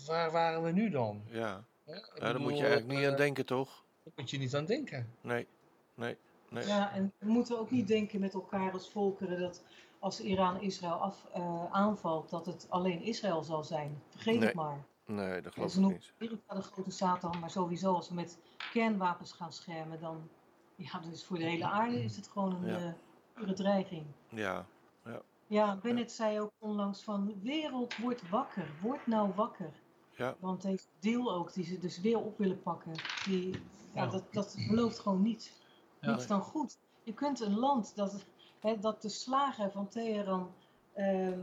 waar 0.08 0.32
waren 0.32 0.64
we 0.64 0.72
nu 0.72 0.90
dan? 0.90 1.22
Ja, 1.26 1.64
ja 1.86 2.02
daar 2.20 2.42
moet 2.42 2.58
je 2.58 2.64
eigenlijk 2.66 2.88
niet 2.94 3.04
eh, 3.04 3.10
aan 3.12 3.16
denken, 3.18 3.46
toch? 3.46 3.86
Daar 4.04 4.14
moet 4.16 4.30
je 4.30 4.38
niet 4.38 4.56
aan 4.56 4.66
denken. 4.66 5.16
Nee, 5.22 5.48
nee, 5.96 6.18
nee. 6.50 6.66
Ja, 6.66 6.92
en 6.94 7.14
we 7.18 7.30
moeten 7.30 7.60
ook 7.60 7.72
niet 7.72 7.88
denken 7.88 8.20
met 8.20 8.34
elkaar 8.34 8.72
als 8.72 8.90
volkeren 8.92 9.40
dat 9.40 9.64
als 10.00 10.22
Iran 10.22 10.62
Israël 10.62 10.94
af, 10.94 11.26
eh, 11.34 11.66
aanvalt, 11.72 12.30
dat 12.30 12.46
het 12.46 12.66
alleen 12.70 13.02
Israël 13.02 13.44
zal 13.44 13.64
zijn. 13.64 14.02
Vergeet 14.10 14.38
Nee. 14.40 14.46
het 14.48 14.56
maar. 14.56 14.86
Nee, 15.06 15.42
dat 15.42 15.54
geloof 15.54 15.76
ik 15.76 15.82
niet. 15.82 16.14
Amerika 16.20 16.56
de 16.56 16.62
grote 16.62 16.92
Satan, 16.92 17.40
maar 17.40 17.50
sowieso 17.52 17.94
als 17.94 18.10
we 18.10 18.16
met 18.16 18.38
kernwapens 18.70 19.32
gaan 19.32 19.52
schermen, 19.54 20.00
dan 20.00 20.30
ja, 20.76 21.00
dus 21.00 21.26
voor 21.26 21.38
de 21.38 21.44
hele 21.44 21.66
aarde 21.68 22.04
is 22.04 22.16
het 22.16 22.28
gewoon 22.28 22.56
een 22.56 22.70
Ja. 22.70 22.78
eh, 22.78 22.94
pure 23.34 23.54
dreiging. 23.54 24.06
Ja, 24.30 24.66
Ja, 25.50 25.76
Bennett 25.82 26.12
zei 26.12 26.40
ook 26.40 26.52
onlangs 26.60 27.04
van 27.04 27.40
wereld 27.42 27.96
wordt 27.96 28.30
wakker, 28.30 28.68
word 28.82 29.08
nou 29.08 29.32
wakker. 29.36 29.72
Ja. 30.18 30.36
Want 30.40 30.62
deze 30.62 30.86
deal 31.00 31.34
ook, 31.34 31.54
die 31.54 31.66
ze 31.66 31.78
dus 31.80 32.00
weer 32.00 32.20
op 32.20 32.38
willen 32.38 32.62
pakken, 32.62 32.92
die, 33.26 33.50
ja, 33.94 34.04
Ja. 34.04 34.08
Dat, 34.08 34.24
dat 34.34 34.56
belooft 34.70 35.00
gewoon 35.00 35.22
niets. 35.22 35.52
Ja. 36.02 36.12
Niets 36.12 36.28
dan 36.28 36.42
goed. 36.42 36.78
Je 37.04 37.14
kunt 37.14 37.40
een 37.40 37.58
land 37.60 37.96
dat, 37.96 38.26
hè, 38.60 38.80
dat 38.80 39.02
de 39.02 39.10
slager 39.10 39.72
van 39.72 39.88
Teheran 39.88 40.52
ehm, 40.94 41.40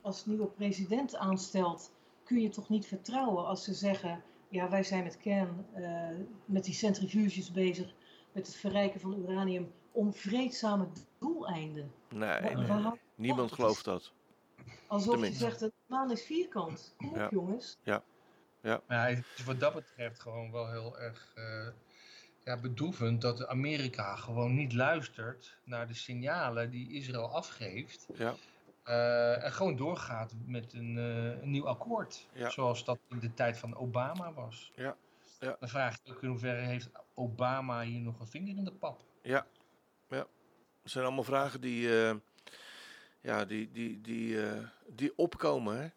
als 0.00 0.26
nieuwe 0.26 0.46
president 0.46 1.16
aanstelt, 1.16 1.92
kun 2.24 2.40
je 2.40 2.48
toch 2.48 2.68
niet 2.68 2.86
vertrouwen 2.86 3.46
als 3.46 3.64
ze 3.64 3.74
zeggen, 3.74 4.22
ja 4.48 4.68
wij 4.70 4.82
zijn 4.82 5.02
met 5.04 5.16
kern, 5.16 5.66
eh, 5.72 6.08
met 6.44 6.64
die 6.64 6.74
centrifuges 6.74 7.52
bezig, 7.52 7.94
met 8.32 8.46
het 8.46 8.56
verrijken 8.56 9.00
van 9.00 9.14
uranium 9.14 9.72
om 9.92 10.12
vreedzame 10.14 10.86
doeleinden. 11.18 11.92
nee, 12.08 12.18
Wa- 12.18 12.40
nee, 12.40 12.54
waar 12.56 12.66
nee. 12.74 12.82
houdt- 12.82 13.00
Niemand 13.14 13.52
gelooft 13.52 13.84
dat. 13.84 14.12
Alsof 14.86 15.26
je 15.26 15.32
zegt, 15.32 15.58
de 15.60 15.72
maan 15.86 16.10
is 16.10 16.22
vierkant. 16.24 16.94
Kom 16.96 17.08
op 17.08 17.16
Ja. 17.16 17.28
jongens. 17.30 17.78
Maar 17.84 18.02
ja, 18.62 18.80
het 18.88 19.24
is 19.36 19.44
wat 19.44 19.60
dat 19.60 19.74
betreft 19.74 20.20
gewoon 20.20 20.50
wel 20.50 20.70
heel 20.70 20.98
erg 20.98 21.32
eh, 21.34 21.68
ja, 22.44 22.56
bedroevend 22.60 23.20
dat 23.20 23.46
Amerika 23.46 24.16
gewoon 24.16 24.54
niet 24.54 24.72
luistert 24.72 25.58
naar 25.64 25.86
de 25.86 25.94
signalen 25.94 26.70
die 26.70 26.92
Israël 26.92 27.34
afgeeft. 27.34 28.06
Ja, 28.14 28.34
eh, 28.82 29.44
en 29.44 29.52
gewoon 29.52 29.76
doorgaat 29.76 30.34
met 30.46 30.72
een, 30.72 30.98
eh, 30.98 31.42
een 31.42 31.50
nieuw 31.50 31.68
akkoord. 31.68 32.26
Ja. 32.32 32.50
Zoals 32.50 32.84
dat 32.84 32.98
in 33.08 33.18
de 33.18 33.34
tijd 33.34 33.58
van 33.58 33.76
Obama 33.76 34.32
was. 34.32 34.72
Ja. 34.74 34.96
Ja. 35.40 35.56
Dan 35.60 35.68
vraag 35.68 35.94
ik 35.94 36.12
ook 36.12 36.22
in 36.22 36.28
hoeverre 36.28 36.60
heeft 36.60 36.90
Obama 37.14 37.82
hier 37.82 38.00
nog 38.00 38.20
een 38.20 38.26
vinger 38.26 38.56
in 38.56 38.64
de 38.64 38.72
pap? 38.72 39.00
ja, 39.22 39.46
ja. 40.08 40.26
Het 40.82 40.90
zijn 40.90 41.04
allemaal 41.04 41.24
vragen 41.24 41.60
die, 41.60 41.88
ja, 43.22 43.44
die, 43.44 43.70
die, 43.72 44.00
die, 44.00 44.46
eh, 44.46 44.58
die 44.86 45.12
opkomen. 45.16 45.76
Hè? 45.80 45.88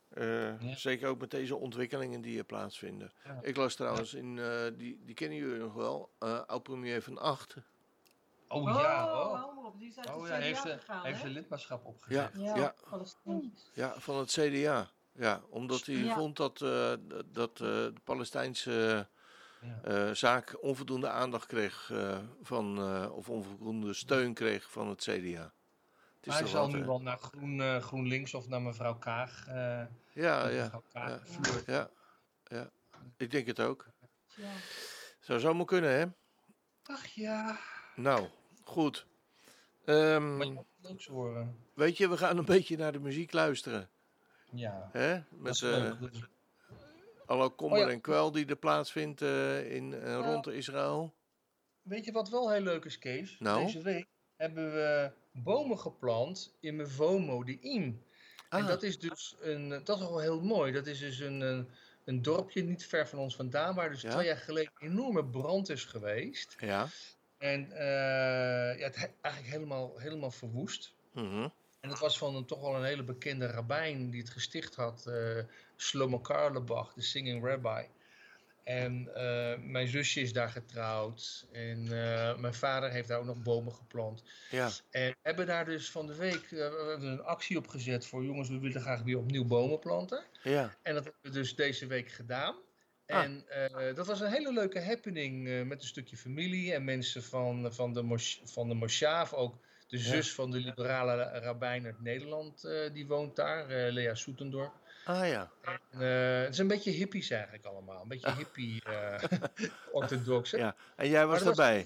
Eh, 0.54 0.62
Ja. 0.70 0.76
Zeker 0.76 1.08
ook 1.10 1.20
met 1.20 1.32
deze 1.32 1.56
ontwikkelingen 1.56 2.22
die 2.22 2.38
er 2.38 2.44
plaatsvinden. 2.44 3.12
Ja. 3.24 3.40
Ik 3.42 3.56
las 3.56 3.76
trouwens 3.76 4.14
in, 4.14 4.40
eh, 4.40 4.62
die, 4.78 5.00
die 5.06 5.16
kennen 5.16 5.38
jullie 5.38 5.60
nog 5.60 5.74
wel, 5.74 6.10
eh 6.20 6.40
oud-premier 6.46 7.02
van 7.02 7.18
Acht. 7.18 7.56
Oh, 8.48 8.64
ja, 8.64 9.06
oh. 9.22 9.54
Die 9.78 9.90
is 9.90 9.98
uit 9.98 10.10
Oh 10.10 10.22
de 10.24 10.28
ja, 10.30 10.36
heeft 10.36 10.60
gegaan, 10.62 11.06
heeft 11.06 11.20
ze 11.22 11.28
lidmaatschap 11.28 11.86
opgezegd. 11.86 12.38
Ja, 12.38 12.74
Ja, 13.74 13.94
van 14.00 14.18
het 14.18 14.32
CDA. 14.32 14.90
Ja, 15.12 15.42
omdat 15.50 15.86
hij 15.86 15.96
Ja. 15.96 16.14
vond 16.16 16.38
dat, 16.38 16.62
eh, 16.62 16.94
dat 17.26 17.50
eh, 17.52 17.58
de 17.68 17.94
Palestijnse 18.04 19.08
Ja. 19.62 19.82
eh, 19.84 20.14
zaak 20.14 20.58
onvoldoende 20.62 21.10
aandacht 21.10 21.46
kreeg 21.46 21.90
eh, 21.92 22.18
van, 22.42 22.78
eh, 22.78 23.12
of 23.16 23.30
onvoldoende 23.30 23.94
steun 23.94 24.34
kreeg 24.34 24.72
van 24.72 24.88
het 24.88 25.02
CDA. 25.02 25.54
Is 26.26 26.34
hij 26.34 26.48
zal 26.48 26.66
wat, 26.72 26.76
nu 26.80 26.86
wel 26.86 27.02
naar 27.02 27.18
Groen, 27.18 27.62
eh, 27.62 27.78
GroenLinks 27.82 28.34
of 28.34 28.48
naar 28.48 28.62
mevrouw 28.62 28.96
Kaag. 28.98 29.48
eh, 29.48 29.54
Ja, 30.14 30.48
ja, 30.48 30.82
Kaag 30.94 31.22
ja. 31.44 31.60
ja, 31.66 31.90
ja. 32.48 32.70
Ik 33.18 33.32
denk 33.32 33.48
het 33.48 33.60
ook. 33.60 33.86
Ja. 34.36 34.50
Zou 35.20 35.40
zomaar 35.40 35.66
kunnen, 35.66 35.90
hè? 36.00 36.06
Ach 36.94 37.06
ja. 37.06 37.58
Nou, 37.96 38.28
goed. 38.64 39.06
Ehm, 39.86 40.38
Maar 40.38 40.46
je 40.46 40.52
moet 40.54 40.66
leuks 40.82 41.08
horen. 41.08 41.58
weet 41.74 41.98
je, 41.98 42.10
we 42.10 42.18
gaan 42.18 42.38
een 42.38 42.46
beetje 42.46 42.78
naar 42.78 42.92
de 42.92 43.00
muziek 43.00 43.34
luisteren. 43.34 43.90
Ja. 44.52 44.90
Hè? 44.92 45.20
Met 45.30 45.54
is 45.54 45.62
eh 45.62 45.92
is- 46.12 46.28
alle 47.26 47.50
kommer 47.50 47.78
Oh 47.80 47.86
ja. 47.86 47.92
en 47.92 48.02
kwel 48.02 48.32
die 48.32 48.46
er 48.46 48.56
plaatsvindt 48.56 49.22
eh, 49.22 49.72
in, 49.76 49.94
eh, 49.94 50.08
Ja. 50.08 50.16
rond 50.16 50.48
Israël. 50.48 51.14
Weet 51.82 52.06
je 52.06 52.12
wat 52.12 52.30
wel 52.30 52.52
heel 52.52 52.62
leuk 52.62 52.86
is, 52.86 53.00
Kees? 53.00 53.40
Nou? 53.40 53.66
Deze 53.66 53.82
week 53.82 54.08
hebben 54.36 54.74
we 54.74 55.12
bomen 55.44 55.80
geplant 55.80 56.54
in 56.60 56.76
Mevomo, 56.76 57.44
de 57.44 57.60
Iem. 57.60 58.04
En 58.50 58.62
Ah. 58.62 58.68
dat 58.68 58.84
is 58.84 59.00
dus 59.00 59.36
een, 59.42 59.70
dat 59.70 59.90
is 59.90 60.08
wel 60.08 60.20
heel 60.20 60.42
mooi. 60.42 60.72
Dat 60.72 60.88
is 60.88 61.00
dus 61.00 61.20
een, 61.20 61.42
een, 61.42 61.70
een 62.04 62.22
dorpje 62.22 62.64
niet 62.64 62.86
ver 62.86 63.08
van 63.08 63.20
ons 63.20 63.36
vandaan, 63.36 63.76
waar 63.76 63.90
dus 63.90 64.02
Ja. 64.02 64.12
twee 64.12 64.26
jaar 64.26 64.38
geleden 64.38 64.72
een 64.80 64.90
enorme 64.92 65.26
brand 65.26 65.70
is 65.70 65.86
geweest. 65.86 66.56
Ja. 66.60 66.88
En 67.38 67.72
eh, 67.72 68.80
ja, 68.80 68.86
het 68.86 68.96
he- 68.96 69.08
eigenlijk 69.22 69.54
helemaal, 69.54 69.98
helemaal 69.98 70.32
verwoest. 70.32 70.94
Mhm. 71.14 71.48
En 71.80 71.90
dat 71.90 72.00
was 72.00 72.18
van 72.18 72.36
een, 72.36 72.46
toch 72.46 72.62
wel 72.62 72.76
een 72.76 72.84
hele 72.84 73.04
bekende 73.04 73.48
rabbijn 73.48 74.10
die 74.10 74.22
het 74.22 74.30
gesticht 74.30 74.76
had, 74.76 75.06
eh 75.08 75.38
Shlomo 75.78 76.20
Karlebach, 76.20 76.94
de 76.94 77.02
Singing 77.02 77.46
Rabbi. 77.46 77.88
En 78.66 79.10
eh, 79.16 79.58
mijn 79.60 79.88
zusje 79.88 80.22
is 80.22 80.34
daar 80.34 80.50
getrouwd 80.50 81.48
en 81.52 81.82
eh, 81.82 82.38
mijn 82.38 82.54
vader 82.54 82.92
heeft 82.92 83.08
daar 83.08 83.20
ook 83.20 83.26
nog 83.26 83.42
bomen 83.44 83.74
geplant. 83.74 84.24
Ja. 84.50 84.70
En 84.92 85.10
we 85.10 85.18
hebben 85.22 85.46
daar 85.46 85.66
dus 85.66 85.92
van 85.92 86.08
de 86.08 86.16
week 86.16 86.44
eh, 86.44 86.50
we 86.50 86.86
hebben 86.90 87.10
een 87.10 87.24
actie 87.24 87.58
op 87.58 87.68
gezet 87.68 88.06
voor 88.08 88.24
jongens, 88.24 88.50
we 88.50 88.60
willen 88.60 88.82
graag 88.82 89.02
weer 89.02 89.18
opnieuw 89.18 89.46
bomen 89.46 89.80
planten. 89.80 90.24
Ja. 90.44 90.76
En 90.82 90.94
dat 90.94 91.04
hebben 91.04 91.22
we 91.22 91.30
dus 91.30 91.56
deze 91.56 91.88
week 91.88 92.10
gedaan. 92.10 92.56
Ah. 93.08 93.24
En 93.24 93.46
dat 93.96 94.08
was 94.08 94.20
een 94.20 94.32
hele 94.32 94.54
leuke 94.54 94.82
happening 94.82 95.66
met 95.68 95.82
een 95.82 95.88
stukje 95.88 96.18
familie 96.18 96.74
en 96.74 96.84
mensen 96.84 97.24
van, 97.24 97.74
van 97.74 97.94
de, 97.94 98.40
van 98.44 98.68
de 98.68 98.74
Moshav, 98.74 99.34
ook 99.34 99.58
de 99.88 99.98
Ja. 99.98 100.04
zus 100.04 100.34
van 100.34 100.52
de 100.52 100.58
liberale 100.58 101.24
rabbijn 101.24 101.86
uit 101.86 102.02
Nederland, 102.02 102.68
die 102.94 103.08
woont 103.08 103.36
daar, 103.36 103.92
Lea 103.92 104.16
Soetendorp. 104.16 104.74
Ah 105.06 105.28
ja. 105.28 105.52
En, 105.62 105.80
eh, 106.02 106.42
het 106.44 106.50
is 106.54 106.58
een 106.58 106.68
beetje 106.68 106.92
hippies 106.92 107.30
eigenlijk 107.30 107.66
allemaal, 107.66 108.02
een 108.02 108.08
beetje 108.08 108.36
hippie 108.36 108.84
eh 108.86 109.24
orthodox. 109.92 110.52
hè? 110.52 110.58
Ja. 110.58 110.76
En 110.96 111.10
jij 111.10 111.28
was 111.28 111.42
erbij. 111.42 111.86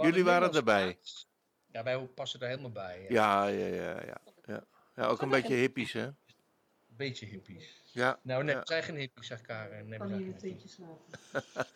Jullie 0.00 0.24
waren 0.24 0.54
erbij. 0.54 0.98
Ja, 1.72 1.82
wij 1.82 1.98
passen 1.98 2.40
er 2.40 2.48
helemaal 2.48 2.70
bij. 2.70 3.06
Ja, 3.08 3.46
Ja. 3.46 3.66
ja, 3.66 3.66
ja, 3.66 4.04
ja. 4.04 4.20
Ja, 4.44 4.64
ja 4.96 5.06
ook 5.06 5.22
een 5.22 5.28
beetje 5.28 5.54
hippies, 5.54 5.92
hè? 5.92 6.08
Beetje 6.86 7.26
hippies. 7.26 7.82
Ja. 7.92 8.18
Nou, 8.22 8.44
nee, 8.44 8.54
Ja. 8.54 8.60
zijn 8.64 8.82
geen 8.82 8.96
hippies, 8.96 9.26
zegt 9.26 9.42
Karen. 9.42 9.88
Nee, 9.88 9.98
Kan 9.98 10.12
hier 10.12 10.34
een 10.42 10.62
slapen. 10.66 11.04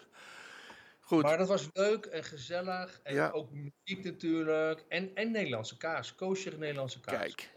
Goed. 1.00 1.22
Maar 1.22 1.38
dat 1.38 1.48
was 1.48 1.68
leuk 1.72 2.06
en 2.06 2.24
gezellig. 2.24 3.00
En 3.02 3.14
Ja. 3.14 3.30
ook 3.30 3.50
muziek 3.50 4.04
natuurlijk. 4.04 4.84
En, 4.88 5.14
en 5.14 5.30
Nederlandse 5.30 5.76
kaas. 5.76 6.14
Koosje 6.14 6.50
Nederlandse 6.58 7.00
kaas. 7.00 7.18
Kijk. 7.18 7.50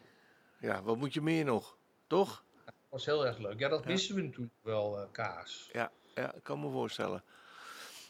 Ja, 0.60 0.82
wat 0.84 0.98
moet 0.98 1.14
je 1.14 1.22
meer 1.22 1.46
nog? 1.46 1.78
Toch? 2.08 2.44
Was 2.90 3.06
heel 3.06 3.26
erg 3.26 3.38
leuk. 3.38 3.60
Ja, 3.60 3.68
dat 3.70 3.84
Ja. 3.84 3.90
wisten 3.90 4.16
we 4.16 4.22
natuurlijk 4.22 4.54
wel, 4.62 5.00
eh, 5.00 5.06
kaas. 5.12 5.70
Ja, 5.74 5.92
ik 6.16 6.44
kan 6.44 6.60
me 6.60 6.70
voorstellen. 6.72 7.24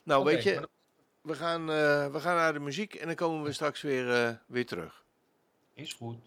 Nou, 0.03 0.23
weet 0.23 0.43
je, 0.43 0.69
we 1.21 1.35
gaan, 1.35 1.61
eh, 1.61 2.11
we 2.11 2.19
gaan 2.19 2.35
naar 2.35 2.53
de 2.53 2.59
muziek 2.59 2.93
en 2.95 3.05
dan 3.07 3.15
komen 3.15 3.43
we 3.43 3.51
straks 3.51 3.81
weer, 3.81 4.11
eh, 4.13 4.35
weer 4.47 4.65
terug. 4.65 5.03
is 5.73 5.93
goed. 5.93 6.17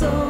so 0.00 0.29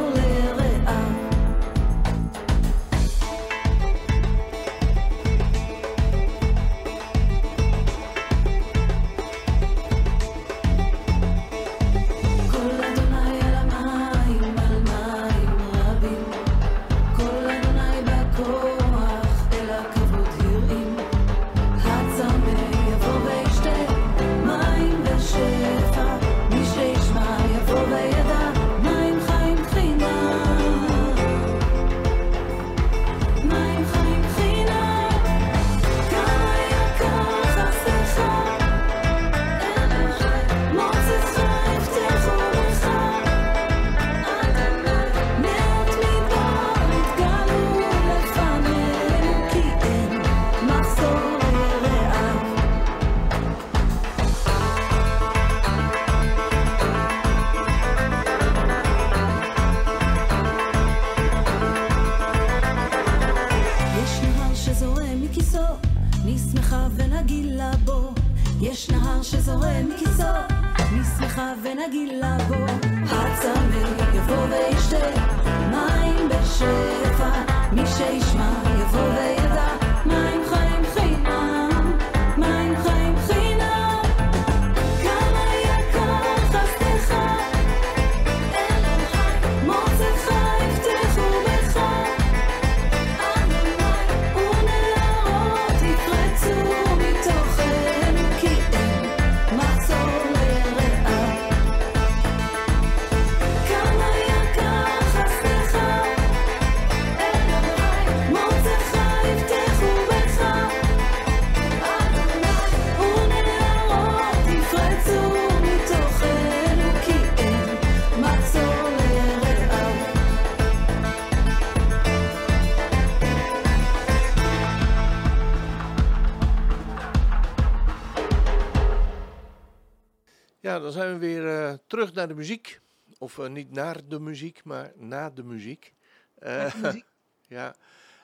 dan 130.91 131.01
zijn 131.01 131.13
we 131.13 131.19
weer 131.25 131.47
eh, 131.47 131.73
terug 131.87 132.13
naar 132.13 132.27
de 132.27 132.33
muziek. 132.33 132.79
Of 133.17 133.39
eh, 133.39 133.49
niet 133.49 133.71
naar 133.71 134.07
de 134.07 134.19
muziek, 134.19 134.63
maar 134.63 134.91
na 134.95 135.29
de 135.29 135.43
muziek. 135.43 135.93
Eh, 136.39 136.63
Met 136.63 136.71
de 136.71 136.77
muziek. 136.81 137.05
ja. 137.57 137.75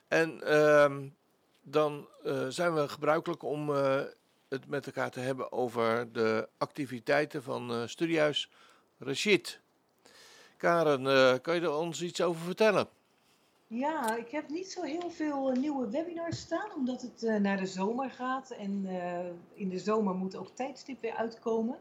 En 0.07 0.41
ehm, 0.43 1.07
dan 1.61 2.07
eh, 2.23 2.47
zijn 2.47 2.73
we 2.73 2.87
gebruikelijk 2.87 3.43
om 3.43 3.75
eh, 3.75 4.01
het 4.49 4.67
met 4.67 4.85
elkaar 4.85 5.11
te 5.11 5.19
hebben 5.19 5.51
over 5.51 6.11
de 6.11 6.49
activiteiten 6.57 7.43
van 7.43 7.71
eh 7.71 7.87
Studiehuis 7.87 8.51
Rashid. 8.97 9.59
Karen, 10.57 11.07
eh, 11.07 11.33
kan 11.41 11.55
je 11.55 11.61
er 11.61 11.73
ons 11.73 12.01
iets 12.01 12.21
over 12.21 12.41
vertellen? 12.41 12.87
Ja, 13.67 14.15
ik 14.15 14.29
heb 14.31 14.49
niet 14.49 14.71
zo 14.71 14.81
heel 14.81 15.09
veel 15.09 15.49
eh, 15.51 15.57
nieuwe 15.57 15.89
webinars 15.89 16.39
staan, 16.39 16.73
omdat 16.75 17.01
het 17.01 17.23
eh, 17.23 17.35
naar 17.35 17.57
de 17.57 17.65
zomer 17.65 18.11
gaat. 18.11 18.49
En 18.51 18.85
eh, 18.85 19.25
in 19.53 19.69
de 19.69 19.79
zomer 19.79 20.15
moet 20.15 20.35
ook 20.35 20.49
tijdstip 20.55 21.01
weer 21.01 21.15
uitkomen. 21.15 21.77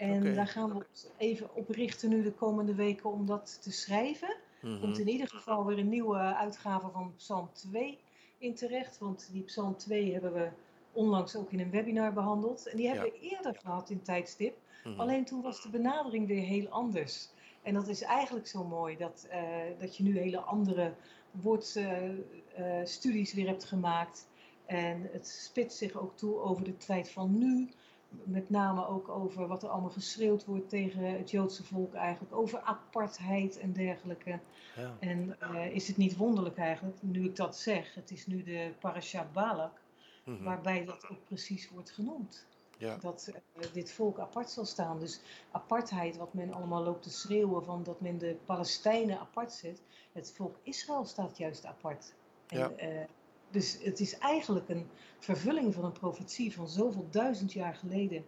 En 0.00 0.34
daar 0.34 0.46
gaan 0.46 0.68
we 0.68 0.74
ons 0.90 1.06
even 1.16 1.54
op 1.54 1.68
richten 1.68 2.08
nu 2.08 2.22
de 2.22 2.32
komende 2.32 2.74
weken 2.74 3.10
om 3.12 3.26
dat 3.26 3.58
te 3.62 3.72
schrijven. 3.72 4.36
Er 4.62 4.78
komt 4.80 4.98
in 4.98 5.08
ieder 5.08 5.28
geval 5.28 5.64
weer 5.66 5.78
een 5.78 5.88
nieuwe 5.88 6.18
uitgave 6.18 6.88
van 6.92 7.12
Psalm 7.16 7.48
2 7.52 7.98
in 8.38 8.54
terecht. 8.54 8.98
Want 8.98 9.28
die 9.32 9.42
Psalm 9.42 9.76
2 9.76 10.12
hebben 10.12 10.32
we 10.32 10.48
onlangs 10.92 11.36
ook 11.36 11.52
in 11.52 11.60
een 11.60 11.70
webinar 11.70 12.12
behandeld. 12.12 12.66
En 12.68 12.76
die 12.76 12.86
hebben 12.88 13.06
Ja. 13.06 13.12
we 13.12 13.18
eerder 13.20 13.54
gehad 13.54 13.90
in 13.90 14.02
tijdstip. 14.02 14.56
Mhm. 14.84 15.00
Alleen 15.00 15.24
toen 15.24 15.42
was 15.42 15.62
de 15.62 15.68
benadering 15.70 16.26
weer 16.26 16.42
heel 16.42 16.68
anders. 16.68 17.28
En 17.62 17.74
dat 17.74 17.88
is 17.88 18.02
eigenlijk 18.02 18.46
zo 18.46 18.64
mooi 18.64 18.96
dat, 18.96 19.26
eh, 19.30 19.42
dat 19.78 19.96
je 19.96 20.02
nu 20.02 20.18
hele 20.18 20.38
andere 20.40 20.92
woordstudies 21.30 23.32
weer 23.34 23.46
hebt 23.46 23.64
gemaakt. 23.64 24.28
En 24.66 25.08
het 25.12 25.28
spitst 25.28 25.78
zich 25.78 25.96
ook 25.96 26.16
toe 26.16 26.38
over 26.38 26.64
de 26.64 26.76
tijd 26.76 27.10
van 27.10 27.38
nu. 27.38 27.68
Met 28.10 28.50
name 28.50 28.86
ook 28.86 29.08
over 29.08 29.46
wat 29.46 29.62
er 29.62 29.68
allemaal 29.68 29.90
geschreeuwd 29.90 30.44
wordt 30.44 30.68
tegen 30.68 31.04
het 31.18 31.30
Joodse 31.30 31.64
volk 31.64 31.94
eigenlijk. 31.94 32.34
Over 32.34 32.60
apartheid 32.60 33.58
en 33.58 33.72
dergelijke. 33.72 34.38
Ja. 34.76 34.96
En 35.00 35.36
eh, 35.40 35.74
is 35.74 35.88
het 35.88 35.96
niet 35.96 36.16
wonderlijk 36.16 36.56
eigenlijk, 36.56 36.96
nu 37.02 37.24
ik 37.24 37.36
dat 37.36 37.56
zeg. 37.56 37.94
Het 37.94 38.10
is 38.10 38.26
nu 38.26 38.42
de 38.42 38.72
parasha 38.80 39.26
Balak, 39.32 39.78
Mhm. 40.24 40.42
waarbij 40.44 40.84
dat 40.84 41.08
ook 41.10 41.24
precies 41.24 41.70
wordt 41.70 41.90
genoemd 41.90 42.46
ja. 42.78 42.96
dat 42.96 43.30
eh, 43.54 43.72
dit 43.72 43.92
volk 43.92 44.18
apart 44.18 44.50
zal 44.50 44.64
staan. 44.64 44.98
Dus 44.98 45.20
apartheid, 45.50 46.16
wat 46.16 46.34
men 46.34 46.52
allemaal 46.52 46.82
loopt 46.82 47.02
te 47.02 47.10
schreeuwen 47.10 47.64
van 47.64 47.82
dat 47.82 48.00
men 48.00 48.18
de 48.18 48.36
Palestijnen 48.44 49.18
apart 49.18 49.52
zet. 49.52 49.82
Het 50.12 50.32
volk 50.36 50.56
Israël 50.62 51.04
staat 51.04 51.38
juist 51.38 51.64
apart. 51.66 52.12
En, 52.46 52.58
Ja. 52.58 52.70
eh, 52.70 53.04
dus 53.50 53.78
het 53.82 54.00
is 54.00 54.18
eigenlijk 54.18 54.68
een 54.68 54.86
vervulling 55.18 55.74
van 55.74 55.84
een 55.84 55.92
profetie 55.92 56.54
van 56.54 56.68
zoveel 56.68 57.06
duizend 57.10 57.52
jaar 57.52 57.74
geleden 57.74 58.24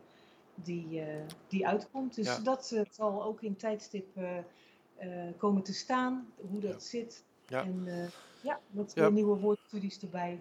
die, 0.55 1.01
eh, 1.01 1.15
die 1.49 1.67
uitkomt. 1.67 2.15
Dus 2.15 2.27
Ja. 2.27 2.39
dat 2.39 2.73
eh, 2.75 2.81
zal 2.91 3.25
ook 3.25 3.43
in 3.43 3.57
tijdstip 3.57 4.07
eh, 4.17 5.09
komen 5.37 5.63
te 5.63 5.75
staan, 5.75 6.33
hoe 6.51 6.61
dat 6.61 6.73
Ja. 6.73 6.79
zit. 6.79 7.25
Ja. 7.49 7.63
En 7.65 8.11
ja, 8.43 8.61
met 8.71 9.11
nieuwe 9.13 9.37
woordstudies 9.39 9.99
erbij. 10.01 10.41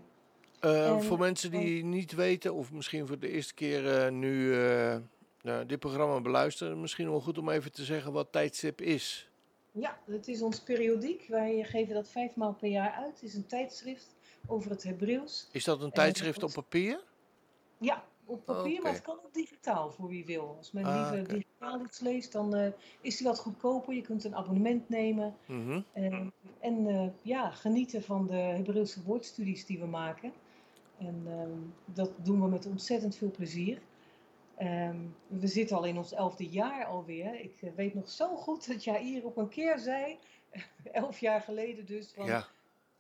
En- 0.60 1.04
voor 1.04 1.20
mensen 1.20 1.52
die 1.52 1.84
niet 1.84 2.12
weten, 2.12 2.54
of 2.54 2.72
misschien 2.72 3.08
voor 3.08 3.20
de 3.20 3.30
eerste 3.30 3.54
keer 3.54 4.12
nu 4.12 4.56
dit 5.68 5.80
programma 5.80 6.22
beluisteren, 6.22 6.82
misschien 6.82 7.10
wel 7.10 7.20
goed 7.22 7.38
om 7.38 7.50
even 7.50 7.72
te 7.72 7.84
zeggen 7.84 8.12
wat 8.12 8.32
tijdstip 8.32 8.82
is. 8.82 9.30
Ja, 9.72 10.00
het 10.06 10.28
is 10.28 10.42
ons 10.42 10.60
periodiek. 10.60 11.26
Wij 11.28 11.64
geven 11.64 11.94
dat 11.94 12.10
vijf 12.10 12.36
maal 12.36 12.54
per 12.54 12.70
jaar 12.70 12.92
uit. 12.92 13.14
Het 13.14 13.24
is 13.24 13.34
een 13.34 13.46
tijdschrift 13.46 14.16
over 14.48 14.72
het 14.72 14.84
Hebreeuws. 14.84 15.48
Is 15.52 15.64
dat 15.64 15.82
een 15.82 15.92
tijdschrift 15.92 16.44
op 16.44 16.52
papier? 16.52 17.04
Ja, 17.78 18.04
op 18.26 18.46
papier, 18.46 18.82
maar 18.82 18.92
het 18.92 19.02
kan 19.02 19.20
ook 19.26 19.34
digitaal 19.34 19.92
voor 19.92 20.08
wie 20.08 20.26
wil. 20.26 20.56
Als 20.58 20.72
men 20.72 20.86
Ah, 20.86 21.12
liever 21.12 21.28
digitaal 21.28 21.82
iets 21.82 22.00
leest, 22.00 22.32
dan 22.32 22.56
eh, 22.56 22.72
is 23.02 23.18
die 23.18 23.28
wat 23.28 23.40
goedkoper. 23.40 23.94
Je 23.94 24.02
kunt 24.02 24.24
een 24.24 24.36
abonnement 24.36 24.90
nemen. 24.90 25.36
Mhm. 25.46 25.82
Eh, 25.94 26.20
en 26.60 26.88
eh, 26.88 27.08
ja, 27.22 27.52
genieten 27.52 28.04
van 28.04 28.28
de 28.28 28.36
Hebreeuwse 28.36 29.04
woordstudies 29.04 29.66
die 29.66 29.80
we 29.80 29.86
maken. 29.86 30.34
En 30.98 31.24
ehm, 31.28 31.96
dat 31.96 32.12
doen 32.16 32.42
we 32.42 32.48
met 32.48 32.66
ontzettend 32.66 33.16
veel 33.16 33.32
plezier. 33.32 33.82
Ehm, 34.56 34.98
we 35.28 35.48
zitten 35.48 35.78
al 35.78 35.84
in 35.84 35.98
ons 35.98 36.14
elfde 36.14 36.50
jaar 36.50 36.86
alweer. 36.86 37.40
Ik 37.40 37.72
weet 37.76 37.94
nog 37.94 38.10
zo 38.10 38.36
goed 38.36 38.68
dat 38.68 38.84
Jair 38.84 39.26
op 39.26 39.38
een 39.38 39.50
keer 39.50 39.80
zei, 39.80 40.18
elf 40.92 41.20
jaar 41.20 41.42
geleden 41.42 41.86
dus, 41.86 42.12
van 42.16 42.26
Ja, 42.26 42.48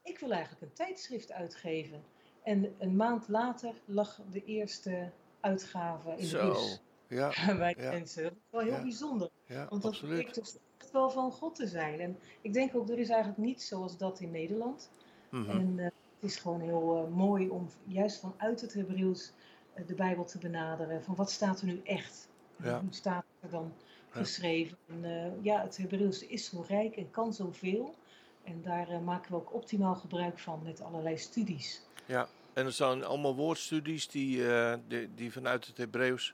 ik 0.03 0.19
wil 0.19 0.31
eigenlijk 0.31 0.61
een 0.61 0.73
tijdschrift 0.73 1.31
uitgeven. 1.31 2.03
En 2.43 2.75
een 2.77 2.95
maand 2.95 3.27
later 3.27 3.73
lag 3.85 4.19
de 4.31 4.43
eerste 4.45 5.11
uitgave 5.39 6.09
in 6.11 6.17
de 6.17 6.25
zo. 6.25 6.49
bus 6.49 6.81
Ja, 7.07 7.31
bij 7.57 7.73
de 7.73 7.81
ja. 7.81 7.91
mensen. 7.91 8.23
Dat 8.23 8.31
is 8.33 8.37
wel 8.51 8.61
heel 8.61 8.71
Ja. 8.71 8.81
bijzonder. 8.81 9.29
ja 9.45 9.67
Want 9.69 9.81
dat 9.81 9.99
blijkt 9.99 10.35
dus 10.35 10.57
echt 10.77 10.91
wel 10.91 11.09
van 11.09 11.31
God 11.31 11.55
te 11.55 11.67
zijn. 11.67 11.99
En 11.99 12.17
ik 12.41 12.53
denk 12.53 12.75
ook, 12.75 12.89
er 12.89 12.99
is 12.99 13.09
eigenlijk 13.09 13.39
niets 13.41 13.67
zoals 13.67 13.97
dat 13.97 14.19
in 14.19 14.31
Nederland. 14.31 14.89
Mhm. 15.29 15.49
En 15.49 15.79
eh, 15.79 15.85
het 15.85 16.29
is 16.29 16.35
gewoon 16.37 16.61
heel 16.61 16.97
eh, 17.05 17.13
mooi 17.15 17.49
om 17.49 17.67
juist 17.83 18.19
vanuit 18.19 18.61
het 18.61 18.73
Hebreeuws 18.73 19.31
eh, 19.73 19.87
de 19.87 19.95
Bijbel 19.95 20.23
te 20.25 20.37
benaderen. 20.37 21.03
Van 21.03 21.15
wat 21.15 21.31
staat 21.31 21.59
er 21.59 21.65
nu 21.65 21.81
echt? 21.83 22.29
Ja. 22.63 22.79
Hoe 22.79 22.93
staat 22.93 23.25
er 23.39 23.49
dan 23.49 23.73
Ja. 24.13 24.19
geschreven? 24.19 24.77
En, 24.87 25.03
eh, 25.03 25.43
ja, 25.43 25.61
het 25.61 25.77
Hebreeuws 25.77 26.25
is 26.27 26.45
zo 26.49 26.63
rijk 26.67 26.95
en 26.95 27.11
kan 27.11 27.33
zoveel. 27.33 27.95
En 28.43 28.61
daar 28.61 28.89
eh, 28.89 28.99
maken 28.99 29.31
we 29.31 29.37
ook 29.37 29.53
optimaal 29.53 29.95
gebruik 29.95 30.39
van 30.39 30.61
met 30.63 30.81
allerlei 30.81 31.17
studies. 31.17 31.81
Ja, 32.05 32.27
en 32.53 32.65
er 32.65 32.71
zijn 32.71 33.03
allemaal 33.03 33.35
woordstudies 33.35 34.07
die, 34.07 34.53
eh, 34.53 34.77
die, 34.87 35.13
die 35.15 35.31
vanuit 35.31 35.67
het 35.67 35.77
Hebreeuws, 35.77 36.33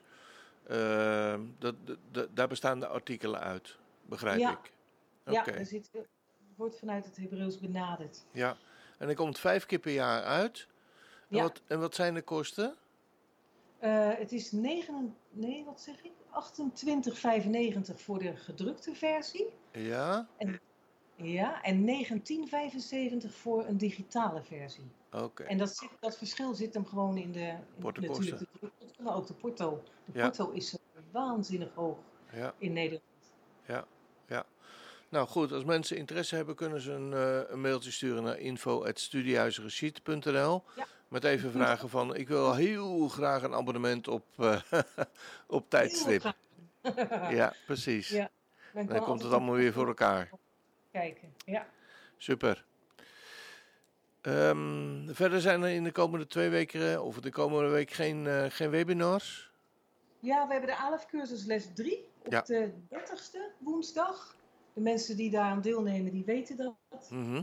eh, 0.66 1.40
dat, 1.58 1.74
dat- 1.86 1.98
dat- 2.10 2.28
daar 2.36 2.48
bestaan 2.48 2.80
de 2.80 2.86
artikelen 2.86 3.40
uit, 3.40 3.76
begrijp 4.02 4.38
Ja. 4.38 4.50
ik. 4.50 4.72
Ja, 5.24 5.40
Oké. 5.40 5.50
er 5.50 5.66
zit, 5.66 5.90
wordt 6.56 6.78
vanuit 6.78 7.04
het 7.04 7.16
Hebreeuws 7.16 7.58
benaderd. 7.58 8.24
Ja, 8.32 8.56
en 8.98 9.06
hij 9.06 9.14
komt 9.14 9.38
vijf 9.38 9.66
keer 9.66 9.78
per 9.78 9.92
jaar 9.92 10.22
uit. 10.22 10.66
En, 11.28 11.36
Ja. 11.36 11.42
wat, 11.42 11.60
en 11.66 11.80
wat 11.80 11.94
zijn 11.94 12.14
de 12.14 12.22
kosten? 12.22 12.74
Het 13.78 14.32
is 14.32 14.52
9, 14.52 15.16
nee, 15.30 15.64
wat 15.64 15.80
zeg 15.80 16.02
ik? 16.02 16.12
28,95 16.30 18.00
voor 18.02 18.18
de 18.18 18.36
gedrukte 18.36 18.94
versie. 18.94 19.46
Ja, 19.72 20.28
Ja, 21.22 21.62
en 21.62 21.86
19,75 21.86 21.90
voor 23.30 23.66
een 23.66 23.76
digitale 23.78 24.42
versie. 24.42 24.84
oké. 25.12 25.42
En 25.42 25.58
dat, 25.58 25.76
zit- 25.76 25.90
dat 26.00 26.16
verschil 26.16 26.54
zit 26.54 26.74
hem 26.74 26.86
gewoon 26.86 27.16
in 27.16 27.32
de. 27.32 27.54
Portokosten. 27.80 28.30
natuurlijk 28.30 28.60
de 28.96 29.02
maar 29.02 29.14
ook 29.16 29.26
de 29.26 29.34
porto. 29.34 29.82
De 30.04 30.18
Ja. 30.18 30.22
porto 30.28 30.50
is 30.50 30.76
waanzinnig 31.10 31.74
hoog 31.74 31.96
Ja, 32.32 32.54
in 32.58 32.72
Nederland. 32.72 33.02
ja, 33.66 33.84
ja. 34.26 34.46
Nou 35.08 35.28
goed, 35.28 35.52
als 35.52 35.64
mensen 35.64 35.96
interesse 35.96 36.34
hebben, 36.36 36.54
kunnen 36.54 36.80
ze 36.80 36.92
een, 36.92 37.12
eh, 37.12 37.40
een 37.50 37.60
mailtje 37.60 37.90
sturen 37.90 38.22
naar 38.22 38.38
info.studiehuisrecite.nl 38.38 40.62
Ja. 40.76 40.86
Met 41.08 41.24
even 41.24 41.52
vragen 41.52 41.88
van, 41.88 42.14
ik 42.14 42.28
wil 42.28 42.54
heel 42.54 43.08
graag 43.08 43.42
een 43.42 43.54
abonnement 43.54 44.08
op, 44.08 44.24
eh, 44.36 44.60
op 45.46 45.70
tijdstip. 45.70 46.32
Ja, 47.30 47.52
precies. 47.66 48.08
Ja, 48.08 48.30
Dan 48.74 48.86
kan 48.86 49.02
komt 49.04 49.22
het 49.22 49.32
allemaal 49.32 49.54
weer 49.54 49.72
voor 49.72 49.86
elkaar. 49.86 50.30
Kijken. 50.92 51.32
Ja. 51.44 51.66
Super. 52.16 52.64
Ehm, 54.20 55.08
verder 55.12 55.40
zijn 55.40 55.62
er 55.62 55.70
in 55.70 55.84
de 55.84 55.92
komende 55.92 56.26
twee 56.26 56.48
weken, 56.48 56.92
eh, 56.92 57.04
of 57.04 57.20
de 57.20 57.30
komende 57.30 57.70
week, 57.70 57.90
geen, 57.90 58.26
eh, 58.26 58.44
geen 58.48 58.70
webinars. 58.70 59.46
ja, 60.20 60.46
we 60.46 60.52
hebben 60.52 60.70
de 60.70 60.76
ALEF-cursus 60.76 61.44
les 61.44 61.68
3 61.74 62.08
op 62.24 62.32
Ja. 62.32 62.40
de 62.42 62.72
30ste 62.88 63.50
woensdag. 63.58 64.36
De 64.72 64.80
mensen 64.80 65.16
die 65.16 65.30
daaraan 65.30 65.60
deelnemen, 65.60 66.12
die 66.12 66.24
weten 66.24 66.56
dat. 66.56 67.10
Mhm. 67.10 67.42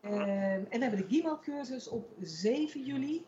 Ehm, 0.00 0.14
en 0.20 0.66
we 0.70 0.78
hebben 0.78 0.98
de 0.98 1.06
Gimel-cursus 1.08 1.88
op 1.88 2.10
7 2.20 2.84
juli. 2.84 3.24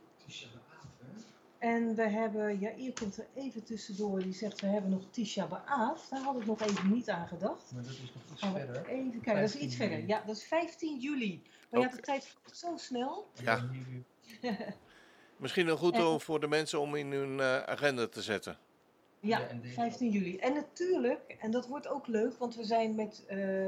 En 1.65 1.95
we 1.95 2.09
hebben, 2.09 2.61
ja, 2.61 2.73
hier 2.77 2.93
komt 2.93 3.17
er 3.17 3.27
even 3.35 3.65
tussendoor, 3.65 4.23
die 4.23 4.33
zegt 4.33 4.61
we 4.61 4.67
hebben 4.67 4.91
nog 4.91 5.03
Tisha 5.11 5.47
B'Av. 5.47 6.09
Daar 6.09 6.21
had 6.21 6.37
ik 6.37 6.47
nog 6.47 6.61
even 6.61 6.93
niet 6.93 7.11
aan 7.11 7.29
gedacht. 7.29 7.73
Maar 7.73 7.83
dat 7.83 7.93
is 7.93 8.01
nog 8.01 8.11
iets 8.33 8.41
Gaan 8.41 8.53
verder. 8.53 8.87
even 8.87 9.21
kijken, 9.21 9.43
dat 9.43 9.55
is 9.55 9.57
15 9.57 9.67
iets 9.67 9.77
verder. 9.77 10.07
Ja, 10.07 10.23
dat 10.27 10.37
is 10.37 10.45
15 10.45 10.99
juli. 10.99 11.43
Maar 11.71 11.81
ja, 11.81 11.89
de 11.89 12.01
tijd 12.01 12.27
vliegt 12.27 12.59
zo 12.59 12.77
snel. 12.77 13.29
Ja. 13.43 13.69
Misschien 15.37 15.67
wel 15.67 15.77
goed 15.77 16.05
om 16.05 16.21
voor 16.21 16.41
de 16.41 16.49
mensen 16.49 16.81
om 16.81 16.95
in 16.95 17.13
hun 17.13 17.41
eh, 17.41 17.63
agenda 17.63 18.07
te 18.07 18.23
zetten. 18.23 18.59
Ja, 19.21 19.39
Ja, 19.39 19.47
en 19.47 19.61
deze 19.61 19.75
15 19.75 20.11
juli. 20.11 20.37
En 20.37 20.55
natuurlijk, 20.55 21.37
en 21.41 21.51
dat 21.51 21.67
wordt 21.67 21.89
ook 21.89 22.07
leuk, 22.07 22.39
want 22.39 22.57
we 22.57 22.65
zijn 22.65 22.95
met 22.95 23.25
eh, 23.27 23.67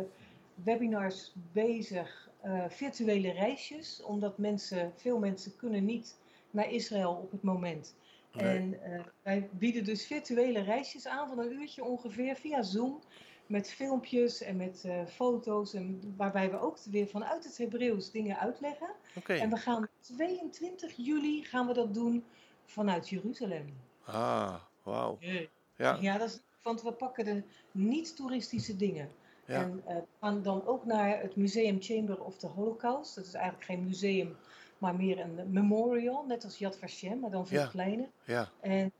webinars 0.54 1.32
bezig, 1.52 2.28
eh, 2.40 2.64
virtuele 2.68 3.32
reisjes, 3.32 4.02
omdat 4.02 4.38
mensen, 4.38 4.92
veel 4.96 5.18
mensen 5.18 5.56
kunnen 5.56 5.84
niet 5.84 6.16
naar 6.56 6.70
Israël 6.70 7.12
op 7.12 7.30
het 7.30 7.42
moment. 7.42 7.94
Nee. 8.32 8.56
En 8.56 8.82
eh, 8.82 9.00
wij 9.22 9.48
bieden 9.52 9.84
dus 9.84 10.06
virtuele 10.06 10.60
reisjes 10.60 11.06
aan 11.06 11.28
van 11.28 11.38
een 11.38 11.52
uurtje 11.52 11.84
ongeveer 11.84 12.36
via 12.36 12.62
Zoom. 12.62 13.00
Met 13.46 13.70
filmpjes 13.70 14.42
en 14.42 14.56
met 14.56 14.84
eh, 14.84 15.06
foto's. 15.06 15.74
En 15.74 16.14
waarbij 16.16 16.50
we 16.50 16.58
ook 16.58 16.78
weer 16.90 17.06
vanuit 17.06 17.44
het 17.44 17.58
Hebreeuws 17.58 18.10
dingen 18.10 18.38
uitleggen. 18.38 18.90
En 19.26 19.50
we 19.50 19.56
gaan 19.56 19.88
22 20.00 20.92
juli 20.96 21.44
gaan 21.44 21.66
we 21.66 21.72
dat 21.72 21.94
doen 21.94 22.24
vanuit 22.64 23.08
Jeruzalem. 23.08 23.76
Ah, 24.04 24.54
wauw. 24.82 25.18
Ja, 25.76 25.98
Ja, 26.00 26.18
dat 26.18 26.28
is 26.28 26.40
want 26.66 26.82
we 26.82 26.92
pakken 26.92 27.24
de 27.24 27.42
niet-toeristische 27.72 28.76
dingen. 28.76 29.08
Ja. 29.46 29.62
En 29.62 29.82
eh, 29.86 29.96
we 29.96 30.06
gaan 30.20 30.42
dan 30.42 30.66
ook 30.66 30.84
naar 30.84 31.20
het 31.20 31.36
Museum 31.36 31.76
Chamber 31.80 32.24
of 32.24 32.36
the 32.36 32.46
Holocaust. 32.46 33.14
Dat 33.14 33.26
is 33.26 33.34
eigenlijk 33.34 33.64
geen 33.64 33.84
museum, 33.84 34.36
maar 34.78 34.94
meer 34.94 35.20
een 35.20 35.52
memorial, 35.52 36.24
net 36.26 36.44
als 36.44 36.58
Yad 36.58 36.78
Vashem, 36.78 37.18
maar 37.20 37.30
dan 37.30 37.46
veel 37.46 37.60
Ja. 37.60 37.66
kleiner. 37.66 38.08
Ja. 38.24 38.48
En 38.60 38.92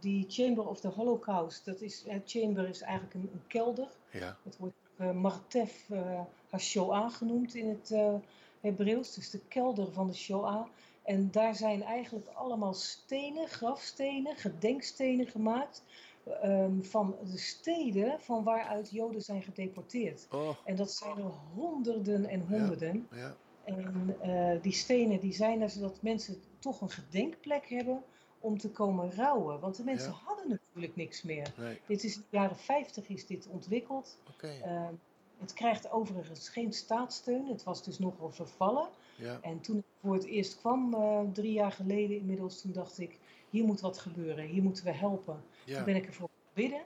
die 0.00 0.24
Chamber 0.28 0.68
of 0.68 0.80
the 0.80 0.88
Holocaust, 0.88 1.64
dat 1.64 1.80
is, 1.80 2.04
het 2.06 2.22
chamber 2.30 2.68
is 2.68 2.80
eigenlijk 2.80 3.14
een, 3.14 3.30
een 3.32 3.46
kelder. 3.46 3.88
Ja. 4.10 4.36
Het 4.42 4.56
wordt 4.58 4.74
eh, 4.96 5.10
Martef 5.10 5.90
eh 5.90 6.20
HaShoah 6.50 7.12
genoemd 7.12 7.54
in 7.54 7.68
het 7.68 7.90
eh 7.90 8.14
Hebreeuws, 8.60 9.14
dus 9.14 9.30
de 9.30 9.40
kelder 9.48 9.92
van 9.92 10.06
de 10.06 10.14
Shoah. 10.14 10.66
En 11.02 11.30
daar 11.30 11.54
zijn 11.54 11.82
eigenlijk 11.82 12.28
allemaal 12.28 12.74
stenen, 12.74 13.48
grafstenen, 13.48 14.36
gedenkstenen 14.36 15.26
gemaakt 15.26 15.82
ehm, 16.42 16.82
van 16.82 17.16
de 17.30 17.38
steden 17.38 18.20
van 18.20 18.44
waaruit 18.44 18.90
Joden 18.90 19.22
zijn 19.22 19.42
gedeporteerd. 19.42 20.26
Oh, 20.30 20.48
En 20.64 20.76
dat 20.76 20.92
zijn 20.92 21.16
er 21.18 21.32
honderden 21.54 22.26
en 22.26 22.40
honderden. 22.48 23.08
ja. 23.12 23.36
En 23.64 24.16
eh, 24.20 24.62
die 24.62 24.72
stenen 24.72 25.20
die 25.20 25.32
zijn 25.32 25.60
er 25.62 25.70
zodat 25.70 26.02
mensen 26.02 26.40
toch 26.58 26.80
een 26.80 26.90
gedenkplek 26.90 27.68
hebben 27.68 28.02
om 28.40 28.58
te 28.58 28.70
komen 28.70 29.14
rouwen. 29.14 29.60
Want 29.60 29.76
de 29.76 29.84
mensen 29.84 30.10
Ja. 30.10 30.18
hadden 30.24 30.48
natuurlijk 30.48 30.96
niks 30.96 31.22
meer. 31.22 31.52
Nee. 31.58 31.80
Dit 31.86 32.04
is 32.04 32.16
in 32.16 32.24
de 32.30 32.36
jaren 32.36 32.56
50 32.56 33.08
is 33.08 33.26
dit 33.26 33.46
ontwikkeld. 33.46 34.18
Oké. 34.30 34.46
Eh, 34.48 34.88
het 35.38 35.52
krijgt 35.52 35.90
overigens 35.90 36.48
geen 36.48 36.72
staatssteun. 36.72 37.46
Het 37.48 37.62
was 37.64 37.84
dus 37.84 37.98
nogal 37.98 38.30
vervallen. 38.30 38.88
Ja. 39.16 39.38
En 39.42 39.60
toen 39.60 39.76
ik 39.76 39.84
voor 40.00 40.14
het 40.14 40.24
eerst 40.24 40.58
kwam, 40.58 40.94
eh, 40.94 41.20
drie 41.32 41.52
jaar 41.52 41.72
geleden 41.72 42.16
inmiddels, 42.16 42.60
toen 42.60 42.72
dacht 42.72 42.98
ik, 42.98 43.18
hier 43.50 43.64
moet 43.64 43.80
wat 43.80 43.98
gebeuren. 43.98 44.44
Hier 44.44 44.62
moeten 44.62 44.84
we 44.84 44.92
helpen. 44.92 45.42
Ja. 45.64 45.76
Toen 45.76 45.84
ben 45.84 45.96
ik 45.96 46.06
ervoor 46.06 46.28
gaan 46.28 46.52
bidden 46.62 46.82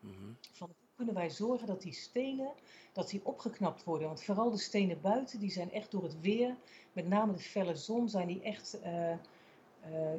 Mhm. 0.00 0.14
van 0.52 0.68
kunnen 0.96 1.14
wij 1.14 1.30
zorgen 1.30 1.66
dat 1.66 1.82
die 1.82 1.92
stenen 1.92 2.50
dat 2.92 3.08
die 3.08 3.20
opgeknapt 3.24 3.84
worden. 3.84 4.06
Want 4.06 4.22
vooral 4.22 4.50
de 4.50 4.58
stenen 4.58 5.00
buiten, 5.00 5.38
die 5.40 5.50
zijn 5.50 5.72
echt 5.72 5.90
door 5.90 6.02
het 6.02 6.20
weer, 6.20 6.56
met 6.92 7.08
name 7.08 7.32
de 7.32 7.38
felle 7.38 7.74
zon, 7.76 8.08
zijn 8.08 8.26
die 8.26 8.42
echt 8.42 8.80
eh, 8.80 9.14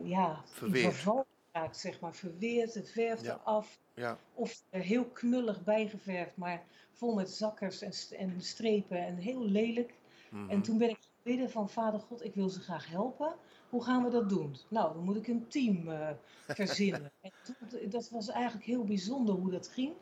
ja, 0.04 0.30
in 0.32 0.48
Verweerd. 0.54 0.94
verval 0.94 1.26
geraakt, 1.52 1.78
zeg 1.78 2.00
maar. 2.00 2.14
Verweerd, 2.16 2.74
het 2.74 2.90
verft 2.92 3.24
Ja. 3.26 3.40
eraf. 3.44 3.80
Ja. 3.94 4.18
Of 4.34 4.64
heel 4.70 5.06
knullig 5.06 5.64
bijgeverfd, 5.64 6.38
maar 6.38 6.64
vol 6.92 7.14
met 7.14 7.30
zakkers 7.32 7.82
en, 7.82 7.92
en 8.18 8.42
strepen 8.42 9.06
en 9.06 9.16
heel 9.16 9.46
lelijk. 9.46 9.94
Mhm. 10.30 10.50
En 10.50 10.62
toen 10.62 10.78
ben 10.78 10.90
ik 10.90 11.00
bidden 11.24 11.50
van 11.50 11.70
Vader 11.70 12.00
God, 12.00 12.24
ik 12.24 12.34
wil 12.36 12.50
ze 12.50 12.60
graag 12.60 12.88
helpen. 12.90 13.36
Hoe 13.70 13.84
gaan 13.84 14.04
we 14.04 14.10
dat 14.10 14.30
doen? 14.30 14.56
Nou, 14.70 14.94
dan 14.94 15.04
moet 15.04 15.16
ik 15.16 15.28
een 15.28 15.48
team 15.48 15.90
eh, 15.90 16.10
verzinnen. 16.48 17.12
en 17.22 17.32
toen- 17.44 17.90
dat 17.90 18.10
was 18.10 18.30
eigenlijk 18.30 18.66
heel 18.66 18.84
bijzonder 18.84 19.36
hoe 19.36 19.52
dat 19.52 19.68
ging. 19.68 19.94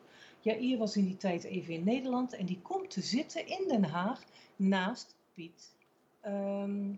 Jair 0.42 0.78
was 0.78 0.96
in 0.96 1.04
die 1.04 1.16
tijd 1.16 1.44
even 1.44 1.74
in 1.74 1.84
Nederland 1.84 2.32
en 2.32 2.46
die 2.46 2.60
komt 2.62 2.90
te 2.90 3.00
zitten 3.00 3.46
in 3.46 3.68
Den 3.68 3.84
Haag 3.84 4.22
naast 4.56 5.16
Piet 5.32 5.74
ehm 6.20 6.94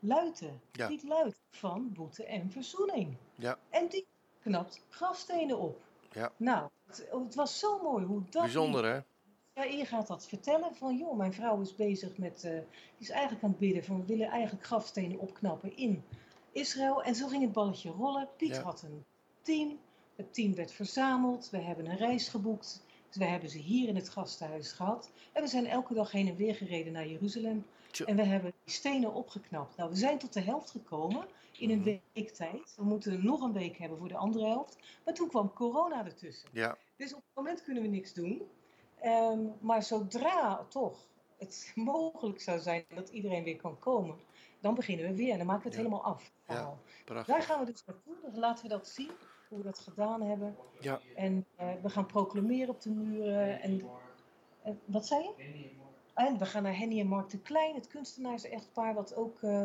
Luiten. 0.00 0.60
Ja. 0.72 0.86
Piet 0.86 1.02
Luiten 1.02 1.40
van 1.50 1.92
Boete 1.92 2.24
en 2.24 2.50
Verzoening. 2.50 3.16
Ja. 3.34 3.58
En 3.70 3.88
die 3.88 4.06
knapt 4.42 4.80
grafstenen 4.88 5.58
op. 5.58 5.80
Ja. 6.12 6.32
Nou, 6.36 6.68
het, 6.86 7.08
het 7.10 7.34
was 7.34 7.58
zo 7.58 7.82
mooi 7.82 8.04
hoe 8.04 8.22
dat 8.30 8.42
Bijzonder, 8.42 8.84
hè? 8.84 9.00
ja, 9.54 9.62
je 9.62 9.84
gaat 9.84 10.06
dat 10.06 10.26
vertellen 10.26 10.74
van, 10.74 10.96
joh, 10.96 11.16
mijn 11.16 11.32
vrouw 11.32 11.60
is 11.60 11.74
bezig 11.74 12.16
met, 12.16 12.40
die 12.40 12.62
is 12.98 13.10
eigenlijk 13.10 13.42
aan 13.42 13.50
het 13.50 13.58
bidden 13.58 13.84
van, 13.84 14.00
we 14.00 14.06
willen 14.06 14.28
eigenlijk 14.28 14.66
grafstenen 14.66 15.18
opknappen 15.18 15.76
in 15.76 16.04
Israël. 16.52 17.02
En 17.02 17.14
zo 17.14 17.26
ging 17.26 17.42
het 17.42 17.52
balletje 17.52 17.90
rollen. 17.90 18.28
Piet 18.36 18.54
Ja. 18.54 18.62
had 18.62 18.82
een 18.82 19.04
team, 19.42 19.78
het 20.20 20.34
team 20.34 20.54
werd 20.54 20.72
verzameld, 20.72 21.50
we 21.50 21.58
hebben 21.58 21.86
een 21.86 21.96
reis 21.96 22.28
geboekt. 22.28 22.82
Dus 23.08 23.16
we 23.18 23.24
hebben 23.24 23.50
ze 23.50 23.58
hier 23.58 23.88
in 23.88 23.96
het 23.96 24.08
gastenhuis 24.08 24.72
gehad. 24.72 25.10
En 25.32 25.42
we 25.42 25.48
zijn 25.48 25.66
elke 25.66 25.94
dag 25.94 26.10
heen 26.12 26.28
en 26.28 26.36
weer 26.36 26.54
gereden 26.54 26.92
naar 26.92 27.06
Jeruzalem. 27.08 27.66
En 28.06 28.16
we 28.16 28.22
hebben 28.24 28.52
die 28.64 28.74
stenen 28.74 29.12
opgeknapt. 29.14 29.76
Nou, 29.76 29.90
we 29.90 29.96
zijn 29.96 30.18
tot 30.18 30.32
de 30.32 30.40
helft 30.40 30.70
gekomen 30.70 31.26
in 31.58 31.70
een 31.70 31.78
Mhm. 31.78 31.96
week 32.12 32.30
tijd. 32.30 32.74
We 32.76 32.84
moeten 32.84 33.24
nog 33.24 33.40
een 33.42 33.52
week 33.52 33.76
hebben 33.78 33.98
voor 33.98 34.08
de 34.08 34.16
andere 34.16 34.46
helft. 34.46 34.76
Maar 35.04 35.14
toen 35.14 35.28
kwam 35.28 35.52
corona 35.52 36.04
ertussen. 36.04 36.48
Ja. 36.52 36.76
Dus 36.96 37.14
op 37.14 37.22
het 37.26 37.34
moment 37.34 37.62
kunnen 37.62 37.82
we 37.82 37.88
niks 37.88 38.12
doen. 38.12 38.42
Ehm, 39.00 39.40
maar 39.60 39.82
zodra 39.82 40.66
toch 40.68 41.06
het 41.38 41.72
mogelijk 41.74 42.40
zou 42.40 42.60
zijn 42.60 42.84
dat 42.94 43.08
iedereen 43.08 43.44
weer 43.44 43.56
kan 43.56 43.78
komen, 43.78 44.16
dan 44.60 44.74
beginnen 44.74 45.06
we 45.06 45.14
weer 45.14 45.30
en 45.32 45.38
dan 45.38 45.46
maken 45.46 45.62
we 45.62 45.68
het 45.68 45.76
Ja. 45.78 45.82
helemaal 45.84 46.04
af. 46.14 46.30
Ja. 46.48 46.78
Daar 47.26 47.42
gaan 47.42 47.60
we 47.60 47.72
dus 47.72 47.84
naartoe. 47.86 48.14
Dus 48.24 48.36
laten 48.36 48.62
we 48.62 48.68
dat 48.68 48.88
zien, 48.88 49.10
hoe 49.50 49.58
we 49.58 49.64
dat 49.64 49.78
gedaan 49.78 50.22
hebben. 50.22 50.56
Ja. 50.80 51.00
En 51.16 51.46
eh, 51.56 51.68
we 51.82 51.88
gaan 51.88 52.06
proclameren 52.06 52.68
op 52.68 52.80
de 52.80 52.90
muren. 52.90 53.60
En, 53.60 53.82
en- 54.62 54.80
wat 54.84 55.06
zei 55.06 55.22
je? 55.22 55.68
En 56.14 56.38
we 56.38 56.46
gaan 56.46 56.62
naar 56.62 56.76
Henny 56.78 57.00
en 57.00 57.06
Mark 57.06 57.30
de 57.30 57.38
Klein, 57.40 57.74
het 57.74 57.86
kunstenaars-echtpaar, 57.86 58.94
wat 58.94 59.14
ook 59.14 59.42
eh 59.42 59.64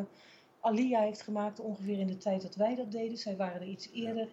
Alia 0.59 1.01
heeft 1.01 1.21
gemaakt, 1.21 1.59
ongeveer 1.59 1.99
in 1.99 2.07
de 2.07 2.17
tijd 2.17 2.41
dat 2.41 2.55
wij 2.55 2.75
dat 2.75 2.91
deden. 2.91 3.17
Zij 3.17 3.35
waren 3.35 3.61
er 3.61 3.67
iets 3.67 3.89
eerder. 3.91 4.27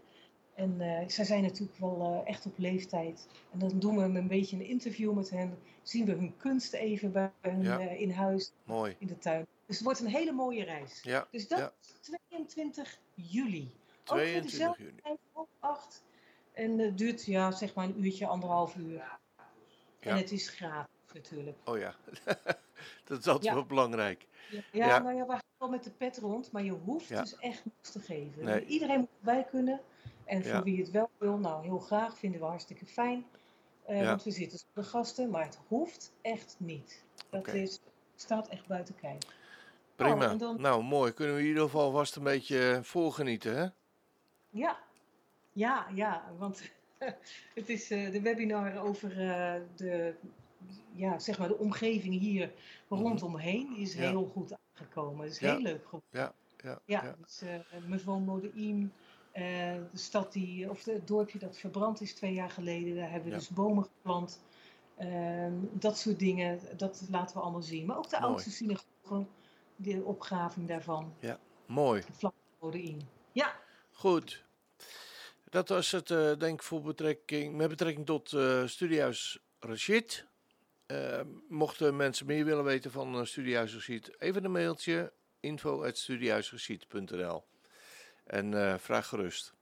En 0.54 0.80
eh, 0.80 1.08
zij 1.08 1.24
zijn 1.24 1.42
natuurlijk 1.42 1.78
wel 1.78 2.22
eh, 2.24 2.30
echt 2.30 2.46
op 2.46 2.58
leeftijd. 2.58 3.28
En 3.52 3.58
dan 3.58 3.78
doen 3.78 3.96
we 3.96 4.02
een 4.18 4.28
beetje 4.28 4.56
een 4.56 4.66
interview 4.66 5.12
met 5.12 5.30
hen. 5.30 5.58
Zien 5.82 6.04
we 6.04 6.12
hun 6.12 6.36
kunst 6.36 6.72
even 6.72 7.12
bij 7.12 7.30
Ja. 7.60 7.78
eh, 7.80 8.00
in 8.00 8.10
huis, 8.10 8.52
Mooi. 8.64 8.96
in 8.98 9.06
de 9.06 9.18
tuin. 9.18 9.46
Dus 9.66 9.76
het 9.76 9.84
wordt 9.84 10.00
een 10.00 10.06
hele 10.06 10.32
mooie 10.32 10.64
reis. 10.64 11.00
Ja. 11.02 11.26
Dus 11.30 11.48
dat 11.48 11.58
Ja. 11.58 11.72
is 11.80 11.94
22 12.28 12.98
juli. 13.14 13.70
Ook 14.12 14.18
voor 14.18 14.26
22 14.26 14.50
dezelfde 14.50 14.82
juli. 14.82 14.94
tijd, 15.02 15.18
half 15.32 15.48
acht. 15.60 16.02
En 16.52 16.78
het 16.78 16.98
duurt 16.98 17.24
ja, 17.24 17.50
zeg 17.50 17.74
maar 17.74 17.84
een 17.84 18.04
uurtje, 18.04 18.26
anderhalf 18.26 18.76
uur. 18.76 18.92
Ja. 18.94 19.18
En 20.00 20.16
het 20.16 20.30
is 20.32 20.48
gratis 20.48 20.92
natuurlijk. 21.14 21.56
Oh 21.64 21.78
ja. 21.78 21.94
dat 23.04 23.18
is 23.18 23.26
altijd 23.26 23.44
Ja. 23.44 23.54
wel 23.54 23.64
belangrijk. 23.66 24.26
Ja, 24.50 24.60
ja, 24.72 24.86
Ja. 24.86 24.98
nou 24.98 25.16
ja, 25.16 25.22
we 25.26 25.30
gaan 25.32 25.40
wel 25.58 25.68
met 25.68 25.84
de 25.84 25.90
pet 25.90 26.18
rond, 26.18 26.52
maar 26.52 26.62
je 26.62 26.70
hoeft 26.70 27.08
Ja. 27.08 27.20
dus 27.20 27.36
echt 27.38 27.64
niks 27.64 27.90
te 27.90 28.00
geven. 28.00 28.44
Nee. 28.44 28.64
Iedereen 28.66 28.98
moet 29.00 29.08
erbij 29.18 29.44
kunnen. 29.50 29.80
En 30.24 30.42
voor 30.42 30.52
Ja. 30.52 30.62
wie 30.62 30.80
het 30.80 30.90
wel 30.90 31.10
wil, 31.18 31.36
nou 31.38 31.64
heel 31.64 31.78
graag, 31.78 32.18
vinden 32.18 32.40
we 32.40 32.46
hartstikke 32.46 32.86
fijn. 32.86 33.26
Eh, 33.84 34.00
Ja. 34.00 34.06
Want 34.06 34.22
we 34.22 34.30
zitten 34.30 34.58
de 34.72 34.82
gasten, 34.82 35.30
maar 35.30 35.44
het 35.44 35.58
hoeft 35.68 36.12
echt 36.20 36.54
niet. 36.58 37.04
Dat 37.30 37.48
is, 37.48 37.80
staat 38.14 38.48
echt 38.48 38.66
buiten 38.66 38.94
kijf. 38.94 39.18
Prima. 39.96 40.32
Oh, 40.32 40.38
dan- 40.38 40.60
Nou, 40.60 40.82
mooi. 40.82 41.12
Kunnen 41.12 41.34
we 41.34 41.40
in 41.40 41.46
ieder 41.46 41.62
geval 41.62 41.90
vast 41.90 42.16
een 42.16 42.22
beetje 42.22 42.80
voorgenieten, 42.82 43.56
hè? 43.56 43.66
Ja, 44.52 44.78
ja, 45.52 45.86
ja, 45.94 46.32
want 46.38 46.70
het 47.54 47.68
is 47.68 47.90
eh, 47.90 48.10
de 48.12 48.20
webinar 48.20 48.76
over 48.76 49.10
eh, 49.10 49.60
de, 49.76 50.14
ja, 50.94 51.18
zeg 51.18 51.38
maar 51.38 51.48
de 51.48 51.58
omgeving 51.58 52.18
hier 52.18 52.52
rondomheen. 52.88 53.68
Die 53.74 53.82
is 53.82 53.94
Mhm. 53.94 54.02
Ja. 54.02 54.08
heel 54.10 54.30
goed 54.32 54.52
aangekomen. 54.74 55.24
Het 55.24 55.32
is 55.32 55.38
Ja. 55.38 55.52
heel 55.52 55.62
leuk 55.62 55.84
geworden. 55.84 56.08
Ja. 56.10 56.32
Ja. 56.56 56.78
Ja, 56.86 57.04
ja. 57.04 57.14
dus 57.24 57.42
uh, 57.42 57.54
Mevrouw 57.86 58.18
Modeim, 58.18 58.92
eh, 59.32 59.42
de 59.90 59.98
stad 59.98 60.32
die, 60.32 60.70
of 60.70 60.84
het 60.84 61.06
dorpje 61.06 61.38
dat 61.38 61.58
verbrand 61.58 62.00
is 62.00 62.14
twee 62.14 62.32
jaar 62.32 62.50
geleden, 62.50 62.96
daar 62.96 63.10
hebben 63.10 63.28
we 63.28 63.34
Ja. 63.34 63.36
dus 63.36 63.48
bomen 63.48 63.84
geplant. 63.84 64.40
Ehm, 64.96 65.52
dat 65.72 65.98
soort 65.98 66.18
dingen, 66.18 66.60
dat 66.76 67.02
laten 67.10 67.36
we 67.36 67.42
allemaal 67.42 67.62
zien. 67.62 67.86
Maar 67.86 67.96
ook 67.96 68.08
de 68.08 68.16
Mooi. 68.20 68.32
oudste 68.32 68.50
synagoge, 68.50 69.26
de 69.76 70.02
opgraving 70.04 70.68
daarvan, 70.68 71.14
Mooi. 71.66 72.02
vlak. 72.12 72.34
Ja, 73.32 73.54
Goed. 74.02 74.44
Dat 75.44 75.68
was 75.68 75.90
het, 75.90 76.10
eh, 76.10 76.32
denk 76.38 76.60
ik, 76.60 76.62
voor 76.62 76.82
betrekking, 76.82 77.56
met 77.56 77.68
betrekking 77.68 78.06
tot 78.06 78.32
eh 78.32 78.66
Studiehuis 78.66 79.38
Rashid. 79.60 80.26
Eh, 80.86 81.20
mochten 81.48 81.96
mensen 81.96 82.26
meer 82.26 82.44
willen 82.44 82.64
weten 82.64 82.90
van 82.90 83.18
eh, 83.18 83.24
Studiehuis 83.24 83.74
Rashid, 83.74 84.20
even 84.20 84.44
een 84.44 84.50
mailtje 84.50 85.12
info.studiehuisrashid.nl 85.40 87.44
En 88.24 88.80
vraag 88.80 89.06
gerust. 89.06 89.54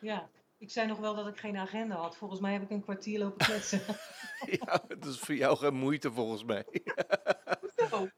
ja. 0.00 0.28
Ik 0.58 0.70
zei 0.70 0.86
nog 0.86 0.98
wel 0.98 1.14
dat 1.14 1.26
ik 1.26 1.36
geen 1.36 1.56
agenda 1.56 1.94
had. 1.94 2.16
Volgens 2.16 2.40
mij 2.40 2.52
heb 2.52 2.62
ik 2.62 2.70
een 2.70 2.82
kwartier 2.82 3.18
lopen 3.18 3.46
kletsen. 3.46 3.80
ja, 4.60 4.84
dat 4.88 5.04
is 5.04 5.18
voor 5.18 5.34
jou 5.34 5.56
geen 5.56 5.74
moeite 5.74 6.12
volgens 6.12 6.44
mij. 6.44 6.66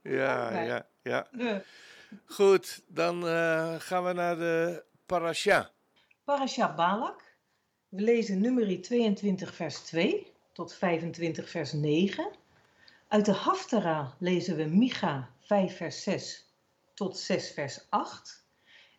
Ja, 0.03 0.63
ja, 0.63 0.89
ja. 1.03 1.29
Goed, 2.25 2.83
dan 2.87 3.23
gaan 3.81 4.05
we 4.05 4.13
naar 4.13 4.37
de 4.37 4.85
parasha. 5.07 5.71
Parasha 6.25 6.75
Balak. 6.77 7.23
We 7.89 8.03
lezen 8.03 8.41
nummerie 8.41 8.81
22 8.81 9.55
vers 9.55 9.81
2 9.81 10.33
tot 10.53 10.75
25 10.75 11.51
vers 11.51 11.73
9. 11.73 12.31
Uit 13.09 13.25
de 13.25 13.33
Haftara 13.33 14.15
lezen 14.19 14.57
we 14.57 14.65
Micha 14.65 15.31
5 15.41 15.77
vers 15.77 16.03
6 16.03 16.45
tot 16.95 17.19
6 17.19 17.51
vers 17.51 17.87
8. 17.89 18.45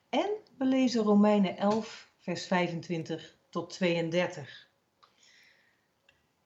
En 0.10 0.30
we 0.58 0.66
lezen 0.66 1.04
Romeinen 1.04 1.58
11 1.58 2.10
vers 2.20 2.48
25 2.48 3.38
tot 3.50 3.70
32. 3.70 4.70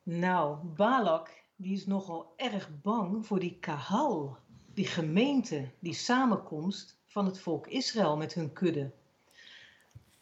Nou, 0.03 0.57
Balak 0.63 1.39
die 1.55 1.73
is 1.73 1.85
nogal 1.85 2.33
erg 2.35 2.69
bang 2.81 3.25
voor 3.25 3.39
die 3.39 3.57
kahal, 3.59 4.37
die 4.73 4.85
gemeente, 4.87 5.71
die 5.79 5.93
samenkomst 5.93 6.97
van 7.05 7.25
het 7.25 7.39
volk 7.39 7.67
Israël 7.67 8.17
met 8.17 8.33
hun 8.33 8.53
kudde. 8.53 8.91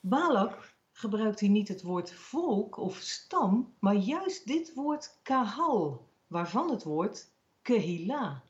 Balak 0.10 0.76
gebruikt 0.92 1.40
hij 1.40 1.50
niet 1.50 1.68
het 1.68 1.82
woord 1.82 2.14
volk 2.14 2.78
of 2.78 2.98
stam, 2.98 3.74
maar 3.80 3.96
juist 3.96 4.48
dit 4.48 4.74
woord 4.74 5.20
kahal, 5.24 6.08
waarvan 6.28 6.70
het 6.70 6.84
woord 6.84 7.32
kehila, 7.62 8.44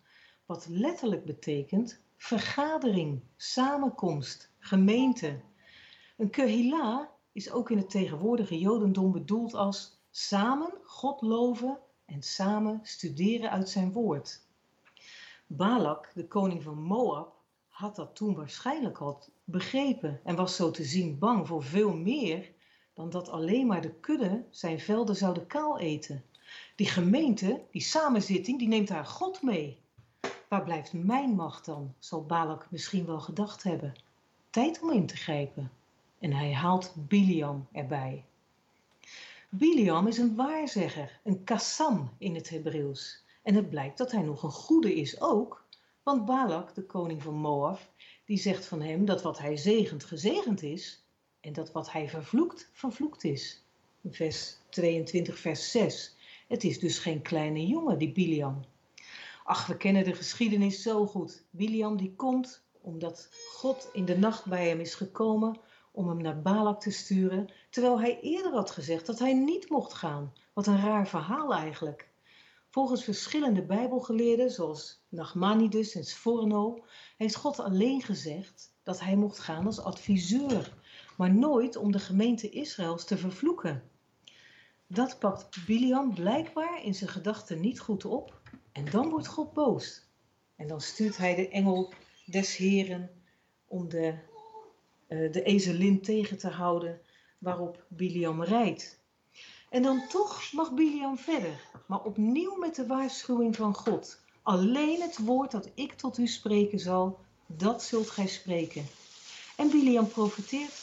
wat 0.45 0.67
letterlijk 0.67 1.25
betekent 1.25 2.01
vergadering, 2.17 3.23
samenkomst, 3.35 4.51
gemeente. 4.59 5.41
Een 6.17 6.29
kehila 6.29 7.11
is 7.31 7.51
ook 7.51 7.69
in 7.69 7.77
het 7.77 7.89
tegenwoordige 7.89 8.59
Jodendom 8.59 9.11
bedoeld 9.11 9.53
als 9.53 9.99
samen 10.09 10.73
God 10.83 11.21
loven 11.21 11.79
en 12.05 12.23
samen 12.23 12.79
studeren 12.83 13.51
uit 13.51 13.69
zijn 13.69 13.91
woord. 13.91 14.41
Balak, 15.47 16.11
de 16.13 16.27
koning 16.27 16.63
van 16.63 16.81
Moab, 16.81 17.35
had 17.67 17.95
dat 17.95 18.15
toen 18.15 18.35
waarschijnlijk 18.35 18.97
al 18.97 19.23
begrepen 19.49 20.19
en 20.23 20.35
was 20.35 20.55
zo 20.55 20.71
te 20.71 20.83
zien 20.83 21.19
bang 21.19 21.47
voor 21.47 21.63
veel 21.63 21.93
meer 21.93 22.51
dan 22.93 23.09
dat 23.09 23.29
alleen 23.29 23.67
maar 23.67 23.81
de 23.81 23.93
kudde 23.93 24.45
zijn 24.49 24.79
velden 24.79 25.15
zouden 25.15 25.47
kaal 25.47 25.79
eten. 25.79 26.23
Die 26.75 26.87
gemeente, 26.87 27.61
die 27.71 27.81
samenzitting, 27.81 28.59
die 28.59 28.67
neemt 28.67 28.89
haar 28.89 29.05
God 29.05 29.41
mee. 29.41 29.79
Waar 30.47 30.63
blijft 30.63 30.93
mijn 30.93 31.29
macht 31.29 31.65
dan, 31.65 31.93
zal 31.99 32.25
Balak 32.25 32.67
misschien 32.71 33.05
wel 33.05 33.19
gedacht 33.19 33.63
hebben. 33.63 33.93
Tijd 34.49 34.81
om 34.81 34.91
in 34.91 35.05
te 35.05 35.15
grijpen. 35.15 35.71
En 36.19 36.33
hij 36.33 36.53
haalt 36.53 36.93
Biliam 36.95 37.67
erbij. 37.71 38.25
Biliam 39.49 40.07
is 40.07 40.17
een 40.17 40.35
waarzegger, 40.35 41.19
een 41.23 41.43
kassam 41.43 42.09
in 42.17 42.35
het 42.35 42.49
Hebreeuws. 42.49 43.23
En 43.43 43.55
het 43.55 43.69
blijkt 43.69 43.97
dat 43.97 44.11
hij 44.11 44.21
nog 44.21 44.43
een 44.43 44.51
goede 44.51 44.95
is 44.95 45.21
ook, 45.21 45.65
want 46.03 46.25
Balak, 46.25 46.75
de 46.75 46.83
koning 46.83 47.23
van 47.23 47.33
Moab, 47.33 47.79
die 48.27 48.37
zegt 48.37 48.65
van 48.65 48.81
hem 48.81 49.05
dat 49.05 49.21
wat 49.21 49.39
hij 49.39 49.57
zegent 49.57 50.03
gezegend 50.03 50.61
is 50.61 51.03
en 51.39 51.53
dat 51.53 51.71
wat 51.71 51.91
hij 51.91 52.09
vervloekt 52.09 52.69
vervloekt 52.73 53.23
is. 53.23 53.63
Vers 54.09 54.57
22, 54.69 55.39
vers 55.39 55.71
6. 55.71 56.15
Het 56.47 56.63
is 56.63 56.79
dus 56.79 56.99
geen 56.99 57.21
kleine 57.21 57.67
jongen, 57.67 57.97
die 57.97 58.11
Biliam. 58.11 58.65
Ach, 59.43 59.67
we 59.67 59.77
kennen 59.77 60.03
de 60.03 60.13
geschiedenis 60.13 60.81
zo 60.81 61.05
goed. 61.05 61.43
Biliam 61.49 61.97
die 61.97 62.13
komt 62.15 62.65
omdat 62.81 63.29
God 63.53 63.89
in 63.93 64.05
de 64.05 64.17
nacht 64.17 64.45
bij 64.45 64.67
hem 64.67 64.79
is 64.79 64.95
gekomen 64.95 65.59
om 65.91 66.07
hem 66.07 66.21
naar 66.21 66.41
Balak 66.41 66.81
te 66.81 66.91
sturen, 66.91 67.51
terwijl 67.69 67.99
hij 67.99 68.19
eerder 68.19 68.51
had 68.51 68.71
gezegd 68.71 69.05
dat 69.05 69.19
hij 69.19 69.33
niet 69.33 69.69
mocht 69.69 69.93
gaan. 69.93 70.33
Wat 70.53 70.67
een 70.67 70.81
raar 70.81 71.07
verhaal 71.07 71.53
eigenlijk. 71.53 72.06
Volgens 72.77 73.03
verschillende 73.03 73.65
bijbelgeleerden, 73.65 74.51
zoals 74.51 75.03
Nachmanides 75.09 75.95
en 75.95 76.03
Sforno, 76.03 76.85
heeft 77.17 77.35
God 77.35 77.59
alleen 77.59 78.01
gezegd 78.01 78.75
dat 78.83 78.99
hij 78.99 79.15
mocht 79.15 79.39
gaan 79.39 79.65
als 79.65 79.79
adviseur, 79.79 80.73
maar 81.15 81.33
nooit 81.33 81.75
om 81.75 81.91
de 81.91 81.99
gemeente 81.99 82.49
Israëls 82.49 83.05
te 83.05 83.17
vervloeken. 83.17 83.83
Dat 84.87 85.19
pakt 85.19 85.65
Biliam 85.65 86.13
blijkbaar 86.13 86.83
in 86.83 86.95
zijn 86.95 87.09
gedachten 87.09 87.59
niet 87.59 87.79
goed 87.79 88.05
op 88.05 88.41
en 88.71 88.91
dan 88.91 89.09
wordt 89.09 89.27
God 89.27 89.53
boos. 89.53 90.07
En 90.55 90.67
dan 90.67 90.81
stuurt 90.81 91.17
hij 91.17 91.35
de 91.35 91.49
engel 91.49 91.93
des 92.25 92.55
Heren 92.55 93.09
om 93.67 93.89
de, 93.89 94.13
uh, 95.07 95.31
de 95.31 95.43
ezelin 95.43 96.01
tegen 96.01 96.37
te 96.37 96.49
houden 96.49 97.01
waarop 97.37 97.85
Biliam 97.89 98.43
rijdt. 98.43 99.05
En 99.69 99.81
dan 99.81 100.07
toch 100.07 100.51
mag 100.51 100.73
Biliam 100.73 101.17
verder, 101.17 101.67
maar 101.85 102.03
opnieuw 102.03 102.55
met 102.55 102.75
de 102.75 102.87
waarschuwing 102.87 103.55
van 103.55 103.75
God. 103.75 104.19
Alleen 104.41 105.01
het 105.01 105.17
woord 105.17 105.51
dat 105.51 105.69
ik 105.73 105.93
tot 105.93 106.17
u 106.17 106.27
spreken 106.27 106.79
zal, 106.79 107.19
dat 107.45 107.83
zult 107.83 108.09
gij 108.09 108.27
spreken. 108.27 108.85
En 109.55 109.69
Biliam 109.69 110.07
profeteert, 110.07 110.73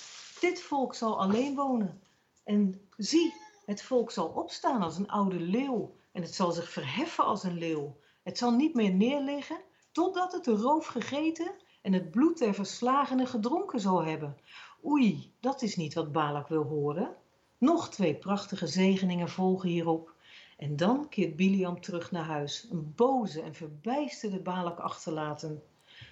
dit 0.41 0.63
volk 0.63 0.95
zal 0.95 1.21
alleen 1.21 1.55
wonen. 1.55 2.01
En 2.45 2.81
zie, 2.97 3.35
het 3.65 3.83
volk 3.83 4.11
zal 4.11 4.27
opstaan 4.27 4.83
als 4.83 4.97
een 4.97 5.11
oude 5.11 5.41
leeuw 5.41 5.95
en 6.13 6.23
het 6.23 6.35
zal 6.35 6.53
zich 6.53 6.71
verheffen 6.71 7.25
als 7.25 7.43
een 7.43 7.59
leeuw. 7.59 7.97
Het 8.23 8.39
zal 8.39 8.51
niet 8.51 8.75
meer 8.75 8.93
neerliggen 8.93 9.61
totdat 9.93 10.33
het 10.33 10.45
de 10.45 10.57
roof 10.57 10.87
gegeten 10.87 11.53
en 11.83 11.93
het 11.93 12.11
bloed 12.11 12.39
der 12.39 12.55
verslagenen 12.55 13.27
gedronken 13.27 13.81
zal 13.81 14.05
hebben. 14.05 14.39
Oei, 14.85 15.33
dat 15.41 15.63
is 15.63 15.77
niet 15.77 15.95
wat 15.95 16.13
Balak 16.13 16.49
wil 16.49 16.63
horen. 16.63 17.17
Nog 17.65 17.91
twee 17.91 18.15
prachtige 18.15 18.67
zegeningen 18.67 19.29
volgen 19.29 19.69
hierop. 19.69 20.15
En 20.57 20.77
dan 20.77 21.09
keert 21.09 21.37
Biliam 21.37 21.81
terug 21.81 22.11
naar 22.11 22.25
huis, 22.25 22.67
een 22.71 22.93
boze 22.95 23.43
en 23.43 23.55
verbijsterde 23.55 24.39
Balak 24.39 24.79
achterlaten. 24.79 25.63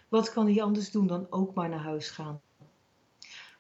Wat 0.08 0.32
kan 0.32 0.46
hij 0.46 0.62
anders 0.62 0.90
doen 0.90 1.06
dan 1.06 1.26
ook 1.30 1.54
maar 1.54 1.68
naar 1.68 1.82
huis 1.82 2.10
gaan? 2.10 2.40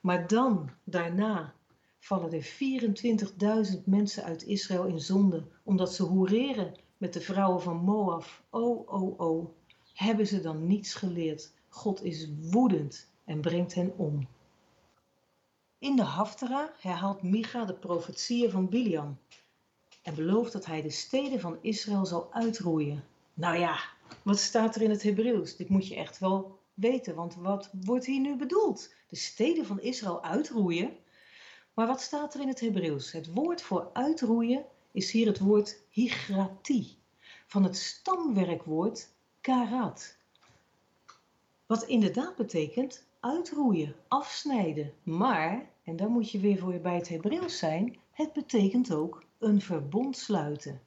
Maar 0.00 0.26
dan, 0.26 0.70
daarna, 0.84 1.54
vallen 1.98 2.32
er 2.32 2.52
24.000 3.76 3.84
mensen 3.84 4.24
uit 4.24 4.42
Israël 4.42 4.84
in 4.84 5.00
zonde, 5.00 5.46
omdat 5.62 5.94
ze 5.94 6.02
hoereren 6.02 6.74
met 6.96 7.12
de 7.12 7.20
vrouwen 7.20 7.62
van 7.62 7.76
Moab. 7.76 8.24
O, 8.50 8.84
o, 8.86 9.14
o, 9.16 9.54
hebben 9.94 10.26
ze 10.26 10.40
dan 10.40 10.66
niets 10.66 10.94
geleerd? 10.94 11.52
God 11.68 12.02
is 12.02 12.28
woedend 12.40 13.10
en 13.24 13.40
brengt 13.40 13.74
hen 13.74 13.92
om. 13.96 14.28
In 15.82 15.96
de 15.96 16.02
Haftara 16.02 16.72
herhaalt 16.78 17.22
Micha 17.22 17.64
de 17.64 17.74
profetieën 17.74 18.50
van 18.50 18.68
Biliam 18.68 19.18
en 20.02 20.14
belooft 20.14 20.52
dat 20.52 20.66
hij 20.66 20.82
de 20.82 20.90
steden 20.90 21.40
van 21.40 21.58
Israël 21.60 22.06
zal 22.06 22.32
uitroeien. 22.32 23.04
Nou 23.34 23.58
ja, 23.58 23.80
wat 24.22 24.38
staat 24.38 24.74
er 24.76 24.82
in 24.82 24.90
het 24.90 25.02
Hebreeuws? 25.02 25.56
Dit 25.56 25.68
moet 25.68 25.88
je 25.88 25.96
echt 25.96 26.18
wel 26.18 26.58
weten, 26.74 27.14
want 27.14 27.34
wat 27.34 27.70
wordt 27.84 28.06
hier 28.06 28.20
nu 28.20 28.36
bedoeld? 28.36 28.94
De 29.08 29.16
steden 29.16 29.66
van 29.66 29.80
Israël 29.80 30.22
uitroeien? 30.22 30.96
Maar 31.74 31.86
wat 31.86 32.00
staat 32.00 32.34
er 32.34 32.40
in 32.40 32.48
het 32.48 32.60
Hebreeuws? 32.60 33.12
Het 33.12 33.32
woord 33.34 33.62
voor 33.62 33.90
uitroeien 33.92 34.64
is 34.92 35.10
hier 35.10 35.26
het 35.26 35.38
woord 35.38 35.82
higrati, 35.90 36.98
van 37.46 37.62
het 37.62 37.76
stamwerkwoord 37.76 39.08
karat. 39.40 40.16
Wat 41.66 41.82
inderdaad 41.82 42.36
betekent 42.36 43.04
uitroeien, 43.22 43.94
afsnijden. 44.08 44.92
Maar, 45.02 45.70
en 45.84 45.96
dan 45.96 46.10
moet 46.10 46.30
je 46.30 46.38
weer 46.38 46.58
voor 46.58 46.72
je 46.72 46.78
bij 46.78 46.94
het 46.94 47.08
Hebreeuws 47.08 47.58
zijn, 47.58 47.96
het 48.10 48.32
betekent 48.32 48.94
ook 48.94 49.24
een 49.38 49.60
verbond 49.60 50.16
sluiten. 50.16 50.80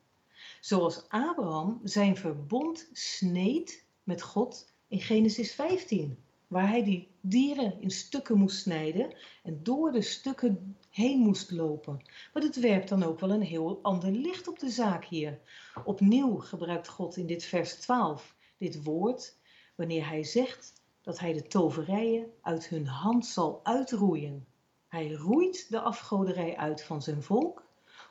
Zoals 0.59 1.05
Abraham 1.07 1.79
zijn 1.83 2.17
verbond 2.17 2.89
sneed 2.91 3.85
met 4.03 4.21
God 4.21 4.73
in 4.87 5.01
Genesis 5.01 5.53
15, 5.53 6.17
waar 6.47 6.69
hij 6.69 6.83
die 6.83 7.07
dieren 7.21 7.81
in 7.81 7.91
stukken 7.91 8.37
moest 8.37 8.61
snijden 8.61 9.15
en 9.43 9.59
door 9.63 9.91
de 9.91 10.01
stukken 10.01 10.77
heen 10.89 11.19
moest 11.19 11.51
lopen. 11.51 12.01
Maar 12.33 12.43
het 12.43 12.59
werpt 12.59 12.89
dan 12.89 13.03
ook 13.03 13.19
wel 13.19 13.31
een 13.31 13.41
heel 13.41 13.79
ander 13.81 14.11
licht 14.11 14.47
op 14.47 14.59
de 14.59 14.69
zaak 14.69 15.05
hier. 15.05 15.39
Opnieuw 15.85 16.35
gebruikt 16.35 16.87
God 16.87 17.17
in 17.17 17.25
dit 17.25 17.43
vers 17.43 17.73
12 17.73 18.35
dit 18.57 18.83
woord 18.83 19.37
wanneer 19.75 20.07
hij 20.07 20.23
zegt 20.23 20.83
dat 21.05 21.19
hij 21.19 21.33
de 21.33 21.47
toverijen 21.47 22.31
uit 22.41 22.67
hun 22.67 22.87
hand 22.87 23.25
zal 23.25 23.59
uitroeien. 23.63 24.45
Hij 24.87 25.11
roeit 25.11 25.69
de 25.69 25.79
afgoderij 25.79 26.57
uit 26.57 26.83
van 26.83 27.01
zijn 27.01 27.23
volk, 27.23 27.63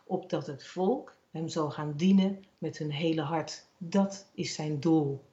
opdat 0.05 0.47
het 0.47 0.66
volk 0.66 1.16
hem 1.30 1.49
zal 1.49 1.70
gaan 1.70 1.92
dienen 1.97 2.45
met 2.59 2.78
hun 2.78 2.90
hele 2.90 3.22
hart. 3.22 3.66
Dat 3.78 4.30
is 4.34 4.55
zijn 4.55 4.80
doel. 4.80 5.24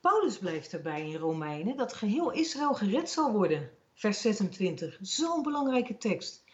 Paulus 0.00 0.38
blijft 0.38 0.72
erbij 0.72 1.08
in 1.10 1.16
Romeinen 1.16 1.76
dat 1.76 1.92
geheel 1.92 2.30
Israël 2.30 2.74
gered 2.74 3.10
zal 3.10 3.32
worden. 3.32 3.70
Vers 3.94 4.20
26, 4.20 4.98
zo'n 5.00 5.42
belangrijke 5.42 5.96
tekst. 5.96 6.44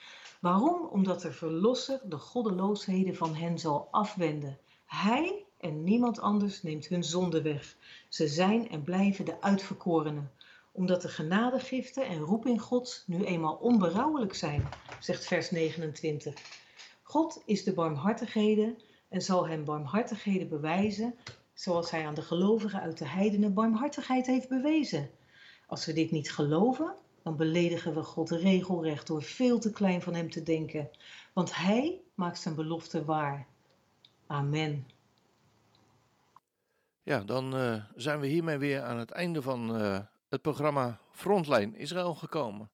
Waarom? 0.41 0.87
Omdat 0.87 1.21
de 1.21 1.33
verlosser 1.33 2.01
de 2.05 2.19
goddeloosheden 2.19 3.17
van 3.17 3.35
hen 3.35 3.59
zal 3.59 3.89
afwenden. 3.91 4.59
Hij 4.87 5.44
en 5.65 5.85
niemand 5.85 6.21
anders 6.21 6.62
neemt 6.62 6.87
hun 6.87 7.05
zonde 7.05 7.43
weg. 7.43 7.77
Ze 8.09 8.29
zijn 8.29 8.71
en 8.71 8.83
blijven 8.83 9.25
de 9.25 9.41
uitverkorenen, 9.41 10.31
omdat 10.73 11.03
de 11.03 11.09
genadegiften 11.09 12.07
en 12.07 12.19
roeping 12.19 12.62
Gods 12.62 13.05
nu 13.07 13.25
eenmaal 13.25 13.55
onberouwelijk 13.55 14.35
zijn, 14.35 14.69
zegt 15.01 15.27
vers 15.27 15.51
29. 15.51 16.35
God 17.03 17.43
is 17.45 17.65
de 17.65 17.73
barmhartigheden 17.73 18.79
en 19.09 19.23
zal 19.23 19.49
hem 19.49 19.65
barmhartigheden 19.65 20.49
bewijzen, 20.49 21.15
zoals 21.55 21.91
hij 21.91 22.07
aan 22.07 22.15
de 22.15 22.23
gelovigen 22.23 22.81
uit 22.81 22.99
de 22.99 23.09
heidenen 23.09 23.55
barmhartigheid 23.55 24.27
heeft 24.27 24.49
bewezen. 24.49 25.11
Als 25.67 25.87
we 25.87 25.93
dit 25.93 26.11
niet 26.11 26.33
geloven, 26.33 26.95
dan 27.23 27.37
beledigen 27.37 27.95
we 27.95 28.03
God 28.03 28.31
regelrecht 28.31 29.07
door 29.07 29.23
veel 29.23 29.59
te 29.59 29.73
klein 29.73 30.03
van 30.03 30.15
hem 30.15 30.31
te 30.31 30.43
denken, 30.43 30.91
want 31.33 31.55
hij 31.55 32.01
maakt 32.15 32.41
zijn 32.41 32.55
belofte 32.55 33.05
waar. 33.05 33.47
Amen. 34.27 34.94
Ja, 37.05 37.25
dan 37.25 37.57
uh, 37.57 37.85
zijn 37.95 38.21
we 38.21 38.27
hiermee 38.27 38.59
weer 38.59 38.83
aan 38.83 38.99
het 38.99 39.11
einde 39.11 39.43
van 39.43 39.81
uh, 39.81 40.01
het 40.29 40.43
programma 40.43 41.01
Frontline 41.13 41.77
Israël 41.77 42.15
gekomen. 42.15 42.71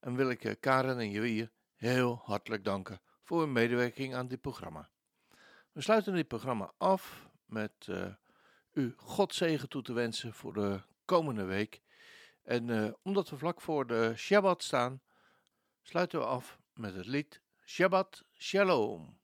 En 0.00 0.16
wil 0.16 0.30
ik 0.30 0.44
uh, 0.44 0.52
Karen 0.60 0.98
en 0.98 1.10
Jair 1.10 1.52
heel 1.74 2.20
hartelijk 2.24 2.64
danken 2.64 3.00
voor 3.22 3.40
hun 3.40 3.52
medewerking 3.52 4.14
aan 4.14 4.28
dit 4.28 4.40
programma. 4.40 4.90
We 5.72 5.80
sluiten 5.80 6.14
dit 6.14 6.28
programma 6.28 6.72
af 6.78 7.28
met 7.44 7.88
u 8.72 8.94
God 8.96 9.34
zegen 9.34 9.68
toe 9.68 9.82
te 9.82 9.92
wensen 9.92 10.32
voor 10.32 10.52
de 10.52 10.80
komende 11.04 11.44
week. 11.44 11.82
En 12.42 12.96
omdat 13.02 13.30
we 13.30 13.36
vlak 13.36 13.60
voor 13.60 13.86
de 13.86 14.12
Shabbat 14.16 14.62
staan, 14.62 15.00
sluiten 15.82 16.18
we 16.18 16.24
af 16.24 16.58
met 16.72 16.94
het 16.94 17.06
lied 17.06 17.40
Shabbat 17.64 18.24
Shalom. 18.38 19.23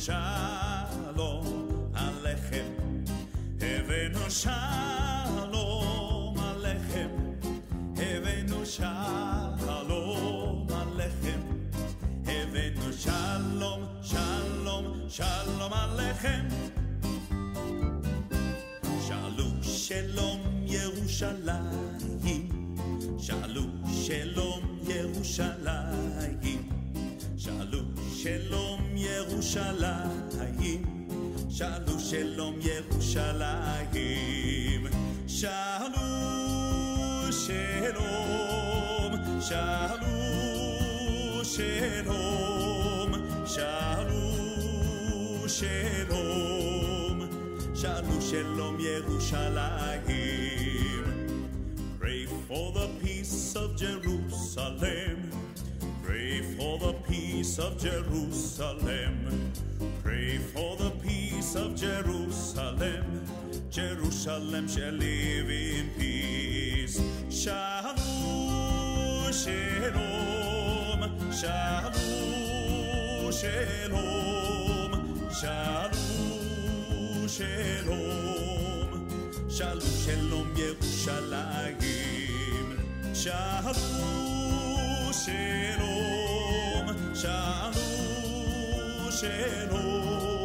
shalom 0.00 1.44
alechem. 1.94 2.70
Evenu 3.58 4.26
shalom 4.40 6.36
alechem. 6.50 7.12
Evenu 8.08 8.60
shalom 8.76 10.66
alechem. 10.80 11.42
Evenu 12.24 12.88
shalom, 13.04 13.82
shalom, 14.10 14.86
shalom 15.16 15.72
alechem. 15.82 16.46
Shalom, 19.06 19.56
shalom, 19.62 20.40
Yerushalayim. 20.74 22.44
Shalom. 23.26 23.69
ירושלים. 29.49 30.95
שאלו 31.57 31.99
שלום 31.99 32.55
ירושלים, 32.61 33.87
שאלו 35.27 35.97
שלום, 37.31 39.11
שאלו 39.41 40.05
שלום, 41.45 43.11
שאלו 43.45 44.31
שלום, 45.47 47.19
שאלו 47.75 48.21
שלום 48.21 48.77
ירושלים. 48.79 50.01
Pray 51.99 52.25
for 52.47 52.71
the 52.73 52.87
peace 53.01 53.55
of 53.55 53.77
Jerusalem. 53.77 55.29
Pray 56.03 56.41
for 56.57 56.77
the 56.79 56.93
peace 57.07 57.57
of 57.59 57.77
Jerusalem. 57.79 59.38
of 61.70 61.76
Jerusalem. 61.76 63.04
Jerusalem 63.70 64.68
shall 64.68 64.92
live 64.92 65.50
in 65.50 65.90
peace. 65.98 67.00
Shalom, 67.30 67.96
shalom, 69.32 71.00
shalom, 71.32 71.92
shalom, 73.32 74.92
shalom, 75.32 75.92
shalom, 77.28 78.90
shalom, 79.48 79.80
shalom, 80.04 80.54
Yerushalayim. 80.56 81.86
Shalom, 83.14 85.12
shalom, 85.12 86.86
shalom, 87.14 87.74
shalom, 89.10 90.39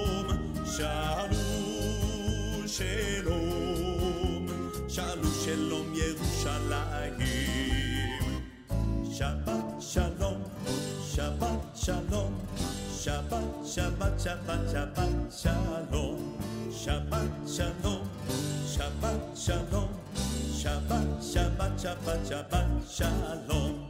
shalom, 0.76 2.68
shalom, 2.68 4.44
shalom, 4.90 5.34
shalom, 5.44 5.88
Yerushalayim. 5.96 7.22
Shabbat 9.08 9.80
shalom, 9.80 10.44
Shabbat 11.00 11.62
shalom, 11.74 12.34
Shabbat, 12.92 13.64
Shabbat, 13.64 14.20
Shabbat, 14.20 14.62
Shabbat 14.68 15.32
shalom, 15.32 16.20
Shabbat 16.68 17.32
shalom, 17.48 18.04
Shabbat 18.68 19.22
shalom, 19.32 19.90
Shabbat, 20.60 21.08
Shabbat, 21.24 21.72
Shabbat, 21.80 22.20
Shabbat 22.28 22.68
shalom. 22.84 23.85